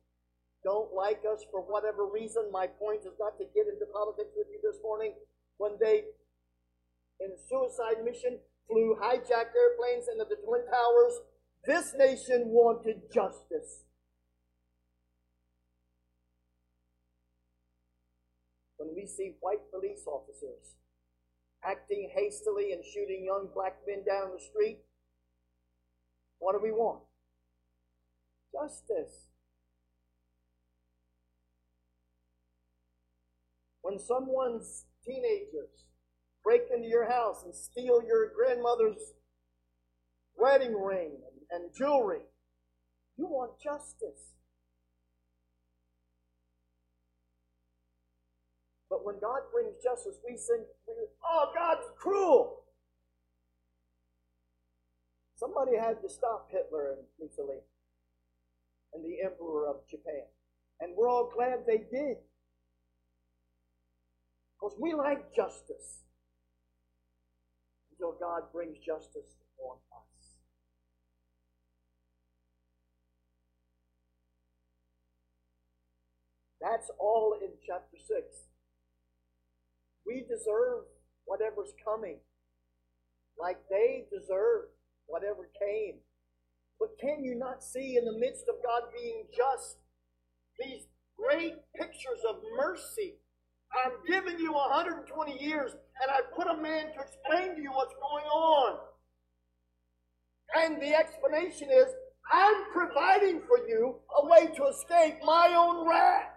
don't 0.64 0.94
like 0.94 1.22
us 1.26 1.46
for 1.50 1.62
whatever 1.62 2.06
reason, 2.06 2.50
my 2.52 2.68
point 2.68 3.02
is 3.02 3.18
not 3.20 3.38
to 3.38 3.46
get 3.54 3.66
into 3.66 3.86
politics 3.94 4.34
with 4.38 4.48
you 4.50 4.60
this 4.62 4.82
morning, 4.82 5.14
when 5.58 5.78
they, 5.80 6.06
in 7.22 7.30
a 7.34 7.40
suicide 7.50 8.04
mission, 8.04 8.40
flew 8.70 8.96
hijacked 9.02 9.56
airplanes 9.58 10.08
into 10.12 10.26
the 10.30 10.38
Twin 10.46 10.62
Towers, 10.70 11.20
this 11.66 11.94
nation 11.98 12.44
wanted 12.48 13.12
justice. 13.14 13.84
When 18.78 18.96
we 18.96 19.06
see 19.06 19.36
white 19.42 19.70
police 19.74 20.06
officers 20.08 20.76
acting 21.66 22.12
hastily 22.16 22.72
and 22.72 22.84
shooting 22.86 23.26
young 23.26 23.50
black 23.54 23.76
men 23.86 24.04
down 24.08 24.32
the 24.34 24.40
street, 24.40 24.80
what 26.38 26.54
do 26.54 26.60
we 26.64 26.72
want? 26.72 27.02
Justice. 28.54 29.28
When 33.82 34.00
someone's 34.00 34.86
teenagers 35.06 35.86
break 36.44 36.62
into 36.74 36.88
your 36.88 37.10
house 37.10 37.44
and 37.44 37.54
steal 37.54 38.02
your 38.04 38.32
grandmother's 38.36 39.14
wedding 40.38 40.74
ring 40.74 41.12
and, 41.52 41.62
and 41.64 41.76
jewelry, 41.76 42.22
you 43.18 43.26
want 43.26 43.52
justice. 43.62 44.34
But 48.90 49.06
when 49.06 49.20
God 49.20 49.42
brings 49.52 49.76
justice, 49.84 50.16
we 50.26 50.32
think, 50.32 50.68
oh, 51.24 51.52
God's 51.54 51.88
cruel. 51.98 52.64
Somebody 55.36 55.78
had 55.78 56.02
to 56.02 56.10
stop 56.10 56.50
Hitler 56.50 56.94
and 56.94 57.06
Mussolini 57.22 57.62
and 58.94 59.06
the 59.06 59.22
Emperor 59.24 59.68
of 59.68 59.88
Japan. 59.90 60.24
And 60.82 60.96
we're 60.98 61.10
all 61.10 61.32
glad 61.34 61.60
they 61.68 61.78
did. 61.78 62.18
Because 64.56 64.76
we 64.80 64.94
like 64.94 65.34
justice 65.36 66.04
until 68.00 68.16
God 68.20 68.44
brings 68.54 68.78
justice 68.78 69.36
on 69.60 69.78
us. 69.92 70.38
That's 76.62 76.90
all 77.00 77.38
in 77.42 77.50
chapter 77.66 77.98
6. 77.98 78.48
We 80.06 80.22
deserve 80.22 80.86
whatever's 81.26 81.74
coming, 81.84 82.18
like 83.40 83.58
they 83.70 84.06
deserve 84.12 84.66
whatever 85.08 85.50
came. 85.60 85.96
But 86.80 86.98
can 87.00 87.24
you 87.24 87.36
not 87.36 87.64
see 87.64 87.98
in 87.98 88.06
the 88.06 88.18
midst 88.18 88.46
of 88.48 88.56
God 88.64 88.90
being 88.98 89.26
just 89.36 89.78
these 90.58 90.88
great 91.18 91.56
pictures 91.76 92.24
of 92.28 92.38
mercy? 92.58 93.16
I'm 93.74 93.92
giving 94.08 94.40
you 94.40 94.54
120 94.54 95.44
years, 95.44 95.72
and 95.72 96.12
I 96.12 96.22
put 96.36 96.48
a 96.48 96.62
man 96.62 96.88
to 96.94 97.00
explain 97.00 97.56
to 97.56 97.62
you 97.62 97.72
what's 97.72 97.94
going 97.94 98.26
on. 98.26 98.78
And 100.56 100.82
the 100.82 100.96
explanation 100.96 101.70
is 101.72 101.88
I'm 102.32 102.66
providing 102.74 103.42
for 103.42 103.68
you 103.68 103.96
a 104.22 104.26
way 104.28 104.48
to 104.56 104.68
escape 104.68 105.18
my 105.24 105.54
own 105.58 105.88
wrath. 105.88 106.34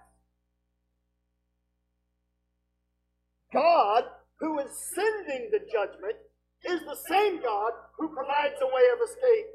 God, 3.52 4.04
who 4.40 4.58
is 4.60 4.70
sending 4.94 5.50
the 5.50 5.60
judgment, 5.70 6.16
is 6.64 6.80
the 6.80 6.96
same 7.08 7.42
God 7.42 7.72
who 7.98 8.08
provides 8.08 8.60
a 8.60 8.66
way 8.66 8.82
of 8.94 9.08
escape. 9.08 9.46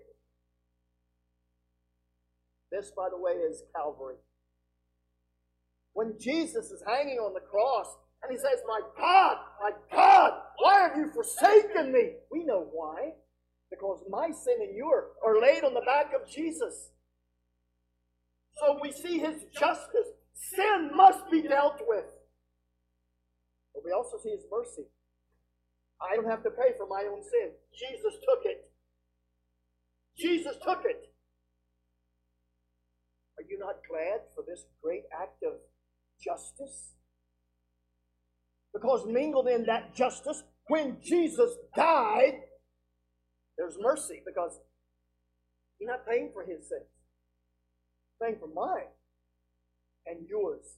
This, 2.71 2.91
by 2.95 3.09
the 3.09 3.17
way, 3.17 3.31
is 3.31 3.63
Calvary. 3.75 4.15
When 5.97 6.13
Jesus 6.19 6.69
is 6.69 6.83
hanging 6.85 7.17
on 7.17 7.33
the 7.33 7.39
cross 7.39 7.87
and 8.21 8.31
he 8.31 8.37
says, 8.37 8.61
My 8.67 8.81
God, 8.99 9.37
my 9.59 9.71
God, 9.91 10.31
why 10.59 10.81
have 10.81 10.95
you 10.95 11.09
forsaken 11.11 11.91
me? 11.91 12.11
We 12.31 12.43
know 12.43 12.69
why. 12.71 13.13
Because 13.71 14.03
my 14.07 14.29
sin 14.29 14.57
and 14.61 14.77
your 14.77 15.07
are 15.25 15.41
laid 15.41 15.63
on 15.63 15.73
the 15.73 15.81
back 15.81 16.11
of 16.13 16.29
Jesus. 16.29 16.91
So 18.57 18.77
we 18.79 18.91
see 18.91 19.17
his 19.17 19.45
justice. 19.59 20.13
Sin 20.35 20.91
must 20.93 21.31
be 21.31 21.41
dealt 21.41 21.81
with. 21.87 22.05
But 23.73 23.83
we 23.83 23.91
also 23.91 24.17
see 24.21 24.29
his 24.29 24.45
mercy. 24.51 24.85
I 25.99 26.15
don't 26.15 26.29
have 26.29 26.43
to 26.43 26.51
pay 26.51 26.77
for 26.77 26.85
my 26.85 27.09
own 27.11 27.23
sin. 27.23 27.53
Jesus 27.73 28.13
took 28.29 28.45
it. 28.45 28.69
Jesus 30.15 30.57
took 30.63 30.83
it. 30.85 31.09
Are 33.39 33.45
you 33.49 33.57
not 33.57 33.77
glad 33.89 34.21
for 34.35 34.43
this 34.45 34.61
great 34.83 35.05
act 35.11 35.41
of 35.41 35.53
justice? 36.27 36.93
Because 38.73 39.05
mingled 39.07 39.47
in 39.47 39.65
that 39.65 39.95
justice, 39.95 40.43
when 40.67 40.97
Jesus 41.03 41.51
died, 41.75 42.41
there's 43.57 43.77
mercy 43.79 44.21
because 44.25 44.59
you're 45.79 45.89
not 45.89 46.05
paying 46.07 46.29
for 46.33 46.43
his 46.43 46.67
sins. 46.69 46.85
Paying 48.21 48.37
for 48.39 48.49
mine 48.53 48.91
and 50.05 50.27
yours. 50.27 50.77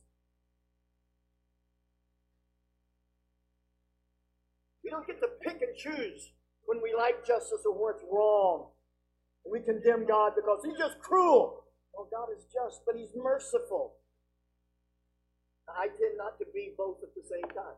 We 4.83 4.89
don't 4.89 5.05
get 5.05 5.19
to 5.21 5.27
pick 5.41 5.61
and 5.61 5.75
choose 5.77 6.31
when 6.65 6.81
we 6.81 6.93
like 6.97 7.25
justice 7.25 7.61
or 7.65 7.73
when 7.73 7.95
it's 7.95 8.03
wrong. 8.11 8.69
We 9.49 9.61
condemn 9.61 10.07
God 10.07 10.33
because 10.35 10.59
he's 10.63 10.77
just 10.77 10.99
cruel. 10.99 11.63
Oh, 11.97 12.07
God 12.11 12.27
is 12.35 12.43
just, 12.45 12.81
but 12.85 12.95
he's 12.95 13.09
merciful. 13.15 13.98
I 15.77 15.87
tend 15.87 16.17
not 16.17 16.37
to 16.39 16.45
be 16.53 16.73
both 16.77 16.97
at 17.03 17.13
the 17.15 17.21
same 17.27 17.49
time. 17.55 17.77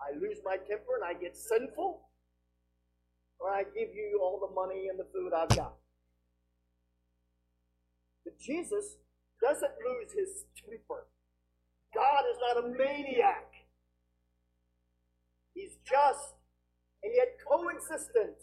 I 0.00 0.16
lose 0.18 0.38
my 0.44 0.56
temper 0.56 0.96
and 0.96 1.04
I 1.04 1.14
get 1.14 1.36
sinful, 1.36 2.00
or 3.38 3.50
I 3.50 3.62
give 3.62 3.94
you 3.94 4.20
all 4.22 4.40
the 4.40 4.54
money 4.54 4.88
and 4.88 4.98
the 4.98 5.06
food 5.12 5.32
I've 5.32 5.54
got. 5.56 5.74
But 8.24 8.38
Jesus 8.38 8.96
doesn't 9.40 9.72
lose 9.84 10.12
his 10.12 10.44
temper. 10.56 11.06
God 11.94 12.24
is 12.30 12.38
not 12.40 12.64
a 12.64 12.68
maniac. 12.68 13.52
He's 15.54 15.76
just 15.88 16.34
and 17.04 17.12
yet 17.14 17.36
coexistent. 17.46 18.36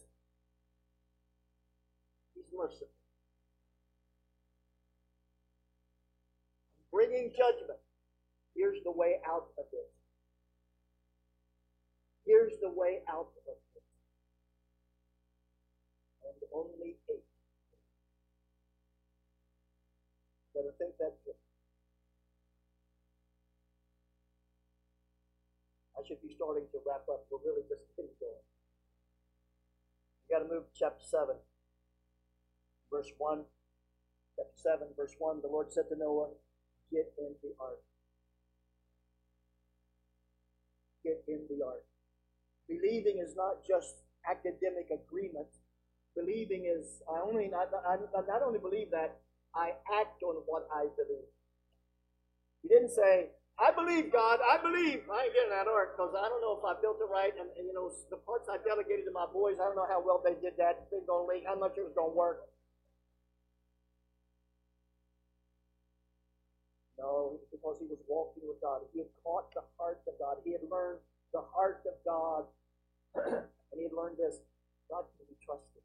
He's 2.36 2.45
merciful. 2.55 2.88
Bringing 6.91 7.32
judgment 7.32 7.80
Here's 8.62 8.84
the 8.86 8.93
way 8.93 9.18
out 9.26 9.49
of 9.57 9.66
it. 9.74 9.89
Here's 12.28 12.53
the 12.62 12.70
way 12.70 13.01
out 13.09 13.34
of 13.34 13.43
it. 13.49 13.82
And 16.22 16.38
only 16.53 16.93
eight. 17.09 17.26
Better 20.53 20.78
think 20.78 20.93
that 21.01 21.18
through. 21.26 21.34
I 25.97 26.05
should 26.05 26.22
be 26.22 26.30
starting 26.30 26.70
to 26.70 26.78
wrap 26.86 27.09
up. 27.09 27.26
We're 27.34 27.41
really 27.41 27.66
just 27.66 27.82
getting 27.97 28.14
going. 28.22 28.45
You 30.30 30.38
got 30.38 30.45
to 30.45 30.53
move 30.53 30.70
to 30.70 30.74
chapter 30.78 31.01
7, 31.01 31.34
verse 32.93 33.09
1. 33.18 33.41
Chapter 34.38 34.86
7, 34.86 34.88
verse 34.95 35.16
1. 35.18 35.41
The 35.41 35.49
Lord 35.49 35.74
said 35.74 35.89
to 35.89 35.97
Noah, 35.97 36.30
Get 36.93 37.09
in 37.18 37.34
the 37.41 37.57
ark. 37.59 37.82
Get 41.04 41.24
in 41.28 41.41
the 41.49 41.66
ark. 41.66 41.84
Believing 42.70 43.20
is 43.20 43.36
not 43.36 43.66
just 43.68 44.06
academic 44.30 44.93
agreement. 44.93 45.49
Believing 46.16 46.66
is, 46.68 47.02
I 47.10 47.22
only 47.22 47.47
not, 47.47 47.72
I 47.74 47.97
not 48.28 48.43
only 48.43 48.60
believe 48.60 48.91
that, 48.91 49.20
I 49.56 49.74
act 49.91 50.24
on 50.24 50.36
what 50.47 50.68
I 50.72 50.88
believe. 50.95 51.28
He 52.62 52.70
didn't 52.70 52.91
say, 52.91 53.34
I 53.60 53.72
believe 53.72 54.12
God, 54.14 54.39
I 54.41 54.58
believe. 54.62 55.04
I 55.12 55.28
ain't 55.28 55.34
getting 55.34 55.54
that 55.54 55.68
ark 55.68 55.97
because 55.97 56.14
I 56.16 56.30
don't 56.30 56.41
know 56.41 56.58
if 56.58 56.64
I 56.66 56.80
built 56.82 56.97
it 57.02 57.10
right. 57.12 57.34
And, 57.36 57.49
and, 57.58 57.68
you 57.68 57.74
know, 57.74 57.91
the 58.10 58.18
parts 58.24 58.47
I 58.49 58.58
delegated 58.64 59.06
to 59.06 59.14
my 59.14 59.28
boys, 59.30 59.60
I 59.62 59.68
don't 59.70 59.76
know 59.76 59.89
how 59.89 60.02
well 60.02 60.22
they 60.24 60.38
did 60.39 60.56
that. 60.58 60.88
Going 60.89 61.06
to 61.06 61.28
leak. 61.28 61.43
I'm 61.49 61.60
not 61.60 61.76
sure 61.76 61.86
it's 61.86 61.97
going 61.97 62.14
to 62.14 62.18
work. 62.18 62.47
No, 67.02 67.34
it's 67.34 67.49
because 67.49 67.82
he 67.82 67.89
was 67.89 67.97
walking 68.06 68.45
with 68.45 68.62
God. 68.62 68.86
He 68.93 69.02
had 69.02 69.10
caught 69.26 69.49
the 69.58 69.66
heart 69.74 70.06
of 70.06 70.14
God. 70.22 70.38
He 70.45 70.54
had 70.54 70.62
learned 70.70 71.02
the 71.34 71.41
heart 71.41 71.82
of 71.89 71.97
God. 72.06 72.45
and 73.74 73.76
he 73.76 73.89
had 73.89 73.97
learned 73.97 74.22
this 74.22 74.38
God 74.86 75.10
can 75.18 75.26
be 75.26 75.34
trusted. 75.41 75.82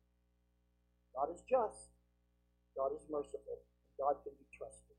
God 1.17 1.33
is 1.33 1.41
just. 1.49 1.89
God 2.77 2.93
is 2.93 3.01
merciful. 3.09 3.65
God 3.97 4.21
can 4.21 4.37
be 4.37 4.45
trusted. 4.53 4.93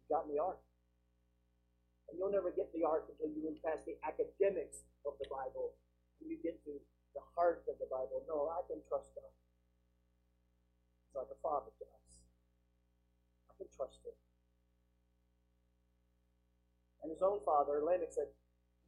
He 0.00 0.08
got 0.08 0.24
in 0.24 0.32
the 0.32 0.40
ark. 0.40 0.64
And 2.08 2.16
you'll 2.16 2.32
never 2.32 2.48
get 2.48 2.72
the 2.72 2.88
ark 2.88 3.04
until 3.12 3.28
you 3.28 3.44
move 3.44 3.60
past 3.60 3.84
the 3.84 4.00
academics 4.00 4.88
of 5.04 5.20
the 5.20 5.28
Bible. 5.28 5.76
When 6.16 6.32
you 6.32 6.40
get 6.40 6.56
to 6.64 6.80
the 7.12 7.24
heart 7.36 7.68
of 7.68 7.76
the 7.76 7.92
Bible. 7.92 8.24
No, 8.24 8.48
I 8.48 8.64
can 8.72 8.80
trust 8.88 9.12
God. 9.12 9.28
He's 11.04 11.12
like 11.12 11.28
a 11.28 11.38
father 11.44 11.68
to 11.68 11.84
us. 11.84 12.08
I 13.50 13.52
can 13.60 13.68
trust 13.76 14.00
him. 14.00 14.16
And 17.02 17.10
his 17.10 17.22
own 17.22 17.40
father, 17.44 17.80
Lamech, 17.84 18.12
said, 18.12 18.28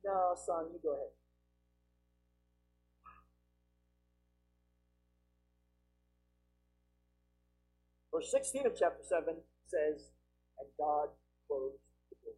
No, 0.05 0.35
son, 0.37 0.69
you 0.73 0.81
go 0.83 0.93
ahead. 0.93 1.13
Verse 8.13 8.31
16 8.31 8.67
of 8.67 8.77
chapter 8.79 9.03
7 9.03 9.41
says, 9.67 10.13
And 10.61 10.69
God 10.77 11.09
closed 11.49 11.81
the 12.13 12.17
door. 12.21 12.37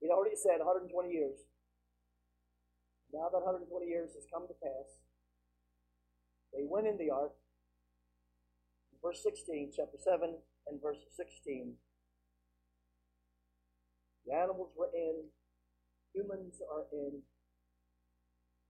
He'd 0.00 0.14
already 0.14 0.36
said 0.36 0.62
120 0.62 1.10
years. 1.10 1.42
Now 3.12 3.26
that 3.32 3.42
120 3.42 3.86
years 3.86 4.14
has 4.14 4.30
come 4.32 4.46
to 4.46 4.54
pass, 4.62 5.02
they 6.54 6.62
went 6.62 6.86
in 6.86 6.98
the 6.98 7.10
ark. 7.10 7.32
Verse 9.02 9.22
16, 9.22 9.72
chapter 9.74 9.98
7 9.98 10.36
and 10.68 10.82
verse 10.82 10.98
16. 11.16 11.74
The 14.28 14.34
animals 14.36 14.68
were 14.76 14.90
in, 14.92 15.24
humans 16.12 16.60
are 16.68 16.84
in, 16.92 17.24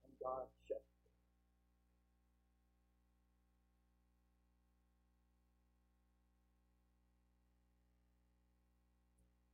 and 0.07 0.13
God 0.23 0.47
shut 0.69 0.79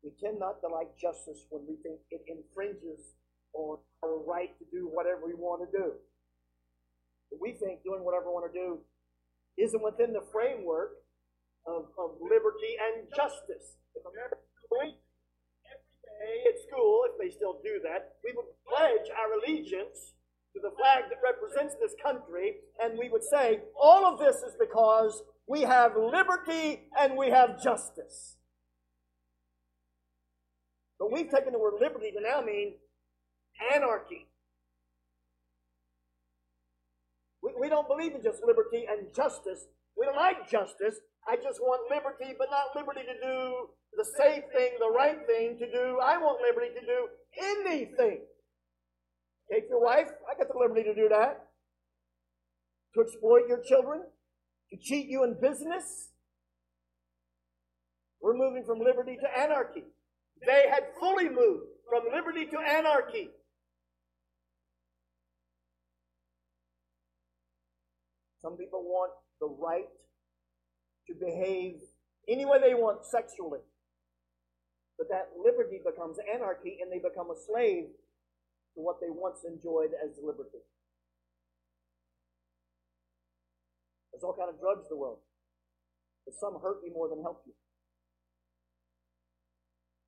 We 0.05 0.13
tend 0.21 0.39
not 0.39 0.61
to 0.61 0.69
like 0.69 0.93
justice 1.01 1.49
when 1.49 1.65
we 1.65 1.81
think 1.81 1.97
it 2.11 2.21
infringes 2.29 3.17
on 3.55 3.79
our 4.05 4.21
right 4.29 4.53
to 4.59 4.65
do 4.71 4.85
whatever 4.93 5.25
we 5.25 5.33
want 5.33 5.65
to 5.65 5.71
do. 5.73 5.93
But 7.31 7.41
we 7.41 7.57
think 7.57 7.83
doing 7.83 8.05
whatever 8.05 8.29
we 8.29 8.37
want 8.37 8.53
to 8.53 8.59
do 8.59 8.85
isn't 9.57 9.83
within 9.83 10.13
the 10.13 10.21
framework 10.31 11.01
of, 11.67 11.89
of 11.97 12.21
liberty 12.21 12.77
and 12.77 13.09
justice. 13.17 13.81
If 13.97 14.05
at 16.49 16.61
school, 16.69 17.05
if 17.11 17.19
they 17.19 17.35
still 17.35 17.59
do 17.63 17.81
that, 17.83 18.17
we 18.25 18.33
would 18.37 18.47
pledge 18.69 19.11
our 19.11 19.39
allegiance 19.39 20.15
to 20.55 20.61
the 20.61 20.71
flag 20.79 21.05
that 21.11 21.19
represents 21.23 21.75
this 21.81 21.95
country, 22.03 22.57
and 22.83 22.99
we 22.99 23.09
would 23.09 23.25
say, 23.25 23.61
all 23.81 24.07
of 24.07 24.19
this 24.19 24.37
is 24.37 24.55
because 24.59 25.23
we 25.47 25.63
have 25.63 25.93
liberty 25.97 26.89
and 26.99 27.17
we 27.17 27.31
have 27.31 27.63
justice. 27.63 28.37
But 30.99 31.13
we've 31.13 31.31
taken 31.31 31.53
the 31.53 31.59
word 31.59 31.75
liberty 31.81 32.13
to 32.13 32.21
now 32.21 32.41
mean 32.41 32.75
anarchy. 33.75 34.29
We, 37.43 37.51
we 37.61 37.69
don't 37.69 37.89
believe 37.89 38.15
in 38.15 38.23
just 38.23 38.43
liberty 38.47 38.87
and 38.89 39.13
justice. 39.15 39.67
We 39.99 40.07
don't 40.07 40.17
like 40.17 40.49
justice. 40.49 41.01
I 41.27 41.37
just 41.37 41.61
want 41.61 41.91
liberty, 41.91 42.35
but 42.39 42.49
not 42.51 42.77
liberty 42.77 43.01
to 43.01 43.17
do 43.17 43.69
the 43.97 44.05
safe 44.19 44.45
thing, 44.53 44.73
the 44.79 44.91
right 44.91 45.19
thing 45.27 45.57
to 45.59 45.67
do. 45.71 45.99
I 46.03 46.19
want 46.19 46.41
liberty 46.43 46.75
to 46.75 46.85
do 46.85 47.09
anything. 47.41 48.21
Take 49.51 49.65
your 49.69 49.83
wife, 49.83 50.09
I 50.29 50.37
got 50.37 50.49
the 50.53 50.59
liberty 50.59 50.83
to 50.85 50.95
do 50.95 51.09
that. 51.09 51.49
To 52.95 53.01
exploit 53.01 53.49
your 53.49 53.63
children, 53.67 54.03
to 54.71 54.77
cheat 54.81 55.09
you 55.09 55.25
in 55.25 55.37
business. 55.41 56.11
We're 58.21 58.37
moving 58.37 58.65
from 58.65 58.79
liberty 58.79 59.17
to 59.21 59.39
anarchy. 59.39 59.85
They 60.47 60.65
had 60.71 60.85
fully 61.01 61.29
moved 61.29 61.65
from 61.89 62.05
liberty 62.15 62.47
to 62.47 62.59
anarchy. 62.59 63.31
Some 68.41 68.57
people 68.57 68.83
want 68.83 69.13
the 69.41 69.49
right 69.49 69.89
to 71.07 71.15
behave 71.15 71.81
any 72.29 72.45
way 72.45 72.59
they 72.61 72.75
want 72.75 73.05
sexually. 73.05 73.61
But 74.97 75.09
that 75.11 75.35
liberty 75.37 75.81
becomes 75.85 76.19
anarchy 76.23 76.79
and 76.81 76.91
they 76.91 77.03
become 77.03 77.31
a 77.31 77.37
slave 77.37 77.91
to 78.75 78.81
what 78.81 79.01
they 79.01 79.11
once 79.11 79.43
enjoyed 79.47 79.91
as 79.99 80.17
liberty. 80.23 80.63
There's 84.13 84.23
all 84.23 84.39
kind 84.39 84.49
of 84.49 84.61
drugs 84.61 84.87
in 84.87 84.95
the 84.95 85.01
world. 85.03 85.19
But 86.25 86.35
some 86.39 86.57
hurt 86.63 86.81
you 86.87 86.93
more 86.95 87.09
than 87.09 87.21
help 87.23 87.43
you. 87.47 87.53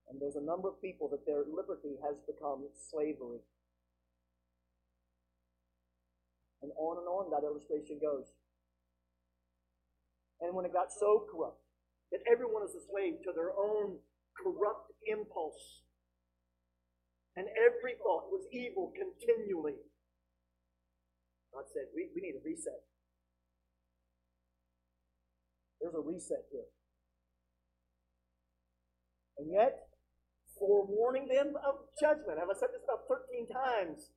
And 0.09 0.21
there's 0.21 0.39
a 0.39 0.41
number 0.41 0.69
of 0.69 0.81
people 0.81 1.09
that 1.11 1.27
their 1.27 1.43
liberty 1.43 1.99
has 1.99 2.15
become 2.23 2.63
slavery. 2.89 3.43
And 6.63 6.71
on 6.79 6.97
and 6.97 7.07
on 7.07 7.29
that 7.35 7.45
illustration 7.45 7.99
goes. 8.01 8.31
And 10.41 10.53
when 10.53 10.65
it 10.65 10.73
got 10.73 10.93
so 10.93 11.25
corrupt 11.31 11.61
that 12.11 12.21
everyone 12.29 12.63
is 12.63 12.75
a 12.75 12.83
slave 12.89 13.19
to 13.25 13.31
their 13.33 13.51
own 13.51 13.97
corrupt 14.37 14.93
impulse, 15.07 15.83
and 17.35 17.45
every 17.57 17.97
thought 18.01 18.29
was 18.33 18.45
evil 18.53 18.93
continually, 18.93 19.77
God 21.53 21.65
said, 21.73 21.89
we, 21.93 22.09
we 22.13 22.21
need 22.21 22.37
a 22.37 22.43
reset. 22.45 22.81
There's 25.81 25.93
a 25.93 26.01
reset 26.01 26.45
here. 26.51 26.69
And 29.37 29.53
yet, 29.53 29.87
forewarning 30.57 31.29
them 31.29 31.53
of 31.61 31.85
judgment. 32.01 32.41
Have 32.41 32.49
I 32.49 32.57
said 32.57 32.73
this 32.73 32.81
about 32.81 33.05
13 33.05 33.45
times? 33.45 34.09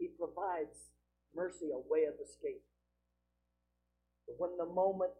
He 0.00 0.08
provides 0.16 0.92
mercy, 1.36 1.68
a 1.68 1.80
way 1.84 2.08
of 2.08 2.16
escape. 2.16 2.64
But 4.24 4.40
when 4.40 4.56
the 4.56 4.72
moment, 4.72 5.12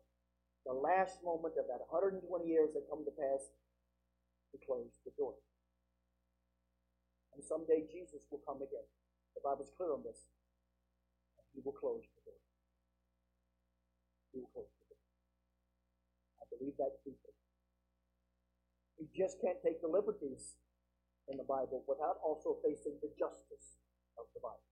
the 0.68 0.76
last 0.76 1.24
moment 1.24 1.56
of 1.56 1.64
that 1.72 1.80
120 1.88 2.20
years 2.44 2.76
that 2.76 2.84
come 2.92 3.00
to 3.00 3.14
pass, 3.16 3.48
he 4.52 4.60
closed 4.60 5.00
the 5.08 5.16
door. 5.16 5.32
And 7.32 7.40
someday 7.40 7.88
Jesus 7.88 8.20
will 8.28 8.44
come 8.44 8.60
again. 8.60 8.84
The 9.32 9.40
Bible's 9.40 9.72
clear 9.72 9.96
on 9.96 10.04
this. 10.04 10.28
He 11.56 11.64
will 11.64 11.72
close 11.72 12.04
the 12.04 12.20
door. 12.28 12.40
He 14.36 14.44
will 14.44 14.52
close 14.52 14.68
the 14.68 14.92
door. 14.92 15.00
I 16.36 16.44
believe 16.52 16.76
that 16.76 17.00
deeply. 17.00 17.32
You 19.00 19.08
just 19.16 19.40
can't 19.40 19.62
take 19.64 19.80
the 19.80 19.88
liberties 19.88 20.60
in 21.32 21.40
the 21.40 21.48
Bible 21.48 21.80
without 21.88 22.20
also 22.20 22.60
facing 22.60 23.00
the 23.00 23.08
justice 23.16 23.80
of 24.20 24.28
the 24.36 24.44
Bible. 24.44 24.68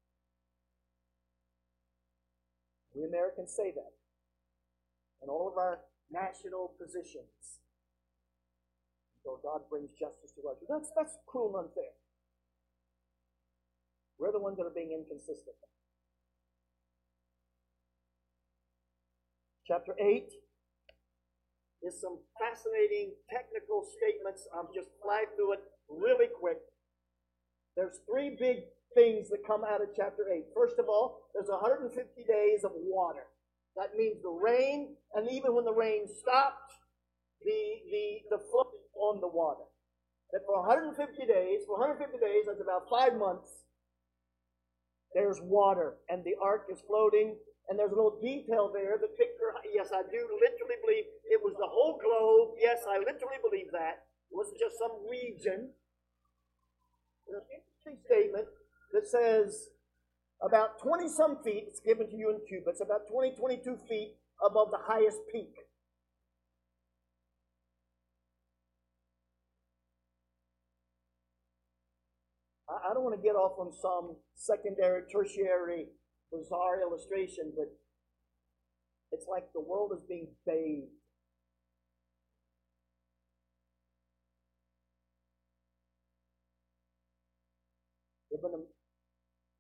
We 2.93 3.09
Americans 3.09 3.57
say 3.57 3.73
that. 3.73 3.97
And 5.27 5.35
all 5.35 5.51
of 5.51 5.59
our 5.59 5.83
national 6.07 6.79
positions. 6.79 7.59
So 9.27 9.43
God 9.43 9.67
brings 9.67 9.91
justice 9.99 10.31
to 10.39 10.47
us. 10.47 10.55
That's, 10.71 10.95
that's 10.95 11.19
cruel 11.27 11.51
and 11.59 11.67
unfair. 11.67 11.99
We're 14.23 14.31
the 14.31 14.39
ones 14.39 14.57
that 14.63 14.71
are 14.71 14.77
being 14.79 14.95
inconsistent. 14.95 15.59
Chapter 19.67 19.99
8 19.99 20.31
is 21.83 22.01
some 22.01 22.23
fascinating 22.39 23.19
technical 23.27 23.83
statements. 23.83 24.47
I'm 24.55 24.71
just 24.71 24.95
fly 25.03 25.27
through 25.35 25.59
it 25.59 25.63
really 25.91 26.31
quick. 26.31 26.63
There's 27.75 27.99
three 28.07 28.39
big 28.39 28.71
things 28.95 29.29
that 29.31 29.43
come 29.43 29.67
out 29.67 29.83
of 29.83 29.91
chapter 29.91 30.31
8. 30.31 30.55
First 30.55 30.79
of 30.79 30.87
all, 30.87 31.27
there's 31.35 31.51
150 31.51 31.99
days 32.31 32.63
of 32.63 32.71
water. 32.79 33.27
That 33.77 33.97
means 33.97 34.23
the 34.23 34.33
rain, 34.33 34.97
and 35.15 35.29
even 35.31 35.55
when 35.55 35.65
the 35.65 35.75
rain 35.75 36.09
stopped, 36.09 36.73
the, 37.45 37.61
the, 37.93 38.37
the 38.37 38.41
flood 38.51 38.73
on 38.97 39.21
the 39.21 39.29
water. 39.29 39.69
That 40.33 40.43
for 40.47 40.59
150 40.65 40.97
days, 41.29 41.63
for 41.69 41.79
150 41.79 42.19
days, 42.19 42.49
that's 42.49 42.61
about 42.61 42.89
five 42.91 43.15
months, 43.15 43.69
there's 45.15 45.41
water, 45.41 45.97
and 46.09 46.25
the 46.25 46.35
ark 46.43 46.67
is 46.73 46.81
floating, 46.89 47.37
and 47.69 47.79
there's 47.79 47.93
a 47.93 47.95
little 47.95 48.19
detail 48.21 48.73
there. 48.73 48.97
The 48.97 49.13
picture, 49.13 49.53
yes, 49.73 49.93
I 49.93 50.03
do 50.09 50.21
literally 50.41 50.79
believe 50.83 51.07
it 51.29 51.41
was 51.41 51.55
the 51.61 51.69
whole 51.69 52.01
globe. 52.01 52.57
Yes, 52.61 52.85
I 52.89 52.99
literally 52.99 53.41
believe 53.45 53.71
that. 53.73 54.09
It 54.33 54.35
wasn't 54.35 54.59
just 54.59 54.79
some 54.79 55.05
region. 55.09 55.71
There's 57.29 57.43
an 57.43 57.49
interesting 57.53 57.97
statement 58.05 58.49
that 58.93 59.07
says 59.07 59.76
about 60.43 60.79
20 60.83 61.09
some 61.09 61.39
feet, 61.43 61.65
it's 61.69 61.81
given 61.81 62.09
to 62.09 62.17
you 62.17 62.31
in 62.31 62.41
cubits, 62.49 62.81
about 62.81 63.09
20, 63.11 63.35
22 63.37 63.79
feet 63.89 64.17
above 64.45 64.71
the 64.71 64.79
highest 64.81 65.19
peak. 65.33 65.55
I, 72.69 72.91
I 72.91 72.95
don't 72.95 73.05
want 73.05 73.17
to 73.17 73.23
get 73.23 73.35
off 73.37 73.59
on 73.59 73.73
some 73.73 74.17
secondary, 74.35 75.03
tertiary, 75.11 75.87
bizarre 76.31 76.81
illustration, 76.83 77.53
but 77.57 77.73
it's 79.13 79.27
like 79.31 79.45
the 79.55 79.61
world 79.61 79.93
is 79.97 80.03
being 80.09 80.29
bathed. 80.47 80.93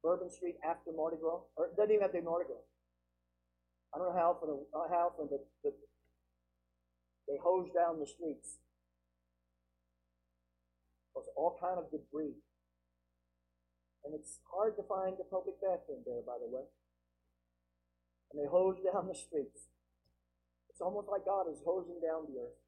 Bourbon 0.07 0.31
Street 0.31 0.55
after 0.63 0.95
Mardi 0.95 1.19
Gras, 1.19 1.43
or 1.59 1.67
it 1.67 1.75
doesn't 1.75 1.91
even 1.91 2.07
have 2.07 2.15
to 2.15 2.23
be 2.23 2.25
Mardi 2.25 2.47
Gras. 2.47 2.63
I 3.91 3.99
don't 3.99 4.15
know 4.15 4.15
how 4.15 4.39
often, 4.39 4.55
how 4.71 5.11
often, 5.11 5.27
they 7.27 7.35
hose 7.43 7.67
down 7.75 7.99
the 7.99 8.07
streets. 8.07 8.63
There's 11.11 11.27
all 11.35 11.59
kind 11.59 11.83
of 11.83 11.91
debris. 11.91 12.39
And 14.07 14.15
it's 14.15 14.39
hard 14.47 14.79
to 14.79 14.87
find 14.87 15.19
a 15.19 15.27
public 15.27 15.59
bathroom 15.59 16.07
there, 16.07 16.23
by 16.23 16.39
the 16.39 16.47
way. 16.47 16.63
And 18.31 18.39
they 18.39 18.47
hose 18.47 18.79
down 18.87 19.11
the 19.11 19.19
streets. 19.19 19.67
It's 20.71 20.81
almost 20.81 21.09
like 21.11 21.27
God 21.27 21.51
is 21.51 21.59
hosing 21.67 21.99
down 21.99 22.31
the 22.31 22.47
earth. 22.47 22.63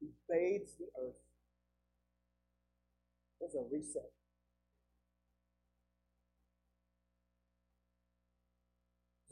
He 0.00 0.12
bathes 0.28 0.76
the 0.76 0.92
earth. 1.00 1.16
There's 3.40 3.56
a 3.56 3.64
reset. 3.72 4.12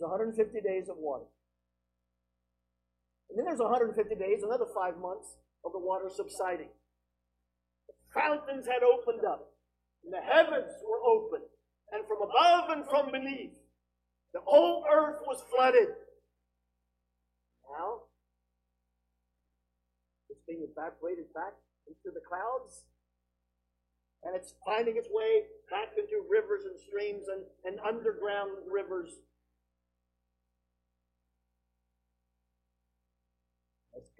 There's 0.02 0.34
150 0.34 0.34
days 0.66 0.90
of 0.90 0.98
water. 0.98 1.30
And 3.30 3.38
then 3.38 3.46
there's 3.46 3.62
150 3.62 3.94
days, 4.18 4.42
another 4.42 4.66
five 4.74 4.98
months 4.98 5.38
of 5.62 5.70
the 5.70 5.78
water 5.78 6.10
subsiding. 6.10 6.74
The 7.86 7.94
fountains 8.10 8.66
had 8.66 8.82
opened 8.82 9.22
up, 9.22 9.54
and 10.02 10.10
the 10.10 10.18
heavens 10.18 10.74
were 10.82 10.98
opened, 11.06 11.46
and 11.94 12.02
from 12.10 12.18
above 12.18 12.74
and 12.74 12.82
from 12.90 13.14
beneath, 13.14 13.54
the 14.34 14.42
whole 14.42 14.82
earth 14.90 15.22
was 15.22 15.38
flooded. 15.54 15.94
Now, 17.70 18.10
it's 20.34 20.42
being 20.50 20.66
evaporated 20.66 21.30
back 21.30 21.54
into 21.86 22.10
the 22.10 22.26
clouds, 22.26 22.90
and 24.26 24.34
it's 24.34 24.58
finding 24.66 24.98
its 24.98 25.08
way 25.14 25.46
back 25.70 25.94
into 25.94 26.26
rivers 26.26 26.66
and 26.66 26.74
streams 26.90 27.30
and, 27.30 27.46
and 27.62 27.78
underground 27.86 28.50
rivers. 28.66 29.22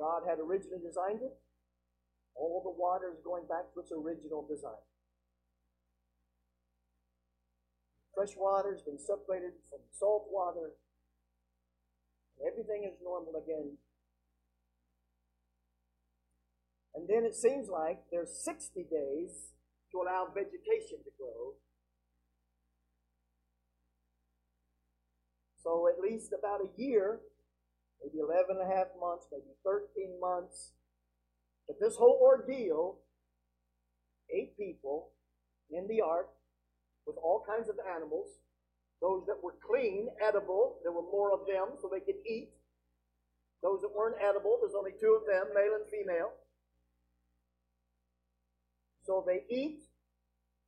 God 0.03 0.27
had 0.27 0.43
originally 0.43 0.83
designed 0.83 1.23
it, 1.23 1.31
all 2.35 2.59
the 2.67 2.75
water 2.75 3.15
is 3.15 3.23
going 3.23 3.47
back 3.47 3.71
to 3.71 3.79
its 3.79 3.95
original 3.95 4.43
design. 4.51 4.83
Fresh 8.11 8.35
water 8.37 8.75
has 8.75 8.83
been 8.83 8.99
separated 8.99 9.55
from 9.71 9.79
salt 9.95 10.27
water. 10.27 10.75
Everything 12.43 12.83
is 12.83 12.99
normal 12.99 13.39
again. 13.39 13.79
And 16.97 17.07
then 17.07 17.23
it 17.23 17.37
seems 17.37 17.71
like 17.71 18.03
there's 18.11 18.43
60 18.43 18.83
days 18.91 19.55
to 19.93 20.03
allow 20.03 20.27
vegetation 20.35 20.99
to 21.07 21.13
grow. 21.15 21.55
So 25.63 25.87
at 25.87 26.03
least 26.03 26.35
about 26.37 26.59
a 26.61 26.75
year, 26.75 27.21
maybe 28.03 28.19
11 28.19 28.59
and 28.59 28.61
a 28.61 28.75
half 28.75 28.89
months, 29.01 29.27
maybe 29.31 29.55
13 29.65 30.19
months. 30.21 30.73
But 31.67 31.79
this 31.81 31.97
whole 31.97 32.19
ordeal, 32.21 32.99
eight 34.35 34.57
people 34.59 35.11
in 35.71 35.87
the 35.89 36.03
ark 36.03 36.29
with 37.07 37.17
all 37.23 37.45
kinds 37.47 37.69
of 37.69 37.77
animals, 37.95 38.29
those 39.01 39.25
that 39.27 39.43
were 39.43 39.55
clean, 39.65 40.09
edible, 40.21 40.79
there 40.83 40.93
were 40.93 41.03
more 41.03 41.33
of 41.33 41.47
them 41.47 41.77
so 41.81 41.89
they 41.91 42.01
could 42.01 42.21
eat. 42.27 42.51
Those 43.63 43.81
that 43.83 43.95
weren't 43.95 44.17
edible, 44.21 44.59
there's 44.61 44.75
only 44.77 44.93
two 45.01 45.19
of 45.21 45.27
them, 45.27 45.55
male 45.55 45.75
and 45.79 45.87
female. 45.91 46.33
So 49.05 49.25
they 49.27 49.43
eat, 49.55 49.81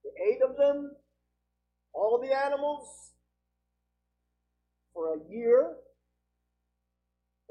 the 0.03 0.11
eight 0.22 0.41
of 0.43 0.57
them, 0.57 0.93
all 1.93 2.20
the 2.20 2.35
animals, 2.35 3.12
for 4.93 5.14
a 5.14 5.32
year. 5.32 5.74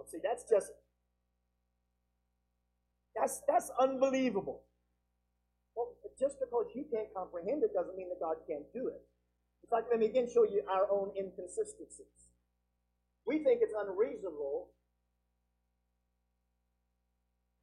Well, 0.03 0.11
see, 0.11 0.19
that's 0.21 0.43
just 0.49 0.71
that's 3.15 3.41
that's 3.47 3.71
unbelievable. 3.79 4.63
Well, 5.75 5.95
just 6.19 6.35
because 6.43 6.67
you 6.75 6.83
can't 6.91 7.07
comprehend 7.15 7.63
it 7.63 7.73
doesn't 7.73 7.95
mean 7.95 8.09
that 8.09 8.19
God 8.19 8.35
can't 8.47 8.67
do 8.73 8.87
it. 8.87 8.99
In 9.63 9.69
fact, 9.71 9.87
let 9.89 9.99
me 9.99 10.07
again 10.07 10.27
show 10.27 10.43
you 10.43 10.61
our 10.67 10.91
own 10.91 11.11
inconsistencies. 11.17 12.35
We 13.25 13.43
think 13.43 13.61
it's 13.63 13.73
unreasonable 13.79 14.71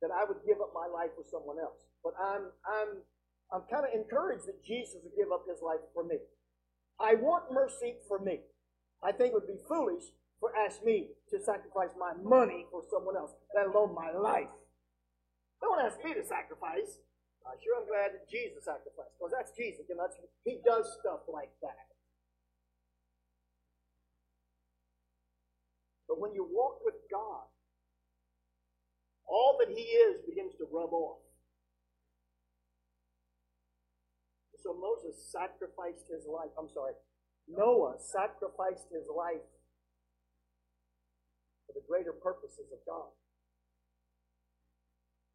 that 0.00 0.10
I 0.10 0.24
would 0.24 0.40
give 0.46 0.62
up 0.62 0.72
my 0.72 0.88
life 0.88 1.10
for 1.14 1.24
someone 1.30 1.58
else. 1.60 1.84
But 2.02 2.14
I'm 2.16 2.48
I'm 2.64 2.90
I'm 3.52 3.64
kind 3.68 3.84
of 3.84 3.92
encouraged 3.92 4.46
that 4.48 4.64
Jesus 4.64 4.96
would 5.04 5.12
give 5.14 5.28
up 5.30 5.44
his 5.44 5.60
life 5.60 5.84
for 5.92 6.04
me. 6.04 6.16
I 6.98 7.16
want 7.16 7.52
mercy 7.52 7.96
for 8.08 8.18
me. 8.18 8.40
I 9.04 9.12
think 9.12 9.32
it 9.32 9.34
would 9.34 9.46
be 9.46 9.60
foolish 9.68 10.04
for 10.40 10.56
ask 10.56 10.82
me 10.82 11.12
to 11.30 11.38
sacrifice 11.38 11.92
my 12.00 12.16
money 12.16 12.66
for 12.72 12.82
someone 12.90 13.16
else, 13.16 13.32
let 13.54 13.68
alone 13.68 13.94
my 13.94 14.10
life. 14.10 14.48
Don't 15.60 15.80
ask 15.84 16.02
me 16.02 16.14
to 16.14 16.24
sacrifice. 16.24 16.98
Uh, 17.44 17.52
sure, 17.60 17.76
I'm 17.80 17.88
glad 17.88 18.16
that 18.16 18.28
Jesus 18.28 18.64
sacrificed, 18.64 19.12
because 19.16 19.32
that's 19.36 19.52
Jesus, 19.52 19.84
and 19.92 20.00
that's 20.00 20.16
He 20.44 20.58
does 20.64 20.88
stuff 21.00 21.28
like 21.28 21.52
that. 21.60 21.92
But 26.08 26.18
when 26.18 26.34
you 26.34 26.48
walk 26.48 26.80
with 26.84 26.96
God, 27.12 27.44
all 29.28 29.60
that 29.60 29.68
He 29.68 29.84
is 29.84 30.24
begins 30.26 30.56
to 30.56 30.66
rub 30.72 30.92
off. 30.92 31.20
So 34.62 34.76
Moses 34.76 35.16
sacrificed 35.32 36.04
his 36.12 36.28
life. 36.28 36.52
I'm 36.58 36.68
sorry, 36.68 36.92
Noah 37.48 37.96
sacrificed 37.98 38.92
his 38.92 39.08
life 39.08 39.40
for 41.70 41.78
the 41.78 41.86
greater 41.86 42.10
purposes 42.10 42.66
of 42.74 42.82
God. 42.82 43.14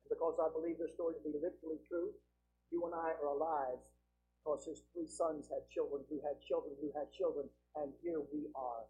And 0.03 0.11
because 0.11 0.35
I 0.35 0.51
believe 0.51 0.75
this 0.75 0.91
story 0.91 1.15
to 1.15 1.23
be 1.23 1.31
literally 1.39 1.79
true, 1.87 2.11
you 2.75 2.83
and 2.83 2.91
I 2.91 3.15
are 3.15 3.31
alive 3.31 3.79
because 4.43 4.67
his 4.67 4.83
three 4.91 5.07
sons 5.07 5.47
had 5.47 5.63
children 5.71 6.03
who 6.11 6.19
had 6.27 6.43
children 6.43 6.75
who 6.83 6.91
had 6.91 7.07
children, 7.15 7.47
and 7.79 7.95
here 8.03 8.19
we 8.35 8.51
are. 8.51 8.83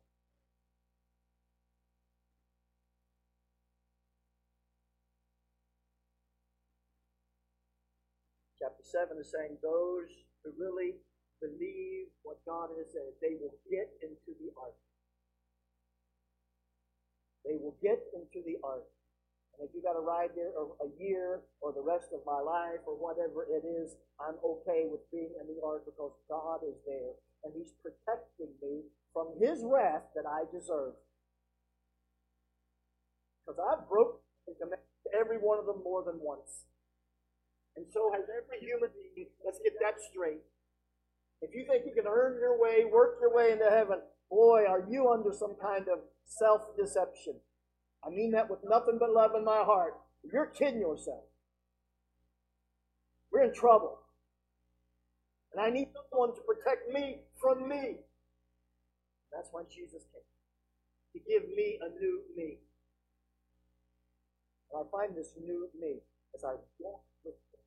Chapter 8.57 8.81
7 8.81 9.21
is 9.21 9.29
saying 9.29 9.61
those 9.61 10.09
who 10.41 10.49
really 10.57 10.97
believe 11.37 12.09
what 12.25 12.41
God 12.49 12.73
has 12.81 12.89
said, 12.89 13.13
they 13.21 13.37
will 13.37 13.53
get 13.69 13.93
into 14.01 14.33
the 14.41 14.49
ark. 14.57 14.73
They 17.45 17.61
will 17.61 17.77
get 17.81 18.01
into 18.17 18.41
the 18.41 18.57
ark. 18.65 18.89
And 19.55 19.69
if 19.69 19.71
you 19.71 19.79
got 19.79 19.93
to 19.93 20.03
ride 20.03 20.35
there 20.35 20.51
a 20.51 20.89
year 20.99 21.39
or 21.61 21.71
the 21.71 21.85
rest 21.85 22.11
of 22.11 22.25
my 22.25 22.41
life 22.41 22.83
or 22.83 22.97
whatever 22.97 23.47
it 23.47 23.63
is, 23.63 23.95
I'm 24.19 24.35
okay 24.43 24.89
with 24.89 25.05
being 25.13 25.31
in 25.39 25.47
the 25.47 25.63
ark 25.63 25.85
because 25.85 26.11
God 26.27 26.65
is 26.67 26.75
there 26.83 27.15
and 27.45 27.53
He's 27.55 27.71
protecting 27.79 28.51
me 28.59 28.83
from 29.13 29.37
His 29.39 29.63
wrath 29.63 30.11
that 30.15 30.27
I 30.27 30.43
deserve. 30.51 30.97
Because 33.45 33.61
I've 33.61 33.87
broken 33.87 34.19
every 35.13 35.37
one 35.37 35.59
of 35.59 35.65
them 35.65 35.79
more 35.83 36.03
than 36.03 36.19
once. 36.19 36.65
And 37.77 37.85
so 37.93 38.11
has 38.11 38.25
every 38.27 38.59
human 38.59 38.89
being. 39.15 39.29
Let's 39.45 39.59
get 39.63 39.73
that 39.79 40.01
straight. 40.11 40.41
If 41.41 41.53
you 41.53 41.65
think 41.69 41.85
you 41.85 41.93
can 41.93 42.09
earn 42.09 42.39
your 42.39 42.59
way, 42.59 42.85
work 42.89 43.19
your 43.21 43.33
way 43.33 43.51
into 43.51 43.69
heaven, 43.69 43.99
boy, 44.29 44.65
are 44.67 44.83
you 44.89 45.11
under 45.11 45.31
some 45.31 45.55
kind 45.61 45.85
of 45.87 45.99
self 46.25 46.75
deception. 46.77 47.35
I 48.05 48.09
mean 48.09 48.31
that 48.31 48.49
with 48.49 48.59
nothing 48.63 48.97
but 48.99 49.11
love 49.11 49.31
in 49.35 49.43
my 49.43 49.63
heart. 49.63 49.93
You're 50.31 50.47
kidding 50.47 50.79
yourself. 50.79 51.23
We're 53.31 53.43
in 53.43 53.53
trouble. 53.53 53.99
And 55.53 55.63
I 55.63 55.69
need 55.69 55.87
someone 56.11 56.35
to 56.35 56.41
protect 56.41 56.91
me 56.91 57.19
from 57.41 57.67
me. 57.69 57.97
That's 59.31 59.49
why 59.51 59.63
Jesus 59.73 60.03
came. 60.11 60.23
To 61.13 61.19
give 61.19 61.49
me 61.55 61.79
a 61.81 61.89
new 61.99 62.21
me. 62.35 62.57
And 64.71 64.83
I 64.83 64.91
find 64.91 65.15
this 65.15 65.29
new 65.41 65.69
me 65.79 66.01
as 66.35 66.43
I 66.43 66.55
walk 66.79 67.01
with 67.23 67.35
Him. 67.35 67.63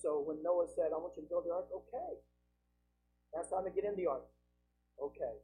So 0.00 0.22
when 0.26 0.42
Noah 0.42 0.66
said, 0.74 0.92
I 0.94 0.98
want 0.98 1.14
you 1.16 1.22
to 1.22 1.28
build 1.28 1.44
the 1.46 1.52
ark, 1.52 1.66
okay. 1.74 2.20
That's 3.34 3.48
time 3.48 3.64
to 3.64 3.70
get 3.70 3.84
in 3.84 3.96
the 3.96 4.06
ark. 4.06 4.24
Okay. 5.02 5.34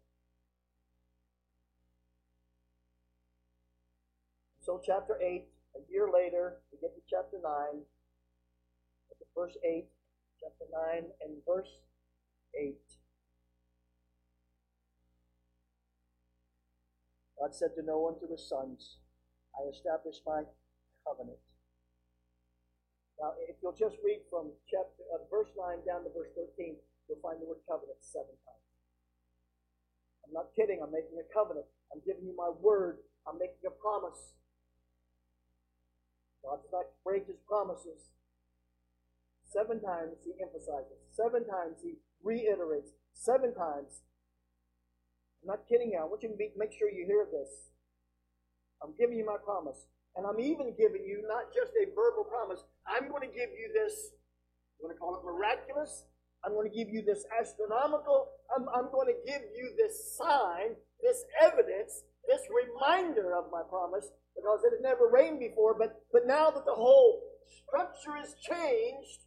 So, 4.60 4.80
chapter 4.84 5.16
8, 5.20 5.48
a 5.76 5.92
year 5.92 6.08
later, 6.12 6.60
we 6.70 6.78
get 6.78 6.94
to 6.94 7.00
chapter 7.08 7.40
9, 7.42 7.80
the 9.18 9.24
verse 9.34 9.56
8, 9.64 9.86
chapter 10.38 10.66
9, 10.92 11.04
and 11.24 11.32
verse 11.46 11.72
8. 12.54 12.76
God 17.40 17.54
said 17.54 17.70
to 17.76 17.82
Noah 17.82 18.12
and 18.12 18.20
to 18.20 18.26
his 18.26 18.46
sons, 18.46 18.98
I 19.56 19.64
establish 19.70 20.16
my 20.26 20.42
covenant. 21.06 21.38
Now, 23.20 23.32
if 23.48 23.56
you'll 23.62 23.72
just 23.72 23.96
read 24.04 24.20
from 24.28 24.50
chapter 24.70 25.02
uh, 25.14 25.24
verse 25.30 25.48
9 25.56 25.86
down 25.86 26.04
to 26.04 26.10
verse 26.12 26.30
13, 26.36 26.76
you'll 27.08 27.24
find 27.24 27.40
the 27.40 27.48
word 27.48 27.64
covenant 27.64 27.98
seven 28.04 28.36
times. 28.44 28.68
I'm 30.24 30.32
not 30.36 30.52
kidding. 30.54 30.84
I'm 30.84 30.92
making 30.92 31.16
a 31.16 31.26
covenant. 31.32 31.66
I'm 31.88 32.04
giving 32.04 32.28
you 32.28 32.36
my 32.36 32.52
word. 32.52 33.00
I'm 33.24 33.40
making 33.40 33.64
a 33.66 33.72
promise. 33.72 34.36
God 36.44 36.60
does 36.62 36.72
not 36.72 36.92
break 37.04 37.26
his 37.26 37.40
promises. 37.48 38.12
Seven 39.48 39.80
times 39.80 40.20
he 40.24 40.36
emphasizes. 40.40 41.00
Seven 41.08 41.48
times 41.48 41.80
he 41.82 41.96
reiterates. 42.22 42.92
Seven 43.16 43.54
times 43.56 44.04
I'm 45.42 45.48
not 45.48 45.68
kidding 45.68 45.92
you. 45.92 45.98
I 45.98 46.04
want 46.04 46.22
you 46.22 46.28
to 46.28 46.36
be, 46.36 46.52
make 46.56 46.72
sure 46.72 46.90
you 46.90 47.06
hear 47.06 47.26
this. 47.30 47.70
I'm 48.82 48.92
giving 48.98 49.16
you 49.16 49.24
my 49.24 49.38
promise. 49.42 49.86
And 50.16 50.26
I'm 50.26 50.40
even 50.40 50.74
giving 50.76 51.06
you 51.06 51.22
not 51.26 51.54
just 51.54 51.72
a 51.78 51.86
verbal 51.94 52.24
promise. 52.26 52.64
I'm 52.86 53.08
going 53.08 53.22
to 53.22 53.32
give 53.32 53.50
you 53.54 53.70
this, 53.72 54.10
I'm 54.78 54.86
going 54.86 54.94
to 54.94 54.98
call 54.98 55.14
it 55.14 55.24
miraculous. 55.24 56.04
I'm 56.44 56.52
going 56.52 56.70
to 56.70 56.76
give 56.76 56.88
you 56.88 57.02
this 57.02 57.24
astronomical. 57.40 58.28
I'm, 58.54 58.66
I'm 58.74 58.90
going 58.92 59.08
to 59.08 59.18
give 59.26 59.42
you 59.56 59.74
this 59.76 60.16
sign, 60.16 60.76
this 61.02 61.24
evidence, 61.42 62.04
this 62.28 62.42
reminder 62.48 63.34
of 63.34 63.50
my 63.50 63.62
promise 63.68 64.08
because 64.36 64.60
it 64.64 64.72
had 64.76 64.82
never 64.82 65.08
rained 65.10 65.40
before. 65.40 65.74
But, 65.78 66.02
but 66.12 66.26
now 66.26 66.50
that 66.50 66.64
the 66.64 66.74
whole 66.74 67.22
structure 67.66 68.16
is 68.22 68.34
changed, 68.40 69.26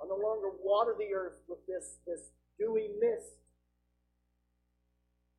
I'll 0.00 0.08
no 0.08 0.16
longer 0.16 0.50
water 0.62 0.94
the 0.98 1.14
earth 1.14 1.40
with 1.48 1.64
this, 1.66 1.98
this 2.06 2.30
dewy 2.58 2.90
mist. 3.00 3.40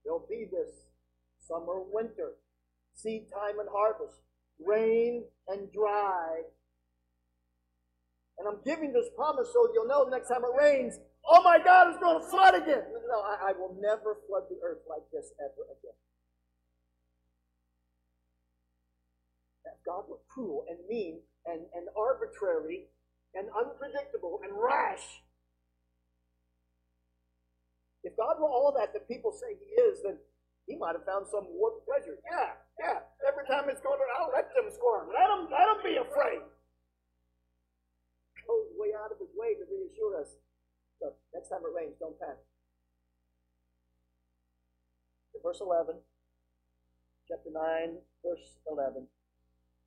There'll 0.03 0.25
be 0.27 0.47
this 0.49 0.73
summer, 1.47 1.83
winter, 1.91 2.33
seed 2.95 3.27
time 3.31 3.59
and 3.59 3.69
harvest, 3.71 4.17
rain 4.59 5.23
and 5.47 5.71
dry. 5.71 6.41
And 8.37 8.47
I'm 8.47 8.61
giving 8.63 8.93
this 8.93 9.07
promise 9.15 9.49
so 9.51 9.69
you'll 9.73 9.87
know 9.87 10.03
next 10.09 10.29
time 10.29 10.43
it 10.45 10.53
rains, 10.57 10.99
oh 11.27 11.41
my 11.43 11.57
God, 11.57 11.89
it's 11.89 11.99
going 11.99 12.21
to 12.21 12.27
flood 12.29 12.55
again. 12.55 12.83
No, 13.09 13.19
I, 13.21 13.49
I 13.49 13.51
will 13.57 13.75
never 13.81 14.17
flood 14.27 14.43
the 14.49 14.57
earth 14.63 14.85
like 14.89 15.03
this 15.11 15.31
ever 15.39 15.65
again. 15.73 15.97
If 19.65 19.79
God 19.85 20.05
were 20.07 20.21
cruel 20.29 20.65
and 20.69 20.77
mean 20.87 21.19
and, 21.45 21.61
and 21.73 21.87
arbitrary 21.97 22.85
and 23.33 23.47
unpredictable 23.57 24.39
and 24.43 24.53
rash, 24.53 25.23
if 28.03 28.15
God 28.15 28.39
were 28.39 28.47
all 28.47 28.73
that 28.77 28.93
that 28.93 29.07
people 29.07 29.33
say 29.33 29.57
he 29.57 29.81
is, 29.81 29.99
then 30.03 30.17
he 30.67 30.75
might 30.75 30.93
have 30.93 31.05
found 31.05 31.25
some 31.27 31.47
warped 31.49 31.87
pleasure. 31.87 32.19
Yeah, 32.29 32.55
yeah. 32.79 32.99
Every 33.27 33.47
time 33.47 33.67
it's 33.67 33.81
going 33.81 33.97
to, 33.97 34.05
I'll 34.19 34.31
let 34.31 34.53
them 34.53 34.69
squirm. 34.71 35.09
Let 35.09 35.27
them, 35.27 35.49
let 35.49 35.65
them 35.67 35.79
be 35.83 35.97
afraid. 35.97 36.43
Goes 38.47 38.71
way 38.79 38.95
out 38.95 39.11
of 39.11 39.19
his 39.19 39.31
way 39.35 39.53
to 39.59 39.67
reassure 39.67 40.21
us. 40.21 40.39
So 40.99 41.13
next 41.33 41.49
time 41.49 41.61
it 41.67 41.75
rains, 41.75 41.95
don't 41.99 42.17
panic. 42.19 42.41
Verse 45.43 45.61
11, 45.61 45.95
chapter 47.29 47.51
9, 47.53 47.97
verse 48.25 48.57
11. 48.67 49.05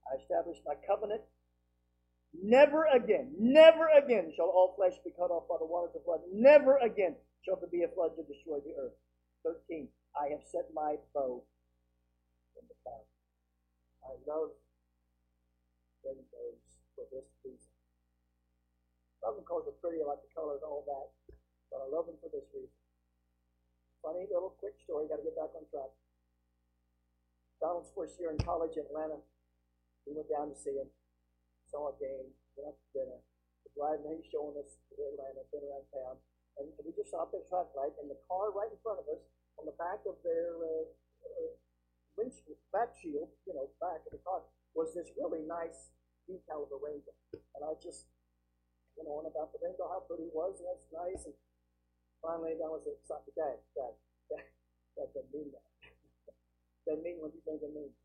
I 0.06 0.22
establish 0.22 0.58
my 0.64 0.74
covenant. 0.86 1.22
Never 2.32 2.86
again, 2.86 3.34
never 3.38 3.88
again 3.90 4.32
shall 4.36 4.46
all 4.46 4.74
flesh 4.76 4.94
be 5.04 5.10
cut 5.10 5.34
off 5.34 5.48
by 5.48 5.56
the 5.58 5.66
waters 5.66 5.96
of 5.96 6.04
flood. 6.04 6.20
Never 6.32 6.78
again 6.78 7.16
shall 7.42 7.56
there 7.56 7.68
be 7.68 7.82
a 7.82 7.88
flood 7.88 8.14
to 8.16 8.22
destroy 8.22 8.62
the 8.62 8.78
earth. 8.78 8.94
13. 9.44 9.88
I 10.14 10.30
have 10.30 10.46
set 10.46 10.70
my 10.74 10.96
bow 11.14 11.42
in 12.54 12.64
the 12.68 12.74
cloud. 12.82 13.06
I 14.06 14.14
love 14.30 14.50
rainbows 16.04 16.62
for 16.94 17.04
this 17.10 17.26
reason. 17.44 17.69
Love 19.20 19.36
them 19.36 19.44
because 19.44 19.68
they're 19.68 19.82
pretty, 19.84 20.00
I 20.00 20.08
like 20.08 20.24
the 20.24 20.32
colors, 20.32 20.64
all 20.64 20.84
that. 20.88 21.08
But 21.68 21.84
I 21.84 21.86
love 21.92 22.08
them 22.08 22.16
for 22.20 22.32
this 22.32 22.48
reason. 22.56 22.72
Funny 24.00 24.24
little 24.32 24.56
quick 24.56 24.80
story, 24.80 25.06
got 25.12 25.20
to 25.20 25.26
get 25.28 25.36
back 25.36 25.52
on 25.52 25.68
track. 25.68 25.92
Donald's 27.60 27.92
first 27.92 28.16
year 28.16 28.32
in 28.32 28.40
college 28.40 28.80
in 28.80 28.88
Atlanta. 28.88 29.20
We 30.08 30.16
went 30.16 30.32
down 30.32 30.48
to 30.48 30.56
see 30.56 30.72
him, 30.72 30.88
saw 31.68 31.92
a 31.92 31.94
game, 32.00 32.32
went 32.56 32.72
out 32.72 32.80
to 32.80 32.88
dinner. 32.96 33.20
The 33.68 33.70
drive, 33.76 34.00
and 34.00 34.16
he's 34.16 34.32
showing 34.32 34.56
us 34.56 34.80
Atlanta, 34.96 35.44
been 35.52 35.68
around 35.68 35.84
town. 35.92 36.16
And 36.56 36.72
we 36.80 36.96
just 36.96 37.12
stopped 37.12 37.36
at 37.36 37.44
a 37.44 37.48
traffic 37.52 37.76
light, 37.76 37.92
and 38.00 38.08
the 38.08 38.16
car 38.24 38.48
right 38.56 38.72
in 38.72 38.80
front 38.80 39.04
of 39.04 39.06
us, 39.12 39.20
on 39.60 39.68
the 39.68 39.76
back 39.76 40.00
of 40.08 40.16
their 40.24 40.56
uh, 40.56 40.88
uh, 41.20 41.52
windshield, 42.16 42.56
back 42.72 42.96
shield, 42.96 43.28
you 43.44 43.52
know, 43.52 43.68
back 43.76 44.00
of 44.08 44.16
the 44.16 44.22
car, 44.24 44.40
was 44.72 44.96
this 44.96 45.12
really 45.20 45.44
nice 45.44 45.92
decal 46.24 46.64
of 46.64 46.72
a 46.72 46.80
rainbow. 46.80 47.12
And 47.36 47.62
I 47.68 47.76
just 47.84 48.08
went 48.96 49.10
on 49.10 49.26
about 49.26 49.52
the 49.52 49.60
rainbow, 49.62 49.90
how 49.90 50.02
pretty 50.06 50.30
it 50.30 50.34
was, 50.34 50.58
and 50.58 50.66
that's 50.70 50.88
nice. 50.90 51.26
And 51.26 51.36
finally, 52.22 52.56
that 52.58 52.70
was 52.70 52.86
it. 52.86 52.98
Stop 53.04 53.26
the 53.26 53.34
dad, 53.36 53.58
dad, 53.74 53.94
dad, 54.30 54.46
that 54.96 55.10
doesn't 55.12 55.30
mean 55.34 55.50
that. 55.52 55.66
doesn't 56.86 57.04
mean 57.04 57.18
what 57.22 57.34
you 57.34 57.42
think 57.46 57.62
it 57.62 57.72
means. 57.72 57.96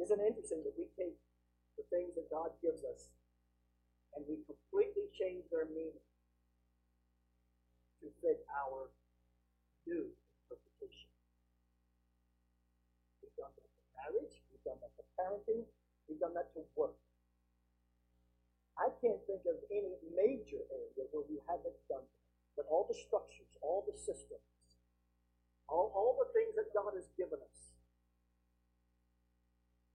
Isn't 0.00 0.16
it 0.16 0.32
interesting 0.32 0.64
that 0.64 0.72
we 0.80 0.88
take 0.96 1.16
the 1.76 1.84
things 1.92 2.16
that 2.16 2.28
God 2.32 2.52
gives 2.60 2.84
us 2.84 3.12
and 4.16 4.24
we 4.28 4.40
completely 4.44 5.08
change 5.16 5.44
their 5.48 5.64
meaning 5.70 6.04
to 8.00 8.08
fit 8.24 8.44
our 8.48 8.88
new 9.84 10.08
interpretation. 10.44 11.08
We've 13.20 13.36
done 13.36 13.52
that 13.56 13.68
to 13.68 13.84
marriage, 13.96 14.34
we've 14.48 14.64
done 14.64 14.80
that 14.80 14.92
to 14.96 15.04
parenting, 15.16 15.64
we've 16.10 16.18
done 16.18 16.34
that 16.34 16.50
to 16.58 16.66
work. 16.74 16.98
I 18.74 18.90
can't 18.98 19.22
think 19.30 19.46
of 19.46 19.62
any 19.70 19.94
major 20.10 20.58
area 20.66 21.06
where 21.14 21.22
we 21.30 21.38
haven't 21.46 21.78
done 21.86 22.02
that. 22.02 22.18
But 22.58 22.66
all 22.66 22.90
the 22.90 22.98
structures, 22.98 23.54
all 23.62 23.86
the 23.86 23.94
systems, 23.94 24.42
all, 25.70 25.94
all 25.94 26.18
the 26.18 26.28
things 26.34 26.58
that 26.58 26.74
God 26.74 26.98
has 26.98 27.06
given 27.14 27.38
us 27.38 27.78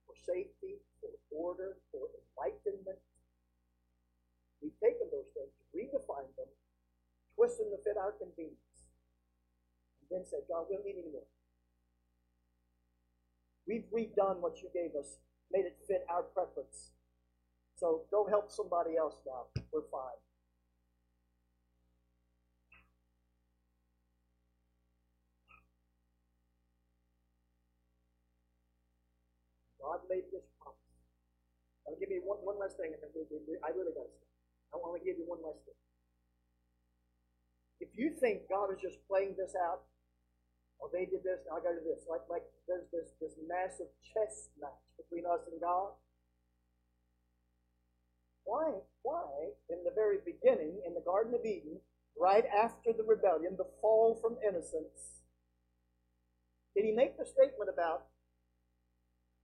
for 0.08 0.16
safety, 0.16 0.80
for 1.04 1.12
order, 1.36 1.76
for 1.92 2.08
enlightenment, 2.16 3.04
We've 4.66 4.82
taken 4.82 5.06
those 5.14 5.30
things, 5.38 5.54
redefined 5.78 6.34
them, 6.34 6.50
twisted 7.38 7.70
them 7.70 7.78
to 7.78 7.80
fit 7.86 8.02
our 8.02 8.18
convenience, 8.18 8.90
and 10.02 10.08
then 10.10 10.24
said, 10.26 10.50
God, 10.50 10.66
we 10.66 10.74
don't 10.74 10.82
need 10.82 10.98
any 10.98 11.14
more. 11.14 11.30
We've 13.70 13.86
redone 13.94 14.42
what 14.42 14.66
you 14.66 14.74
gave 14.74 14.98
us, 14.98 15.22
made 15.52 15.66
it 15.66 15.78
fit 15.88 16.06
our 16.10 16.24
preference. 16.24 16.92
So 17.76 18.04
go 18.10 18.26
help 18.28 18.52
somebody 18.52 18.98
else 18.98 19.16
now. 19.26 19.52
We're 19.72 19.88
fine. 19.92 20.20
God 29.82 30.02
made 30.10 30.26
this 30.34 30.48
promise. 30.58 30.82
I'll 31.86 32.00
give 32.02 32.10
you 32.10 32.26
one, 32.26 32.42
one 32.42 32.58
last 32.58 32.78
thing, 32.82 32.90
and 32.90 32.98
then 32.98 33.14
I 33.62 33.70
really 33.70 33.94
got 33.94 34.10
to 34.10 34.14
stop. 34.18 34.34
I 34.74 34.82
want 34.82 34.98
to 34.98 35.04
give 35.06 35.22
you 35.22 35.30
one 35.30 35.46
last 35.46 35.62
thing. 35.62 35.78
If 37.80 37.94
you 37.94 38.18
think 38.18 38.50
God 38.50 38.74
is 38.74 38.82
just 38.82 38.98
playing 39.06 39.38
this 39.38 39.54
out 39.54 39.86
or 40.80 40.90
they 40.92 41.06
did 41.06 41.24
this, 41.24 41.42
now 41.48 41.58
I 41.58 41.64
got 41.64 41.78
to 41.78 41.82
do 41.82 41.90
this, 41.90 42.06
like 42.10 42.26
like 42.30 42.44
there's 42.68 42.88
this 42.92 43.14
this 43.22 43.36
massive 43.48 43.90
chess 44.04 44.50
match 44.60 44.84
between 44.98 45.26
us 45.26 45.44
and 45.52 45.60
God. 45.60 45.96
Why 48.44 48.82
why 49.02 49.56
in 49.70 49.84
the 49.84 49.96
very 49.96 50.20
beginning 50.26 50.82
in 50.86 50.94
the 50.94 51.06
Garden 51.06 51.34
of 51.34 51.46
Eden, 51.46 51.80
right 52.20 52.46
after 52.46 52.94
the 52.94 53.04
rebellion, 53.04 53.56
the 53.58 53.70
fall 53.82 54.20
from 54.22 54.38
innocence, 54.44 55.24
did 56.76 56.86
he 56.86 56.92
make 56.92 57.18
the 57.18 57.26
statement 57.26 57.70
about 57.72 58.08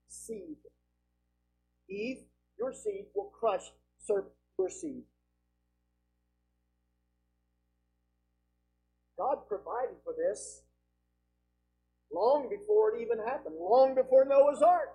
seed? 0.08 0.58
Eve, 1.90 2.24
your 2.58 2.74
seed 2.74 3.06
will 3.16 3.32
crush 3.38 3.72
serpent 3.99 4.34
your 4.58 4.70
seed. 4.70 5.03
God 9.18 9.48
provided 9.48 9.98
for 10.03 10.14
this 10.18 10.62
long 12.14 12.50
before 12.50 12.96
it 12.96 13.02
even 13.02 13.18
happened, 13.20 13.56
long 13.60 13.96
before 13.96 14.26
Noah's 14.26 14.62
Ark. 14.62 14.90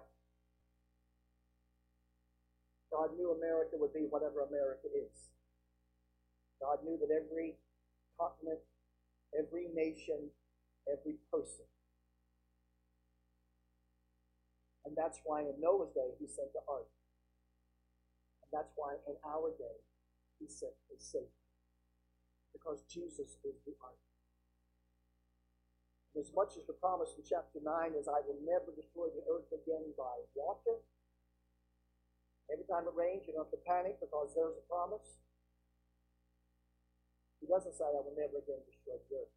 God 2.93 3.11
knew 3.17 3.33
America 3.33 3.77
would 3.77 3.93
be 3.93 4.07
whatever 4.09 4.47
America 4.47 4.89
is. 4.95 5.33
God 6.61 6.79
knew 6.85 6.97
that 6.97 7.13
every 7.13 7.57
continent, 8.19 8.61
every 9.37 9.69
nation, 9.75 10.31
every 10.89 11.17
person. 11.31 11.67
And 14.87 14.95
that's 14.97 15.21
why 15.25 15.43
in 15.43 15.61
Noah's 15.61 15.93
day 15.93 16.15
he 16.19 16.27
sent 16.27 16.53
the 16.55 16.63
ark. 16.71 16.89
And 18.41 18.49
that's 18.55 18.73
why 18.77 18.95
in 19.09 19.17
our 19.27 19.51
day 19.59 19.79
he 20.39 20.47
sent 20.49 20.73
a 20.89 20.97
Savior. 21.03 21.27
Because 22.55 22.81
Jesus 22.89 23.37
is 23.45 23.59
the 23.67 23.75
ark. 23.83 24.06
As 26.17 26.33
much 26.33 26.57
as 26.57 26.65
the 26.65 26.73
promise 26.73 27.13
in 27.13 27.29
chapter 27.29 27.61
9 27.61 27.93
is, 27.93 28.09
I 28.09 28.25
will 28.25 28.41
never 28.41 28.73
destroy 28.73 29.13
the 29.13 29.21
earth 29.29 29.53
again 29.53 29.93
by 30.01 30.17
water. 30.33 30.81
Every 32.49 32.65
time 32.65 32.89
it 32.89 32.97
rains, 32.97 33.29
you 33.29 33.37
don't 33.37 33.45
have 33.45 33.53
to 33.53 33.61
panic 33.69 34.01
because 34.01 34.33
there's 34.33 34.57
a 34.57 34.65
promise. 34.65 35.21
He 37.45 37.45
doesn't 37.45 37.77
say, 37.77 37.85
I 37.85 38.01
will 38.01 38.17
never 38.17 38.41
again 38.41 38.65
destroy 38.65 38.97
the 38.97 39.29
earth. 39.29 39.35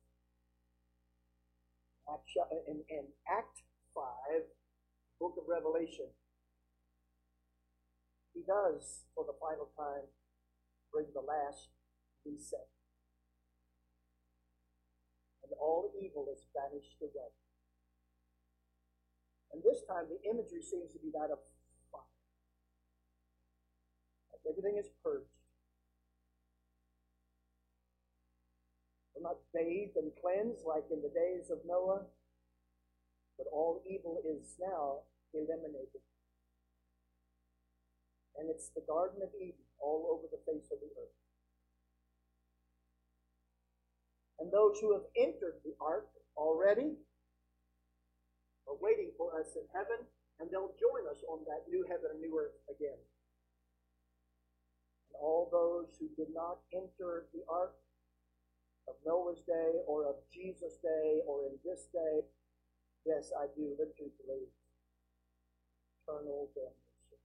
In, 2.66 2.80
in 2.88 3.06
Act 3.28 3.60
5, 3.94 4.48
book 5.20 5.36
of 5.36 5.46
Revelation, 5.52 6.08
he 8.34 8.42
does, 8.48 9.04
for 9.14 9.28
the 9.28 9.36
final 9.36 9.68
time, 9.76 10.08
bring 10.96 11.12
the 11.14 11.22
last 11.22 11.68
reset 12.26 12.79
all 15.60 15.92
evil 16.00 16.26
is 16.32 16.48
banished 16.56 16.98
away. 17.02 17.32
And 19.52 19.62
this 19.62 19.84
time 19.84 20.08
the 20.08 20.22
imagery 20.30 20.64
seems 20.64 20.94
to 20.94 21.00
be 21.00 21.12
that 21.12 21.30
of 21.30 21.40
fire. 21.92 22.16
Like 24.32 24.44
everything 24.48 24.80
is 24.80 24.90
purged. 25.04 25.28
We're 29.14 29.28
not 29.28 29.44
bathed 29.54 29.98
and 30.00 30.16
cleansed 30.16 30.64
like 30.64 30.88
in 30.92 31.02
the 31.04 31.12
days 31.12 31.52
of 31.52 31.60
Noah, 31.68 32.08
but 33.38 33.48
all 33.52 33.84
evil 33.84 34.24
is 34.24 34.56
now 34.60 35.04
eliminated. 35.34 36.00
And 38.40 38.50
it's 38.50 38.70
the 38.72 38.86
Garden 38.88 39.20
of 39.22 39.30
Eden 39.36 39.68
all 39.82 40.08
over 40.08 40.32
the 40.32 40.40
face 40.48 40.72
of 40.72 40.80
the 40.80 40.88
earth. 40.96 41.29
And 44.40 44.52
those 44.52 44.80
who 44.80 44.94
have 44.96 45.04
entered 45.20 45.60
the 45.64 45.76
ark 45.84 46.08
already 46.38 46.96
are 48.68 48.80
waiting 48.80 49.12
for 49.18 49.36
us 49.40 49.52
in 49.60 49.68
heaven, 49.76 50.00
and 50.40 50.48
they'll 50.48 50.76
join 50.80 51.04
us 51.12 51.20
on 51.28 51.44
that 51.44 51.68
new 51.68 51.84
heaven 51.92 52.16
and 52.16 52.22
new 52.24 52.32
earth 52.40 52.56
again. 52.72 52.96
And 55.12 55.16
all 55.20 55.52
those 55.52 55.92
who 56.00 56.08
did 56.16 56.32
not 56.34 56.64
enter 56.72 57.28
the 57.36 57.44
ark 57.52 57.76
of 58.88 58.96
Noah's 59.06 59.44
day 59.46 59.84
or 59.86 60.08
of 60.08 60.16
Jesus' 60.32 60.80
day 60.82 61.20
or 61.28 61.44
in 61.46 61.60
this 61.68 61.92
day, 61.92 62.24
yes, 63.06 63.32
I 63.36 63.52
do 63.54 63.76
literally 63.76 64.16
believe 64.24 64.52
eternal 66.10 66.50
damnation. 66.56 67.20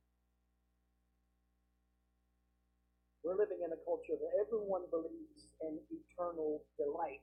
We're 3.25 3.41
living 3.41 3.65
in 3.65 3.73
a 3.73 3.81
culture 3.89 4.21
that 4.21 4.33
everyone 4.37 4.85
believes 4.93 5.34
in 5.63 5.79
eternal 5.91 6.63
delight. 6.79 7.23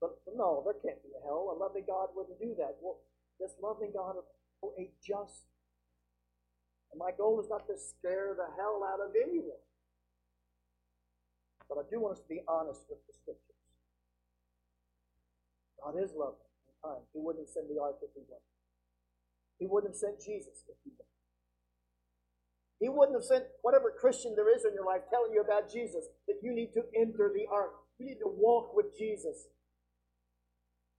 But 0.00 0.20
no, 0.36 0.62
there 0.64 0.76
can't 0.80 1.02
be 1.02 1.12
a 1.16 1.24
hell. 1.24 1.52
A 1.52 1.56
loving 1.56 1.84
God 1.86 2.12
wouldn't 2.14 2.38
do 2.38 2.54
that. 2.58 2.76
Well, 2.80 3.00
this 3.40 3.52
loving 3.62 3.92
God 3.92 4.16
is 4.20 4.24
a 4.78 4.90
just. 5.00 5.48
And 6.92 7.00
my 7.00 7.10
goal 7.16 7.40
is 7.40 7.48
not 7.48 7.66
to 7.66 7.76
scare 7.76 8.36
the 8.36 8.48
hell 8.56 8.84
out 8.84 9.00
of 9.00 9.12
anyone. 9.16 9.60
But 11.68 11.78
I 11.78 11.84
do 11.90 12.00
want 12.00 12.14
us 12.14 12.22
to 12.22 12.28
be 12.28 12.42
honest 12.46 12.86
with 12.88 13.00
the 13.08 13.12
scriptures. 13.12 13.56
God 15.82 15.96
is 15.98 16.12
loving 16.14 16.46
and 16.68 16.76
kind. 16.84 17.02
He 17.12 17.18
wouldn't 17.18 17.48
send 17.48 17.66
the 17.68 17.80
ark 17.80 17.98
if 18.02 18.12
he 18.14 18.22
wouldn't. 18.22 18.52
He 19.58 19.66
wouldn't 19.66 19.92
have 19.92 19.98
sent 19.98 20.20
Jesus 20.20 20.62
if 20.68 20.76
he 20.84 20.92
wouldn't. 20.94 21.15
He 22.80 22.88
wouldn't 22.88 23.16
have 23.16 23.24
sent 23.24 23.44
whatever 23.62 23.90
Christian 23.90 24.34
there 24.36 24.54
is 24.54 24.64
in 24.64 24.74
your 24.74 24.84
life 24.84 25.02
telling 25.08 25.32
you 25.32 25.40
about 25.40 25.72
Jesus, 25.72 26.06
that 26.28 26.40
you 26.42 26.52
need 26.52 26.72
to 26.74 26.84
enter 26.94 27.32
the 27.32 27.46
ark. 27.50 27.72
You 27.98 28.06
need 28.06 28.20
to 28.20 28.28
walk 28.28 28.76
with 28.76 28.96
Jesus. 28.98 29.48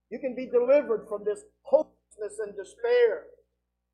You 0.09 0.19
can 0.19 0.35
be 0.35 0.47
delivered 0.47 1.05
from 1.07 1.23
this 1.23 1.43
hopelessness 1.61 2.39
and 2.39 2.55
despair. 2.55 3.29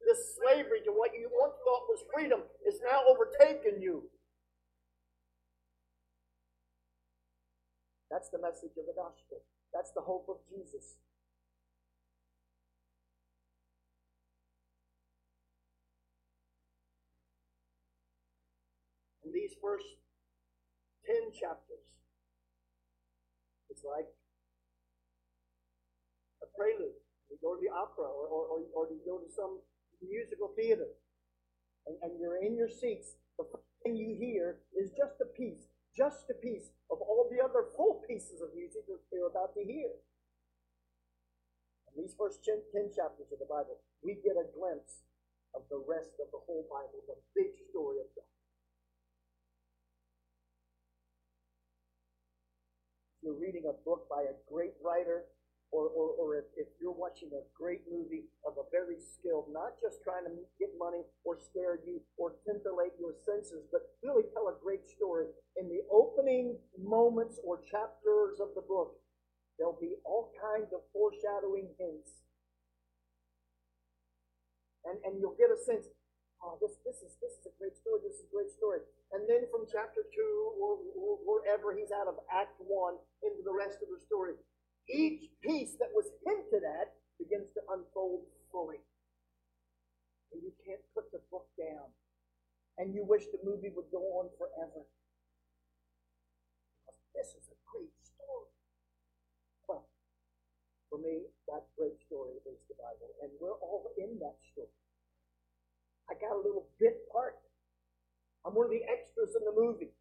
This 0.06 0.38
slavery 0.40 0.80
to 0.86 0.92
what 0.92 1.12
you 1.14 1.30
once 1.32 1.56
thought 1.64 1.90
was 1.90 2.04
freedom 2.14 2.42
is 2.66 2.80
now 2.84 3.02
overtaken 3.10 3.82
you. 3.82 4.04
That's 8.10 8.30
the 8.30 8.40
message 8.40 8.78
of 8.78 8.86
the 8.86 8.96
gospel. 8.96 9.42
That's 9.74 9.92
the 9.92 10.02
hope 10.02 10.28
of 10.30 10.38
Jesus. 10.48 10.98
These 19.44 19.60
first 19.60 19.84
10 21.04 21.36
chapters, 21.36 21.84
it's 23.68 23.84
like 23.84 24.08
a 26.40 26.48
prelude. 26.56 26.96
You 27.28 27.36
go 27.44 27.60
to 27.60 27.60
the 27.60 27.68
opera 27.68 28.08
or, 28.08 28.24
or, 28.32 28.44
or, 28.56 28.60
or 28.72 28.84
you 28.88 29.04
go 29.04 29.20
to 29.20 29.28
some 29.28 29.60
musical 30.00 30.56
theater 30.56 30.88
and, 31.84 32.00
and 32.08 32.16
you're 32.16 32.40
in 32.40 32.56
your 32.56 32.72
seats. 32.72 33.20
The 33.36 33.44
first 33.52 33.68
thing 33.84 34.00
you 34.00 34.16
hear 34.16 34.64
is 34.80 34.96
just 34.96 35.20
a 35.20 35.28
piece, 35.36 35.68
just 35.92 36.32
a 36.32 36.38
piece 36.40 36.72
of 36.88 37.04
all 37.04 37.28
the 37.28 37.44
other 37.44 37.68
full 37.76 38.00
pieces 38.08 38.40
of 38.40 38.56
music 38.56 38.88
that 38.88 39.04
you're 39.12 39.28
about 39.28 39.52
to 39.60 39.64
hear. 39.68 39.92
In 41.92 42.00
these 42.00 42.16
first 42.16 42.48
10, 42.48 42.64
10 42.72 42.96
chapters 42.96 43.28
of 43.28 43.44
the 43.44 43.50
Bible, 43.52 43.84
we 44.00 44.16
get 44.24 44.40
a 44.40 44.48
glimpse 44.56 45.04
of 45.52 45.68
the 45.68 45.84
rest 45.84 46.16
of 46.24 46.32
the 46.32 46.40
whole 46.48 46.64
Bible, 46.72 47.04
the 47.12 47.20
big 47.36 47.52
story 47.68 48.00
of 48.00 48.08
God. 48.16 48.33
You're 53.24 53.40
reading 53.40 53.64
a 53.72 53.76
book 53.88 54.06
by 54.12 54.28
a 54.28 54.36
great 54.52 54.76
writer, 54.84 55.24
or, 55.74 55.90
or, 55.90 56.14
or 56.22 56.28
if, 56.38 56.46
if 56.54 56.70
you're 56.78 56.94
watching 56.94 57.34
a 57.34 57.42
great 57.58 57.82
movie 57.90 58.30
of 58.46 58.54
a 58.62 58.66
very 58.70 59.02
skilled, 59.02 59.50
not 59.50 59.74
just 59.82 60.06
trying 60.06 60.22
to 60.30 60.34
get 60.62 60.70
money 60.78 61.02
or 61.26 61.42
scare 61.42 61.82
you 61.82 61.98
or 62.14 62.38
titillate 62.46 62.94
your 63.02 63.18
senses, 63.26 63.66
but 63.74 63.82
really 64.06 64.22
tell 64.38 64.54
a 64.54 64.56
great 64.62 64.86
story. 64.86 65.34
In 65.58 65.66
the 65.74 65.82
opening 65.90 66.62
moments 66.78 67.42
or 67.42 67.58
chapters 67.66 68.38
of 68.38 68.54
the 68.54 68.62
book, 68.62 69.02
there'll 69.58 69.82
be 69.82 69.98
all 70.06 70.30
kinds 70.38 70.70
of 70.78 70.86
foreshadowing 70.94 71.74
hints. 71.82 72.22
And, 74.86 75.02
and 75.10 75.18
you'll 75.18 75.40
get 75.42 75.50
a 75.50 75.58
sense, 75.58 75.90
oh, 76.38 76.62
this, 76.62 76.78
this, 76.86 77.02
is, 77.02 77.18
this 77.18 77.34
is 77.34 77.50
a 77.50 77.54
great 77.58 77.74
story, 77.74 77.98
this 78.06 78.22
is 78.22 78.30
a 78.30 78.32
great 78.36 78.54
story. 78.54 78.86
And 79.14 79.30
then 79.30 79.46
from 79.54 79.70
chapter 79.70 80.02
2 80.02 80.58
or, 80.58 80.82
or 80.98 81.14
wherever 81.22 81.70
he's 81.70 81.94
out 81.94 82.10
of 82.10 82.18
Act 82.34 82.58
1 82.58 82.98
into 83.22 83.46
the 83.46 83.54
rest 83.54 83.78
of 83.86 83.94
the 83.94 84.02
story, 84.02 84.34
each 84.90 85.30
piece 85.46 85.78
that 85.78 85.94
was 85.94 86.10
hinted 86.26 86.66
at 86.66 86.98
begins 87.22 87.54
to 87.54 87.62
unfold 87.70 88.26
fully. 88.50 88.82
And 90.34 90.42
you 90.42 90.50
can't 90.66 90.82
put 90.98 91.14
the 91.14 91.22
book 91.30 91.46
down. 91.62 91.94
And 92.82 92.90
you 92.98 93.06
wish 93.06 93.30
the 93.30 93.38
movie 93.46 93.70
would 93.70 93.86
go 93.94 94.02
on 94.18 94.34
forever. 94.34 94.82
Because 96.82 96.98
This 97.14 97.30
is 97.38 97.54
a 97.54 97.58
great 97.70 97.94
story. 98.02 98.50
Well, 99.70 99.86
for 100.90 100.98
me, 100.98 101.30
that 101.54 101.70
great 101.78 102.02
story 102.02 102.42
is 102.50 102.58
the 102.66 102.74
Bible. 102.82 103.14
And 103.22 103.30
we're 103.38 103.62
all 103.62 103.94
in 103.94 104.18
that 104.26 104.42
story. 104.42 104.74
I 106.10 106.18
got 106.18 106.34
a 106.34 106.42
little 106.42 106.66
bit 106.82 106.98
part. 107.14 107.38
I'm 108.46 108.56
one 108.56 108.66
of 108.68 108.72
the 108.72 108.84
movie. 109.56 109.92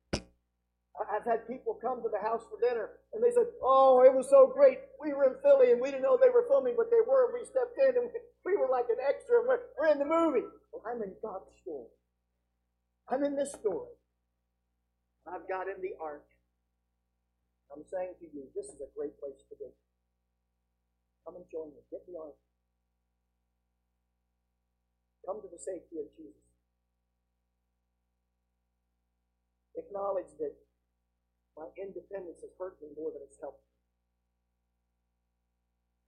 I've 1.02 1.24
had 1.24 1.48
people 1.48 1.76
come 1.80 2.02
to 2.02 2.10
the 2.12 2.20
house 2.20 2.44
for 2.46 2.60
dinner 2.60 3.00
and 3.12 3.24
they 3.24 3.32
said, 3.32 3.48
Oh, 3.64 4.04
it 4.04 4.12
was 4.12 4.28
so 4.28 4.52
great. 4.52 4.78
We 5.00 5.12
were 5.12 5.24
in 5.24 5.36
Philly 5.42 5.72
and 5.72 5.80
we 5.80 5.90
didn't 5.90 6.04
know 6.04 6.16
they 6.20 6.30
were 6.32 6.46
filming, 6.48 6.74
but 6.76 6.92
they 6.92 7.00
were. 7.04 7.32
We 7.32 7.44
stepped 7.44 7.76
in 7.80 7.96
and 7.96 8.08
we 8.46 8.56
were 8.56 8.68
like 8.68 8.86
an 8.92 9.00
extra. 9.00 9.40
And 9.40 9.48
we're, 9.48 9.64
we're 9.78 9.92
in 9.92 9.98
the 9.98 10.08
movie. 10.08 10.46
Well, 10.72 10.84
I'm 10.84 11.02
in 11.02 11.12
God's 11.20 11.48
story. 11.60 11.90
I'm 13.08 13.24
in 13.24 13.36
this 13.36 13.52
story. 13.52 13.92
I've 15.26 15.48
got 15.48 15.68
in 15.68 15.80
the 15.80 15.96
ark. 16.00 16.24
I'm 17.72 17.84
saying 17.88 18.20
to 18.20 18.26
you, 18.28 18.44
this 18.54 18.68
is 18.68 18.78
a 18.84 18.90
great 18.92 19.16
place 19.18 19.40
to 19.48 19.54
be. 19.56 19.70
Come 21.24 21.36
and 21.36 21.46
join 21.50 21.72
me. 21.72 21.80
Get 21.90 22.04
the 22.04 22.18
ark. 22.20 22.36
Come 25.24 25.40
to 25.40 25.48
the 25.48 25.58
safety 25.58 26.02
of 26.02 26.08
Jesus. 26.16 26.51
Acknowledge 29.76 30.28
that 30.38 30.52
my 31.56 31.68
independence 31.76 32.40
has 32.44 32.52
hurt 32.56 32.76
me 32.80 32.92
more 32.96 33.12
than 33.12 33.24
it's 33.24 33.40
helped 33.40 33.60
me. 33.64 33.72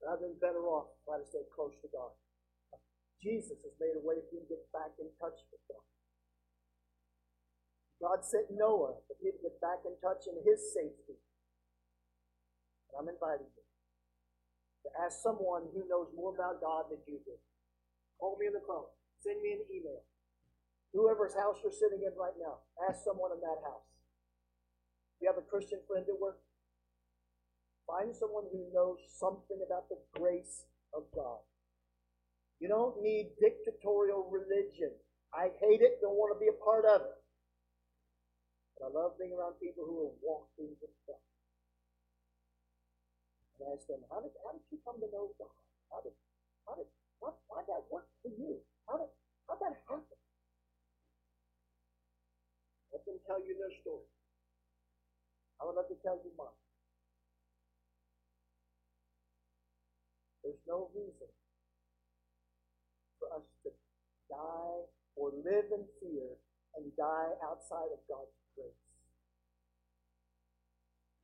I've 0.05 0.21
been 0.21 0.37
better 0.37 0.69
off 0.69 0.93
trying 1.09 1.25
to 1.25 1.29
stay 1.29 1.49
close 1.49 1.73
to 1.81 1.89
God. 1.89 2.13
Jesus 3.25 3.57
has 3.65 3.73
made 3.81 3.97
a 3.97 4.05
way 4.05 4.21
for 4.21 4.37
you 4.37 4.45
to 4.45 4.51
get 4.53 4.61
back 4.69 4.93
in 5.01 5.09
touch 5.17 5.41
with 5.49 5.65
God. 5.65 5.81
God 8.05 8.21
sent 8.21 8.53
Noah 8.53 9.01
for 9.09 9.17
you 9.25 9.33
to 9.33 9.41
get 9.41 9.57
back 9.65 9.81
in 9.89 9.97
touch 10.05 10.29
in 10.29 10.37
his 10.45 10.61
safety. 10.77 11.17
And 12.93 12.95
I'm 13.01 13.09
inviting 13.09 13.49
you 13.49 13.65
to 14.85 14.91
ask 15.01 15.25
someone 15.25 15.73
who 15.73 15.89
knows 15.89 16.13
more 16.13 16.37
about 16.37 16.61
God 16.61 16.93
than 16.93 17.01
you 17.09 17.17
do. 17.25 17.33
Call 18.21 18.37
me 18.37 18.53
on 18.53 18.61
the 18.61 18.65
phone. 18.69 18.93
Send 19.25 19.41
me 19.41 19.57
an 19.57 19.65
email. 19.73 20.05
Whoever's 20.95 21.35
house 21.35 21.59
you're 21.59 21.75
sitting 21.75 22.07
in 22.07 22.15
right 22.15 22.39
now, 22.39 22.63
ask 22.87 23.03
someone 23.03 23.35
in 23.35 23.43
that 23.43 23.59
house. 23.67 23.83
You 25.19 25.27
have 25.27 25.43
a 25.43 25.43
Christian 25.43 25.83
friend 25.91 26.07
at 26.07 26.15
work? 26.15 26.39
Find 27.91 28.15
someone 28.15 28.47
who 28.55 28.71
knows 28.71 29.03
something 29.19 29.59
about 29.59 29.91
the 29.91 29.99
grace 30.15 30.71
of 30.95 31.11
God. 31.11 31.43
You 32.63 32.71
don't 32.71 33.03
need 33.03 33.35
dictatorial 33.43 34.31
religion. 34.31 34.95
I 35.35 35.51
hate 35.59 35.83
it, 35.83 35.99
don't 35.99 36.15
want 36.15 36.31
to 36.31 36.39
be 36.39 36.47
a 36.47 36.55
part 36.63 36.87
of 36.87 37.03
it. 37.03 37.19
But 38.79 38.87
I 38.87 38.91
love 38.95 39.19
being 39.19 39.35
around 39.35 39.59
people 39.59 39.83
who 39.83 39.99
are 39.99 40.17
walking 40.23 40.79
with 40.79 40.95
God. 41.11 41.19
And 43.59 43.67
I 43.67 43.75
ask 43.75 43.91
them, 43.91 44.07
how 44.07 44.23
did, 44.23 44.31
how 44.47 44.55
did 44.55 44.63
you 44.71 44.79
come 44.87 45.03
to 45.03 45.11
know 45.11 45.35
God? 45.43 45.59
How 45.91 46.07
did, 46.07 46.15
how 46.71 46.79
did, 46.79 46.87
what, 47.19 47.35
why 47.51 47.67
did 47.67 47.75
that 47.75 47.85
work 47.91 48.07
for 48.23 48.31
you? 48.31 48.63
How 48.87 49.03
did, 49.03 49.11
how 49.51 49.59
did 49.59 49.75
that 49.75 49.77
happen? 49.91 50.14
Let 53.05 53.21
them 53.21 53.21
tell 53.29 53.41
you 53.45 53.53
their 53.61 53.73
story. 53.85 54.09
I 55.61 55.69
would 55.69 55.77
love 55.77 55.89
to 55.93 55.99
tell 56.01 56.17
you 56.25 56.33
mine. 56.41 56.57
There's 60.41 60.61
no 60.69 60.89
reason 60.97 61.29
for 63.21 63.29
us 63.37 63.45
to 63.65 63.73
die 64.29 64.89
or 65.17 65.33
live 65.45 65.69
in 65.73 65.85
fear 66.01 66.37
and 66.77 66.89
die 66.97 67.33
outside 67.45 67.93
of 67.93 68.01
God's 68.09 68.33
grace. 68.57 68.85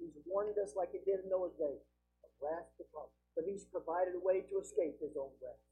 He's 0.00 0.16
warned 0.24 0.56
us 0.56 0.72
like 0.76 0.92
he 0.92 1.00
did 1.04 1.24
in 1.24 1.28
Noah's 1.28 1.56
day 1.56 1.80
of 2.24 2.30
wrath 2.40 2.68
to 2.80 2.84
come, 2.92 3.12
but 3.36 3.44
he's 3.44 3.68
provided 3.68 4.16
a 4.16 4.22
way 4.24 4.40
to 4.48 4.60
escape 4.60 4.96
his 5.00 5.16
own 5.16 5.32
wrath. 5.40 5.64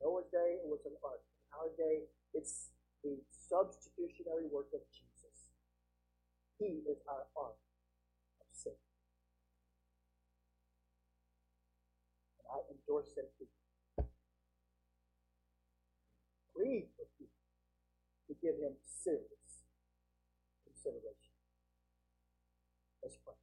Noah's 0.00 0.28
day, 0.28 0.60
it 0.60 0.68
was 0.68 0.84
an 0.84 0.96
ark. 1.00 1.24
Our 1.56 1.72
day, 1.76 2.04
it's 2.36 2.68
the 3.02 3.18
substitutionary 3.30 4.46
work 4.50 4.68
of 4.74 4.82
Jesus. 4.90 5.54
He 6.58 6.82
is 6.90 6.98
our 7.06 7.26
ark 7.38 7.58
of 8.42 8.48
safety. 8.50 8.98
And 12.42 12.46
I 12.50 12.58
endorse 12.74 13.14
him 13.14 13.30
to 13.38 13.44
you. 13.46 13.58
Plead 16.50 16.90
with 16.98 17.12
you 17.22 17.30
to 18.26 18.34
give 18.42 18.58
him 18.58 18.74
serious 18.82 19.70
consideration. 20.66 21.38
Let's 22.98 23.14
pray. 23.22 23.38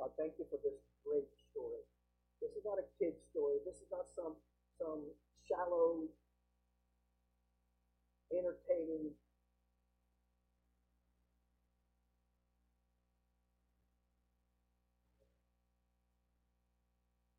God, 0.00 0.16
thank 0.16 0.40
you 0.40 0.48
for 0.48 0.56
this 0.64 0.80
great 1.04 1.28
story. 1.52 1.84
This 2.40 2.56
is 2.56 2.64
not 2.64 2.80
a 2.80 2.86
kid's 2.96 3.20
story. 3.28 3.60
This 3.68 3.84
is 3.84 3.90
not 3.92 4.08
some 4.08 4.40
some 4.80 5.04
shallow, 5.48 6.08
entertaining 8.32 9.12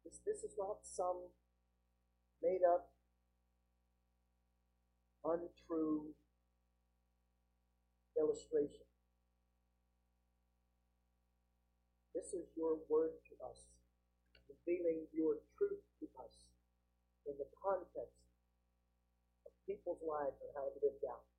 This, 0.04 0.20
this 0.26 0.44
is 0.44 0.56
not 0.58 0.78
some 0.84 1.30
made 2.42 2.62
up, 2.68 2.90
untrue 5.24 6.14
illustration. 8.18 8.86
This 12.14 12.34
is 12.34 12.46
your 12.56 12.78
word 12.90 13.12
to 13.30 13.34
us, 13.50 13.66
revealing 14.50 15.08
your 15.14 15.36
truth 15.58 15.89
in 17.30 17.38
the 17.38 17.50
context 17.62 18.26
of 19.46 19.54
people's 19.70 20.02
lives 20.02 20.36
and 20.42 20.50
how 20.58 20.66
it 20.66 20.76
lived 20.82 21.06
out. 21.06 21.30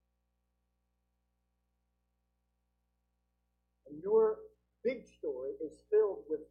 And 3.91 3.99
your 3.99 4.39
big 4.87 5.03
story 5.19 5.59
is 5.59 5.83
filled 5.91 6.23
with 6.31 6.47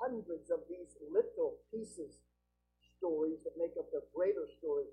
hundreds 0.00 0.48
of 0.48 0.64
these 0.72 0.96
little 1.04 1.60
pieces, 1.68 2.16
stories 2.96 3.44
that 3.44 3.60
make 3.60 3.76
up 3.76 3.92
the 3.92 4.00
greater 4.16 4.48
story. 4.56 4.88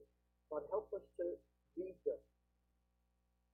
God, 0.52 0.68
help 0.70 0.92
us 0.94 1.08
to 1.18 1.40
read 1.80 1.96
them, 2.04 2.20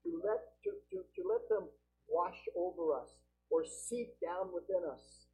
to 0.04 0.10
let 0.26 0.58
to, 0.66 0.74
to, 0.92 1.06
to 1.06 1.22
let 1.24 1.46
them 1.48 1.70
wash 2.10 2.42
over 2.58 2.98
us 2.98 3.22
or 3.50 3.64
seep 3.64 4.18
down 4.20 4.52
within 4.52 4.84
us. 4.90 5.30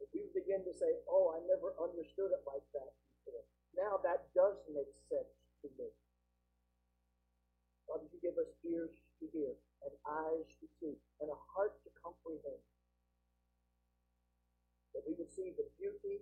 If 0.00 0.08
we 0.14 0.32
begin 0.32 0.64
to 0.64 0.72
say, 0.72 0.88
"Oh, 1.10 1.36
I 1.36 1.44
never 1.44 1.76
understood 1.76 2.32
it 2.32 2.40
like 2.48 2.64
that 2.72 2.90
before," 3.20 3.44
now 3.76 4.00
that 4.02 4.30
does 4.34 4.58
make 4.70 4.90
sense 5.08 5.34
to 5.62 5.68
me. 5.78 5.88
Would 7.90 8.06
you 8.14 8.20
give 8.22 8.38
us 8.38 8.50
ears 8.62 8.94
to 9.18 9.24
hear 9.34 9.52
and 9.82 9.94
eyes 10.06 10.46
to 10.62 10.66
see 10.78 10.94
and 11.18 11.28
a 11.28 11.38
heart 11.54 11.74
to 11.82 11.90
comprehend? 11.98 12.62
that 14.94 15.02
we 15.06 15.14
would 15.18 15.30
see 15.30 15.52
the 15.56 15.66
beauty, 15.78 16.20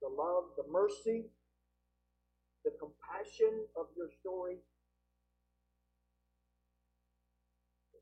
the 0.00 0.08
love, 0.08 0.54
the 0.56 0.66
mercy, 0.70 1.26
the 2.64 2.72
compassion 2.78 3.66
of 3.76 3.86
your 3.96 4.08
story. 4.20 4.58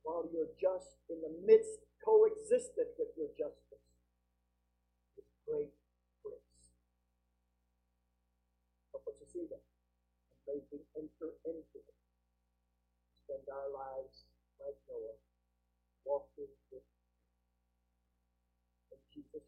While 0.02 0.24
you're 0.32 0.54
just 0.56 0.96
in 1.10 1.20
the 1.20 1.34
midst, 1.44 1.84
coexistent 2.04 2.88
with 2.96 3.12
your 3.16 3.28
justice, 3.36 3.84
with 5.16 5.28
great 5.44 5.74
That. 9.46 9.62
And 10.32 10.40
they 10.48 10.60
can 10.70 10.82
enter 10.98 11.30
into 11.46 11.78
it. 11.78 11.96
Spend 13.24 13.46
our 13.52 13.70
lives 13.72 14.24
like 14.60 14.76
Noah, 14.88 15.18
walking 16.04 16.52
with 16.72 16.84
in 18.92 19.00
Jesus' 19.14 19.47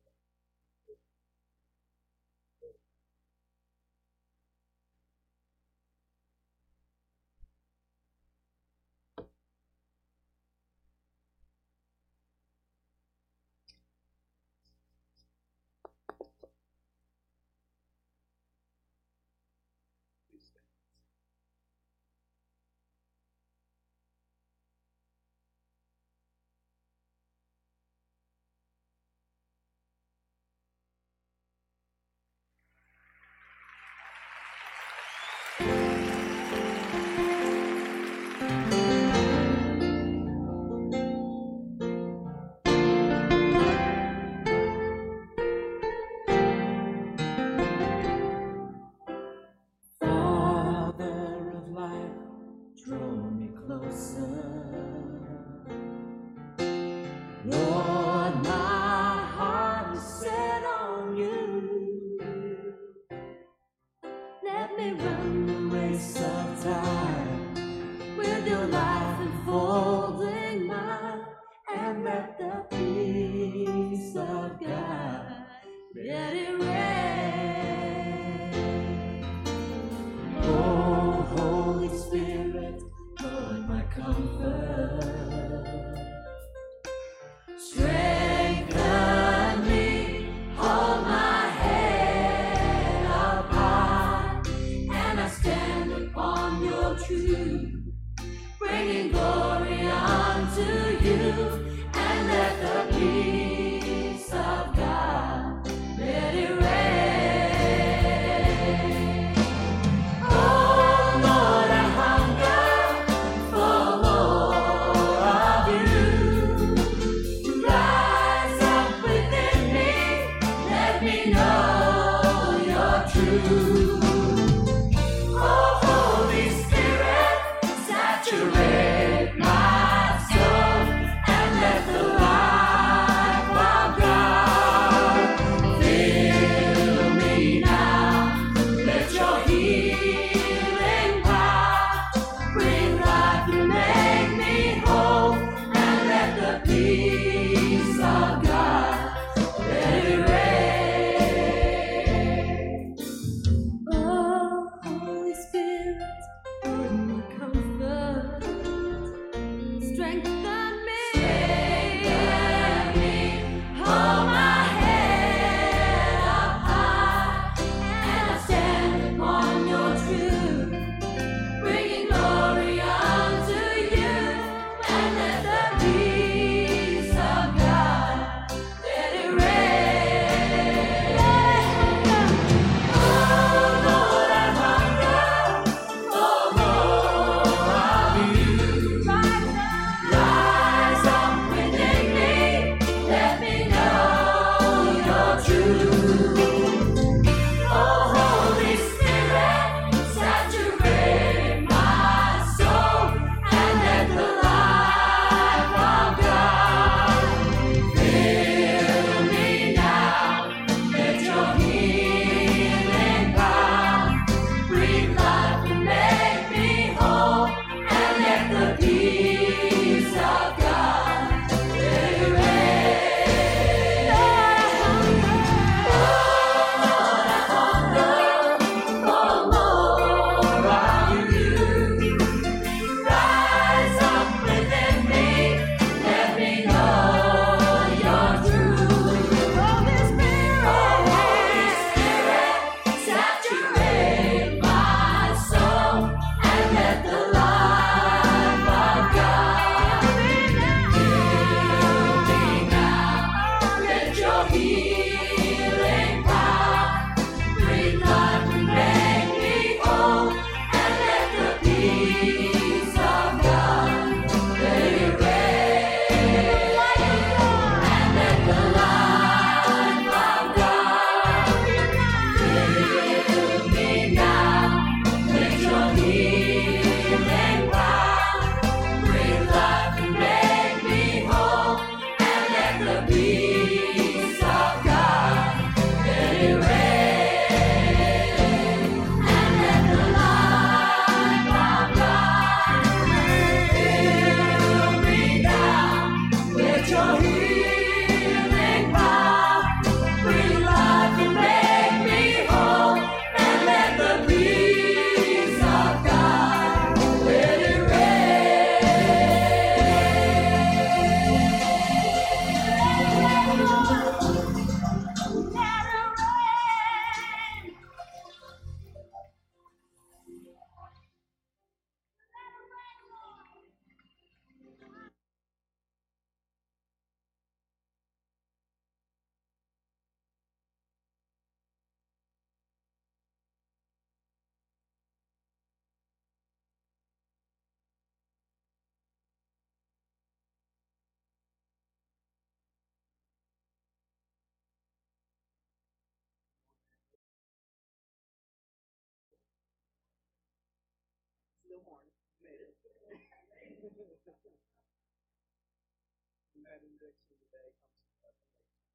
United 356.55 356.95
Addiction 356.95 357.35
today 357.43 357.75
comes 358.23 358.23
from 358.23 358.23
Revelation, 358.23 358.87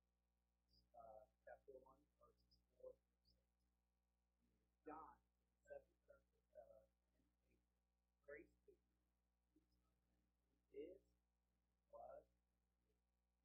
uh, 0.95 1.19
chapter 1.43 1.75
1, 1.75 1.83
verses 2.15 2.47
4 2.79 2.79
through 2.79 2.79
6. 2.79 2.95
John, 4.87 5.19
the 5.51 5.59
seventh 5.67 5.99
church 6.07 6.31
uh, 6.55 6.79
in 8.07 8.15
grace 8.23 8.55
to 8.63 8.71
you, 8.71 8.87
who 10.71 10.87
is, 10.87 11.03
was, 11.91 12.23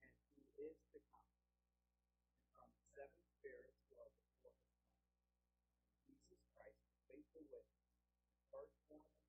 and 0.07 0.47
who 0.55 0.71
is 0.71 0.79
to 0.95 1.03
come, 1.11 1.35
and 2.31 2.47
from 2.55 2.71
the 2.79 2.87
seven 2.95 3.19
spirits 3.43 3.83
who 3.91 3.99
are 3.99 4.15
before 4.15 4.55
the 4.55 4.63
throne. 4.71 5.03
Jesus 6.07 6.47
Christ, 6.55 6.79
the 6.87 6.95
faithful 7.11 7.43
witness, 7.51 7.91
firstborn 8.55 9.20